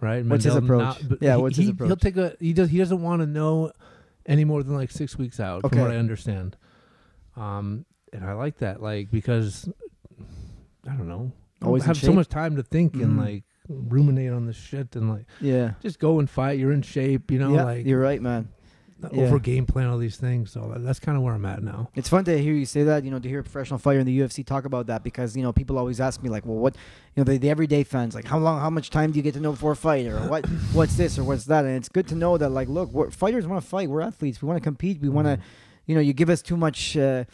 right? 0.00 0.24
What's 0.24 0.44
his 0.44 0.54
approach? 0.54 0.96
but 1.08 1.18
Yeah, 1.22 1.36
he- 1.36 1.42
what's 1.42 1.56
his 1.56 1.66
he, 1.66 1.72
approach? 1.72 1.88
He'll 1.88 1.96
take 1.96 2.16
a 2.16 2.36
he 2.40 2.52
does 2.52 2.70
he 2.70 2.78
doesn't 2.78 3.02
want 3.02 3.20
to 3.22 3.26
know 3.26 3.72
any 4.26 4.44
more 4.44 4.62
than 4.62 4.74
like 4.74 4.90
six 4.90 5.16
weeks 5.18 5.40
out, 5.40 5.64
Okay. 5.64 5.70
from 5.76 5.80
what 5.80 5.90
I 5.90 5.96
understand. 5.96 6.56
Um, 7.36 7.84
and 8.12 8.24
I 8.24 8.32
like 8.34 8.58
that, 8.58 8.82
like 8.82 9.10
because 9.10 9.68
I 10.86 10.92
don't 10.94 11.08
know, 11.08 11.32
Always 11.62 11.84
have 11.86 11.96
so 11.96 12.12
much 12.12 12.28
time 12.28 12.54
to 12.56 12.62
think 12.62 12.94
and 12.94 13.18
Mhm. 13.18 13.18
like 13.18 13.44
ruminate 13.68 14.32
on 14.32 14.46
this 14.46 14.56
shit 14.56 14.96
and 14.96 15.10
like 15.10 15.26
yeah. 15.40 15.72
just 15.82 15.98
go 15.98 16.18
and 16.18 16.28
fight. 16.28 16.58
You're 16.58 16.72
in 16.72 16.82
shape, 16.82 17.30
you 17.30 17.38
know, 17.38 17.54
yeah, 17.54 17.64
like 17.64 17.86
you're 17.86 18.00
right, 18.00 18.20
man. 18.20 18.48
yeah. 19.12 19.24
over 19.24 19.38
game 19.38 19.64
plan 19.66 19.88
all 19.88 19.98
these 19.98 20.16
things. 20.16 20.50
So 20.50 20.74
that's 20.78 20.98
kind 20.98 21.16
of 21.16 21.22
where 21.22 21.34
I'm 21.34 21.44
at 21.44 21.62
now. 21.62 21.88
It's 21.94 22.08
fun 22.08 22.24
to 22.24 22.36
hear 22.36 22.52
you 22.54 22.66
say 22.66 22.82
that, 22.84 23.04
you 23.04 23.10
know, 23.10 23.18
to 23.18 23.28
hear 23.28 23.40
a 23.40 23.42
professional 23.44 23.78
fighter 23.78 24.00
in 24.00 24.06
the 24.06 24.18
UFC 24.20 24.44
talk 24.44 24.64
about 24.64 24.86
that 24.86 25.04
because, 25.04 25.36
you 25.36 25.42
know, 25.42 25.52
people 25.52 25.78
always 25.78 26.00
ask 26.00 26.22
me 26.22 26.28
like, 26.28 26.44
well, 26.46 26.56
what, 26.56 26.74
you 27.14 27.22
know, 27.22 27.24
the, 27.30 27.38
the 27.38 27.48
everyday 27.50 27.84
fans, 27.84 28.14
like, 28.14 28.24
how 28.24 28.38
long, 28.38 28.58
how 28.60 28.70
much 28.70 28.90
time 28.90 29.12
do 29.12 29.16
you 29.18 29.22
get 29.22 29.34
to 29.34 29.40
know 29.40 29.52
before 29.52 29.72
a 29.72 29.76
fight 29.76 30.06
or 30.06 30.18
what, 30.28 30.46
what's 30.72 30.96
this 30.96 31.16
or 31.18 31.24
what's 31.24 31.44
that? 31.44 31.64
And 31.64 31.76
it's 31.76 31.88
good 31.88 32.08
to 32.08 32.14
know 32.16 32.36
that, 32.38 32.48
like, 32.48 32.68
look, 32.68 32.90
we're, 32.92 33.10
fighters 33.10 33.46
want 33.46 33.62
to 33.62 33.68
fight. 33.68 33.88
We're 33.88 34.00
athletes. 34.00 34.42
We 34.42 34.48
want 34.48 34.56
to 34.56 34.64
compete. 34.64 35.00
We 35.00 35.08
want 35.10 35.26
to, 35.28 35.36
Mhm. 35.36 35.40
you 35.86 35.94
know, 35.94 36.00
you 36.00 36.12
give 36.12 36.28
us 36.30 36.42
too 36.42 36.56
much, 36.56 36.96
uh, 36.96 37.24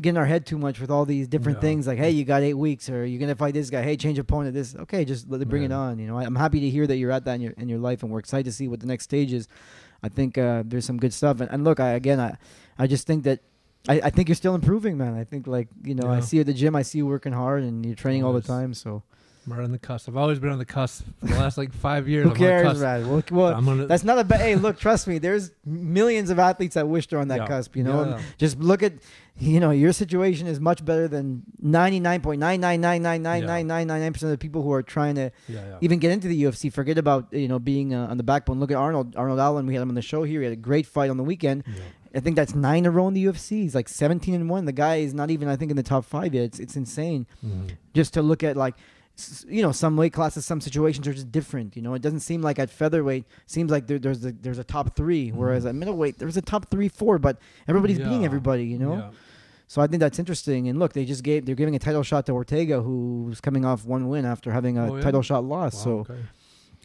get 0.00 0.10
in 0.10 0.16
our 0.16 0.26
head 0.26 0.46
too 0.46 0.58
much 0.58 0.80
with 0.80 0.90
all 0.90 1.04
these 1.04 1.26
different 1.26 1.58
Yeah. 1.58 1.62
things 1.62 1.86
like, 1.86 1.98
hey, 1.98 2.10
you 2.10 2.24
got 2.24 2.42
eight 2.42 2.54
weeks 2.54 2.88
or 2.88 3.04
you're 3.04 3.18
going 3.18 3.30
to 3.30 3.34
fight 3.36 3.54
this 3.54 3.68
guy. 3.70 3.82
Hey, 3.82 3.96
change 3.96 4.18
opponent. 4.18 4.54
This. 4.54 4.74
Okay, 4.76 5.04
just 5.04 5.28
let, 5.28 5.46
bring 5.48 5.64
it 5.64 5.72
on. 5.72 5.98
You 5.98 6.06
know, 6.06 6.18
I, 6.18 6.24
I'm 6.24 6.36
happy 6.36 6.60
to 6.60 6.70
hear 6.70 6.86
that 6.86 6.96
you're 6.96 7.10
at 7.10 7.24
that 7.24 7.34
in 7.34 7.40
your, 7.40 7.52
in 7.52 7.68
your 7.68 7.78
life 7.80 8.02
and 8.02 8.12
we're 8.12 8.20
excited 8.20 8.44
to 8.44 8.52
see 8.52 8.68
what 8.68 8.80
the 8.80 8.86
next 8.86 9.04
stage 9.04 9.32
is. 9.32 9.48
I 10.02 10.08
think 10.08 10.38
uh, 10.38 10.62
there's 10.64 10.84
some 10.84 10.98
good 10.98 11.12
stuff. 11.12 11.40
And, 11.40 11.50
and 11.50 11.64
look, 11.64 11.80
I, 11.80 11.90
again, 11.90 12.20
I, 12.20 12.36
I 12.78 12.86
just 12.86 13.06
think 13.06 13.24
that 13.24 13.40
I, 13.88 14.00
I 14.04 14.10
think 14.10 14.28
you're 14.28 14.36
still 14.36 14.54
improving, 14.54 14.96
man. 14.98 15.14
I 15.14 15.24
think 15.24 15.46
like 15.46 15.68
you 15.82 15.94
know, 15.94 16.08
I 16.08 16.20
see 16.20 16.36
you 16.36 16.42
at 16.42 16.46
the 16.46 16.52
gym. 16.52 16.76
I 16.76 16.82
see 16.82 16.98
you 16.98 17.06
working 17.06 17.32
hard 17.32 17.62
and 17.62 17.84
you're 17.84 17.94
training 17.94 18.22
all 18.24 18.32
the 18.32 18.42
time. 18.42 18.74
So 18.74 19.02
I'm 19.50 19.56
right 19.58 19.64
on 19.64 19.72
the 19.72 19.78
cusp. 19.78 20.08
I've 20.08 20.16
always 20.16 20.38
been 20.38 20.50
on 20.50 20.58
the 20.58 20.64
cusp 20.66 21.04
for 21.20 21.26
the 21.26 21.34
last 21.36 21.56
like 21.56 21.72
five 21.72 22.06
years. 22.08 22.24
who 22.24 22.30
I'm 22.30 22.34
on 22.36 22.40
the 22.40 22.46
cares, 22.46 22.66
cusp. 22.68 22.80
man? 22.82 23.08
Well, 23.08 23.22
well, 23.30 23.54
I'm 23.54 23.64
gonna, 23.64 23.86
that's 23.86 24.04
not 24.04 24.18
a 24.18 24.24
bad. 24.24 24.40
hey, 24.40 24.54
look, 24.56 24.78
trust 24.78 25.06
me. 25.06 25.18
There's 25.18 25.52
millions 25.64 26.28
of 26.30 26.38
athletes 26.38 26.74
that 26.74 26.86
wish 26.86 27.06
they're 27.08 27.18
on 27.18 27.28
that 27.28 27.38
Yeah. 27.40 27.46
cusp. 27.46 27.76
You 27.76 27.84
know, 27.84 28.04
Yeah. 28.04 28.20
Just 28.36 28.58
look 28.58 28.82
at 28.82 28.92
you 29.40 29.60
know 29.60 29.70
your 29.70 29.92
situation 29.92 30.46
is 30.48 30.58
much 30.60 30.84
better 30.84 31.06
than 31.08 31.42
99.999999999 31.64 34.12
percent 34.12 34.24
of 34.24 34.30
the 34.30 34.38
people 34.38 34.62
who 34.62 34.72
are 34.72 34.82
trying 34.82 35.14
to 35.14 35.30
yeah, 35.48 35.78
even 35.80 35.98
get 35.98 36.10
into 36.10 36.28
the 36.28 36.42
UFC. 36.44 36.72
Forget 36.72 36.98
about 36.98 37.32
you 37.32 37.48
know 37.48 37.58
being 37.58 37.94
uh, 37.94 38.06
on 38.10 38.16
the 38.16 38.22
backbone. 38.22 38.60
Look 38.60 38.70
at 38.70 38.76
Arnold. 38.76 39.16
Arnold 39.16 39.38
Allen. 39.40 39.66
We 39.66 39.74
had 39.74 39.82
him 39.82 39.88
on 39.88 39.94
the 39.94 40.02
show 40.02 40.24
here. 40.24 40.40
He 40.40 40.44
had 40.44 40.52
a 40.52 40.56
great 40.56 40.86
fight 40.86 41.10
on 41.10 41.16
the 41.16 41.24
weekend. 41.24 41.64
I 42.14 42.20
think 42.20 42.36
that's 42.36 42.54
nine 42.54 42.78
in 42.78 42.86
a 42.86 42.90
row 42.90 43.06
in 43.06 43.14
the 43.14 43.24
UFC. 43.26 43.60
He's 43.62 43.74
like 43.74 43.86
17 43.88 44.34
and 44.34 44.48
one. 44.48 44.64
The 44.64 44.72
guy 44.72 44.96
is 44.96 45.12
not 45.12 45.30
even 45.30 45.46
I 45.46 45.56
think 45.56 45.70
in 45.70 45.76
the 45.76 45.82
top 45.82 46.04
five 46.04 46.34
yet. 46.34 46.44
It's 46.44 46.58
it's 46.58 46.76
insane. 46.76 47.26
Mhm. 47.44 47.70
Just 47.94 48.14
to 48.14 48.22
look 48.22 48.42
at 48.42 48.56
like. 48.56 48.74
You 49.48 49.62
know, 49.62 49.72
some 49.72 49.96
weight 49.96 50.12
classes, 50.12 50.46
some 50.46 50.60
situations 50.60 51.06
are 51.08 51.12
just 51.12 51.32
different. 51.32 51.74
You 51.76 51.82
know, 51.82 51.94
it 51.94 52.02
doesn't 52.02 52.20
seem 52.20 52.40
like 52.40 52.58
at 52.58 52.70
featherweight 52.70 53.24
seems 53.46 53.70
like 53.70 53.86
there, 53.88 53.98
there's 53.98 54.24
a, 54.24 54.32
there's 54.32 54.58
a 54.58 54.64
top 54.64 54.94
three, 54.94 55.30
whereas 55.30 55.66
at 55.66 55.74
middleweight 55.74 56.18
there's 56.18 56.36
a 56.36 56.42
top 56.42 56.70
three, 56.70 56.88
four, 56.88 57.18
but 57.18 57.36
everybody's 57.66 57.98
beating 57.98 58.24
everybody. 58.24 58.64
You 58.64 58.78
know, 58.78 58.94
Yeah. 58.94 59.10
so 59.66 59.82
I 59.82 59.86
think 59.88 60.00
that's 60.00 60.18
interesting. 60.20 60.68
And 60.68 60.78
look, 60.78 60.92
they 60.92 61.04
just 61.04 61.24
gave 61.24 61.46
they're 61.46 61.56
giving 61.56 61.74
a 61.74 61.78
title 61.80 62.02
shot 62.04 62.26
to 62.26 62.32
Ortega, 62.32 62.80
who's 62.80 63.40
coming 63.40 63.64
off 63.64 63.84
one 63.84 64.08
win 64.08 64.24
after 64.24 64.52
having 64.52 64.78
a 64.78 64.92
Oh, 64.92 64.96
yeah? 64.96 65.02
title 65.02 65.22
shot 65.22 65.42
loss. 65.44 65.74
Wow, 65.74 65.82
so 65.84 65.90
okay. 66.00 66.20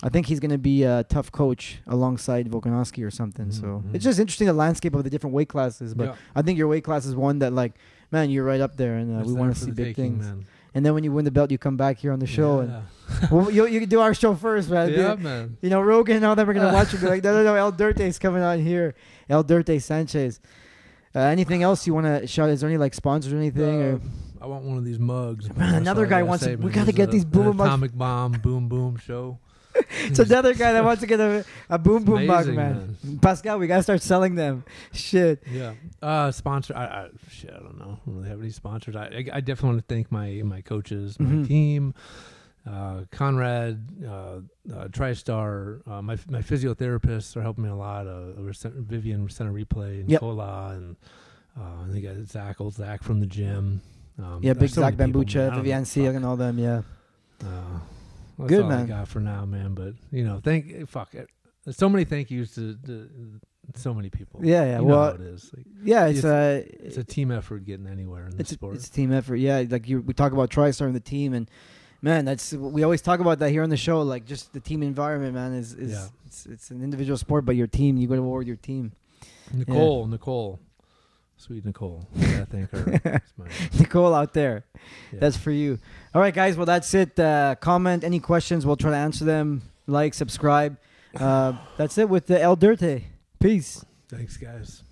I 0.01 0.09
think 0.09 0.25
he's 0.25 0.39
going 0.39 0.51
to 0.51 0.57
be 0.57 0.83
a 0.83 1.03
TUF 1.03 1.31
coach 1.31 1.77
alongside 1.87 2.49
Volkanovski 2.49 3.05
or 3.05 3.11
something. 3.11 3.51
So 3.51 3.83
Mhm. 3.85 3.93
it's 3.95 4.03
just 4.03 4.19
interesting 4.19 4.47
the 4.47 4.53
landscape 4.53 4.95
of 4.95 5.03
the 5.03 5.09
different 5.09 5.35
weight 5.35 5.49
classes. 5.49 5.93
But 5.93 6.07
Yeah. 6.07 6.15
I 6.35 6.41
think 6.41 6.57
your 6.57 6.67
weight 6.67 6.83
class 6.83 7.05
is 7.05 7.15
one 7.15 7.39
that 7.39 7.53
like, 7.53 7.73
man, 8.11 8.31
you're 8.31 8.43
right 8.43 8.59
up 8.59 8.75
there, 8.75 8.95
and 8.95 9.21
uh, 9.21 9.23
we 9.23 9.33
want 9.33 9.53
to 9.55 9.59
see 9.59 9.69
big 9.71 9.95
taking, 9.95 10.13
things. 10.19 10.25
man. 10.25 10.45
And 10.75 10.85
then 10.85 10.93
when 10.95 11.03
you 11.03 11.11
win 11.11 11.23
the 11.25 11.31
belt, 11.31 11.51
you 11.51 11.57
come 11.57 11.77
back 11.77 11.97
here 11.99 12.11
on 12.11 12.19
the 12.19 12.25
show, 12.27 12.61
yeah. 12.61 12.81
and 13.21 13.31
well, 13.31 13.51
you 13.51 13.67
you 13.67 13.85
do 13.85 13.99
our 14.01 14.13
show 14.13 14.33
first, 14.33 14.69
man. 14.69 14.89
yeah, 14.91 15.11
You- 15.11 15.17
man. 15.17 15.57
You 15.61 15.69
know, 15.69 15.81
Rogan 15.81 16.15
and 16.17 16.25
all 16.25 16.35
them 16.35 16.49
are 16.49 16.53
gonna 16.53 16.73
watch 16.73 16.91
and 16.93 17.01
be 17.01 17.07
like, 17.07 17.23
no, 17.23 17.33
no, 17.33 17.43
no, 17.43 17.55
El 17.55 17.71
Dirte's 17.73 18.17
coming 18.25 18.41
on 18.41 18.59
here, 18.59 18.95
El 19.29 19.43
Dirte 19.43 19.81
Sanchez. 19.81 20.39
Uh, 21.15 21.19
anything 21.19 21.61
else 21.61 21.85
you 21.85 21.93
want 21.93 22.07
to 22.07 22.25
shout? 22.25 22.49
Is 22.49 22.61
there 22.61 22.69
any 22.69 22.77
like 22.77 22.93
sponsors 22.95 23.31
or 23.33 23.37
anything? 23.37 23.81
Uh, 23.81 23.85
or 23.85 24.01
I 24.41 24.47
want 24.47 24.63
one 24.65 24.77
of 24.77 24.83
these 24.83 24.97
mugs. 24.99 25.47
Man, 25.55 25.75
another 25.75 26.07
guy 26.07 26.23
wants 26.23 26.43
say, 26.43 26.55
to- 26.55 26.61
we 26.61 26.71
gotta 26.71 26.91
get 26.91 27.09
a- 27.09 27.11
these 27.11 27.23
boom 27.25 27.57
mugs. 27.57 27.67
atomic 27.69 27.95
bomb, 27.95 28.31
boom 28.33 28.67
boom 28.67 28.97
show. 28.97 29.37
It's 29.75 30.19
another 30.19 30.53
guy 30.53 30.73
that 30.73 30.83
wants 30.83 31.01
to 31.01 31.07
get 31.07 31.19
a, 31.19 31.45
a 31.69 31.77
boom 31.79 32.03
boom 32.03 32.25
mug, 32.25 32.47
Amazing, 32.47 32.55
man. 32.55 33.19
Pascal, 33.21 33.57
we 33.59 33.67
gotta 33.67 33.83
start 33.83 34.01
selling 34.01 34.35
them. 34.35 34.63
Shit. 34.91 35.43
Yeah. 35.51 35.73
Uh, 36.01 36.31
sponsor. 36.31 36.75
I, 36.75 36.85
I 36.85 37.07
shit. 37.29 37.49
I 37.51 37.59
don't 37.59 37.77
know. 37.79 37.99
I 38.01 38.05
don't 38.05 38.15
really 38.17 38.29
have 38.29 38.39
any 38.39 38.49
sponsors. 38.51 38.95
I, 38.95 39.05
I, 39.05 39.25
I 39.37 39.41
definitely 39.41 39.69
want 39.69 39.87
to 39.87 39.93
thank 39.95 40.11
my 40.11 40.41
my 40.43 40.61
coaches, 40.61 41.19
my 41.19 41.29
Mhm. 41.29 41.47
team, 41.47 41.93
uh, 42.69 43.01
Conrad, 43.11 43.87
uh, 44.05 44.09
uh, 44.09 44.39
TriStar, 44.89 45.85
uh, 45.87 46.01
my 46.01 46.17
my 46.29 46.41
physiotherapists 46.41 47.35
are 47.35 47.41
helping 47.41 47.63
me 47.65 47.69
a 47.69 47.75
lot. 47.75 48.07
Uh, 48.07 48.31
Vivian 48.75 49.27
Center 49.29 49.51
Replay, 49.53 50.01
and 50.01 50.09
Yep. 50.09 50.21
Nicola, 50.21 50.69
and 50.75 50.95
uh, 51.59 51.85
they 51.87 52.01
got 52.01 52.15
Zach, 52.27 52.61
old 52.61 52.73
Zach 52.75 53.03
from 53.03 53.19
the 53.19 53.25
gym. 53.27 53.81
Um, 54.19 54.39
Yeah, 54.43 54.53
big 54.53 54.69
Zach 54.69 54.93
Bambucha, 54.95 55.35
man. 55.35 55.51
I 55.51 55.55
Vivian 55.57 55.85
Sieg, 55.85 56.13
and 56.15 56.23
all 56.25 56.35
them. 56.37 56.57
Yeah. 56.59 56.81
Uh, 57.43 57.79
that's 58.37 58.49
Good, 58.49 58.63
all 58.65 58.71
I 58.71 58.75
man. 58.77 58.85
got 58.87 59.07
for 59.07 59.19
now, 59.19 59.45
man. 59.45 59.73
But 59.73 59.93
you 60.11 60.23
know, 60.23 60.39
thank 60.43 60.87
fuck 60.89 61.13
it. 61.15 61.29
There's 61.63 61.77
so 61.77 61.87
many 61.87 62.03
thank 62.03 62.29
yous 62.29 62.55
to, 62.55 62.75
to 62.85 63.09
so 63.75 63.93
many 63.93 64.09
people. 64.09 64.41
Yeah, 64.43 64.65
yeah. 64.65 64.79
You 64.79 64.85
well, 64.85 65.09
it 65.09 65.21
is. 65.21 65.49
Like, 65.55 65.65
yeah, 65.83 66.07
it's, 66.07 66.25
uh, 66.25 66.63
it's 66.67 66.97
a 66.97 67.03
team 67.03 67.31
effort 67.31 67.65
getting 67.65 67.87
anywhere 67.87 68.25
in 68.25 68.31
this 68.31 68.39
it's 68.41 68.51
a, 68.51 68.55
sport. 68.55 68.75
it's 68.75 68.87
a 68.87 68.91
team 68.91 69.13
effort. 69.13 69.37
Yeah, 69.37 69.63
like 69.69 69.87
you, 69.87 70.01
we 70.01 70.13
talk 70.13 70.33
about 70.33 70.49
TriStar 70.49 70.85
and 70.87 70.95
the 70.95 70.99
team, 70.99 71.33
and 71.33 71.49
man, 72.01 72.25
that's 72.25 72.51
we 72.53 72.83
always 72.83 73.01
talk 73.01 73.19
about 73.21 73.39
that 73.39 73.49
here 73.51 73.63
on 73.63 73.69
the 73.69 73.77
show. 73.77 74.01
Like 74.01 74.25
just 74.25 74.51
the 74.53 74.59
team 74.59 74.83
environment, 74.83 75.33
man, 75.35 75.53
is 75.53 75.73
is 75.73 75.91
Yeah. 75.93 76.07
it's, 76.25 76.45
it's 76.45 76.71
an 76.71 76.83
individual 76.83 77.17
sport, 77.17 77.45
but 77.45 77.55
your 77.55 77.67
team, 77.67 77.95
you 77.97 78.07
got 78.07 78.15
to 78.15 78.23
war 78.23 78.39
with 78.39 78.47
your 78.47 78.57
team. 78.57 78.91
Nicole, 79.53 80.07
Nicole, 80.07 80.59
sweet 81.43 81.65
Nicole. 81.65 82.07
Yeah, 82.15 82.45
thank 82.45 82.71
her. 82.71 83.21
Nicole 83.79 84.15
out 84.15 84.33
there, 84.33 84.65
yeah. 85.11 85.19
that's 85.19 85.35
for 85.35 85.51
you. 85.51 85.77
All 86.15 86.21
right, 86.21 86.33
guys. 86.33 86.55
Well, 86.55 86.65
that's 86.65 86.93
it. 86.93 87.19
Uh, 87.19 87.55
comment 87.59 88.03
any 88.05 88.19
questions. 88.19 88.65
We'll 88.65 88.77
try 88.77 88.91
to 88.91 88.97
answer 88.97 89.25
them. 89.25 89.61
Like, 89.85 90.13
subscribe. 90.13 90.77
Uh, 91.15 91.53
that's 91.77 91.97
it 91.97 92.07
with 92.07 92.27
the 92.27 92.41
El 92.41 92.55
Dirte. 92.55 93.03
Peace. 93.39 93.83
thanks, 94.07 94.37
guys. 94.37 94.83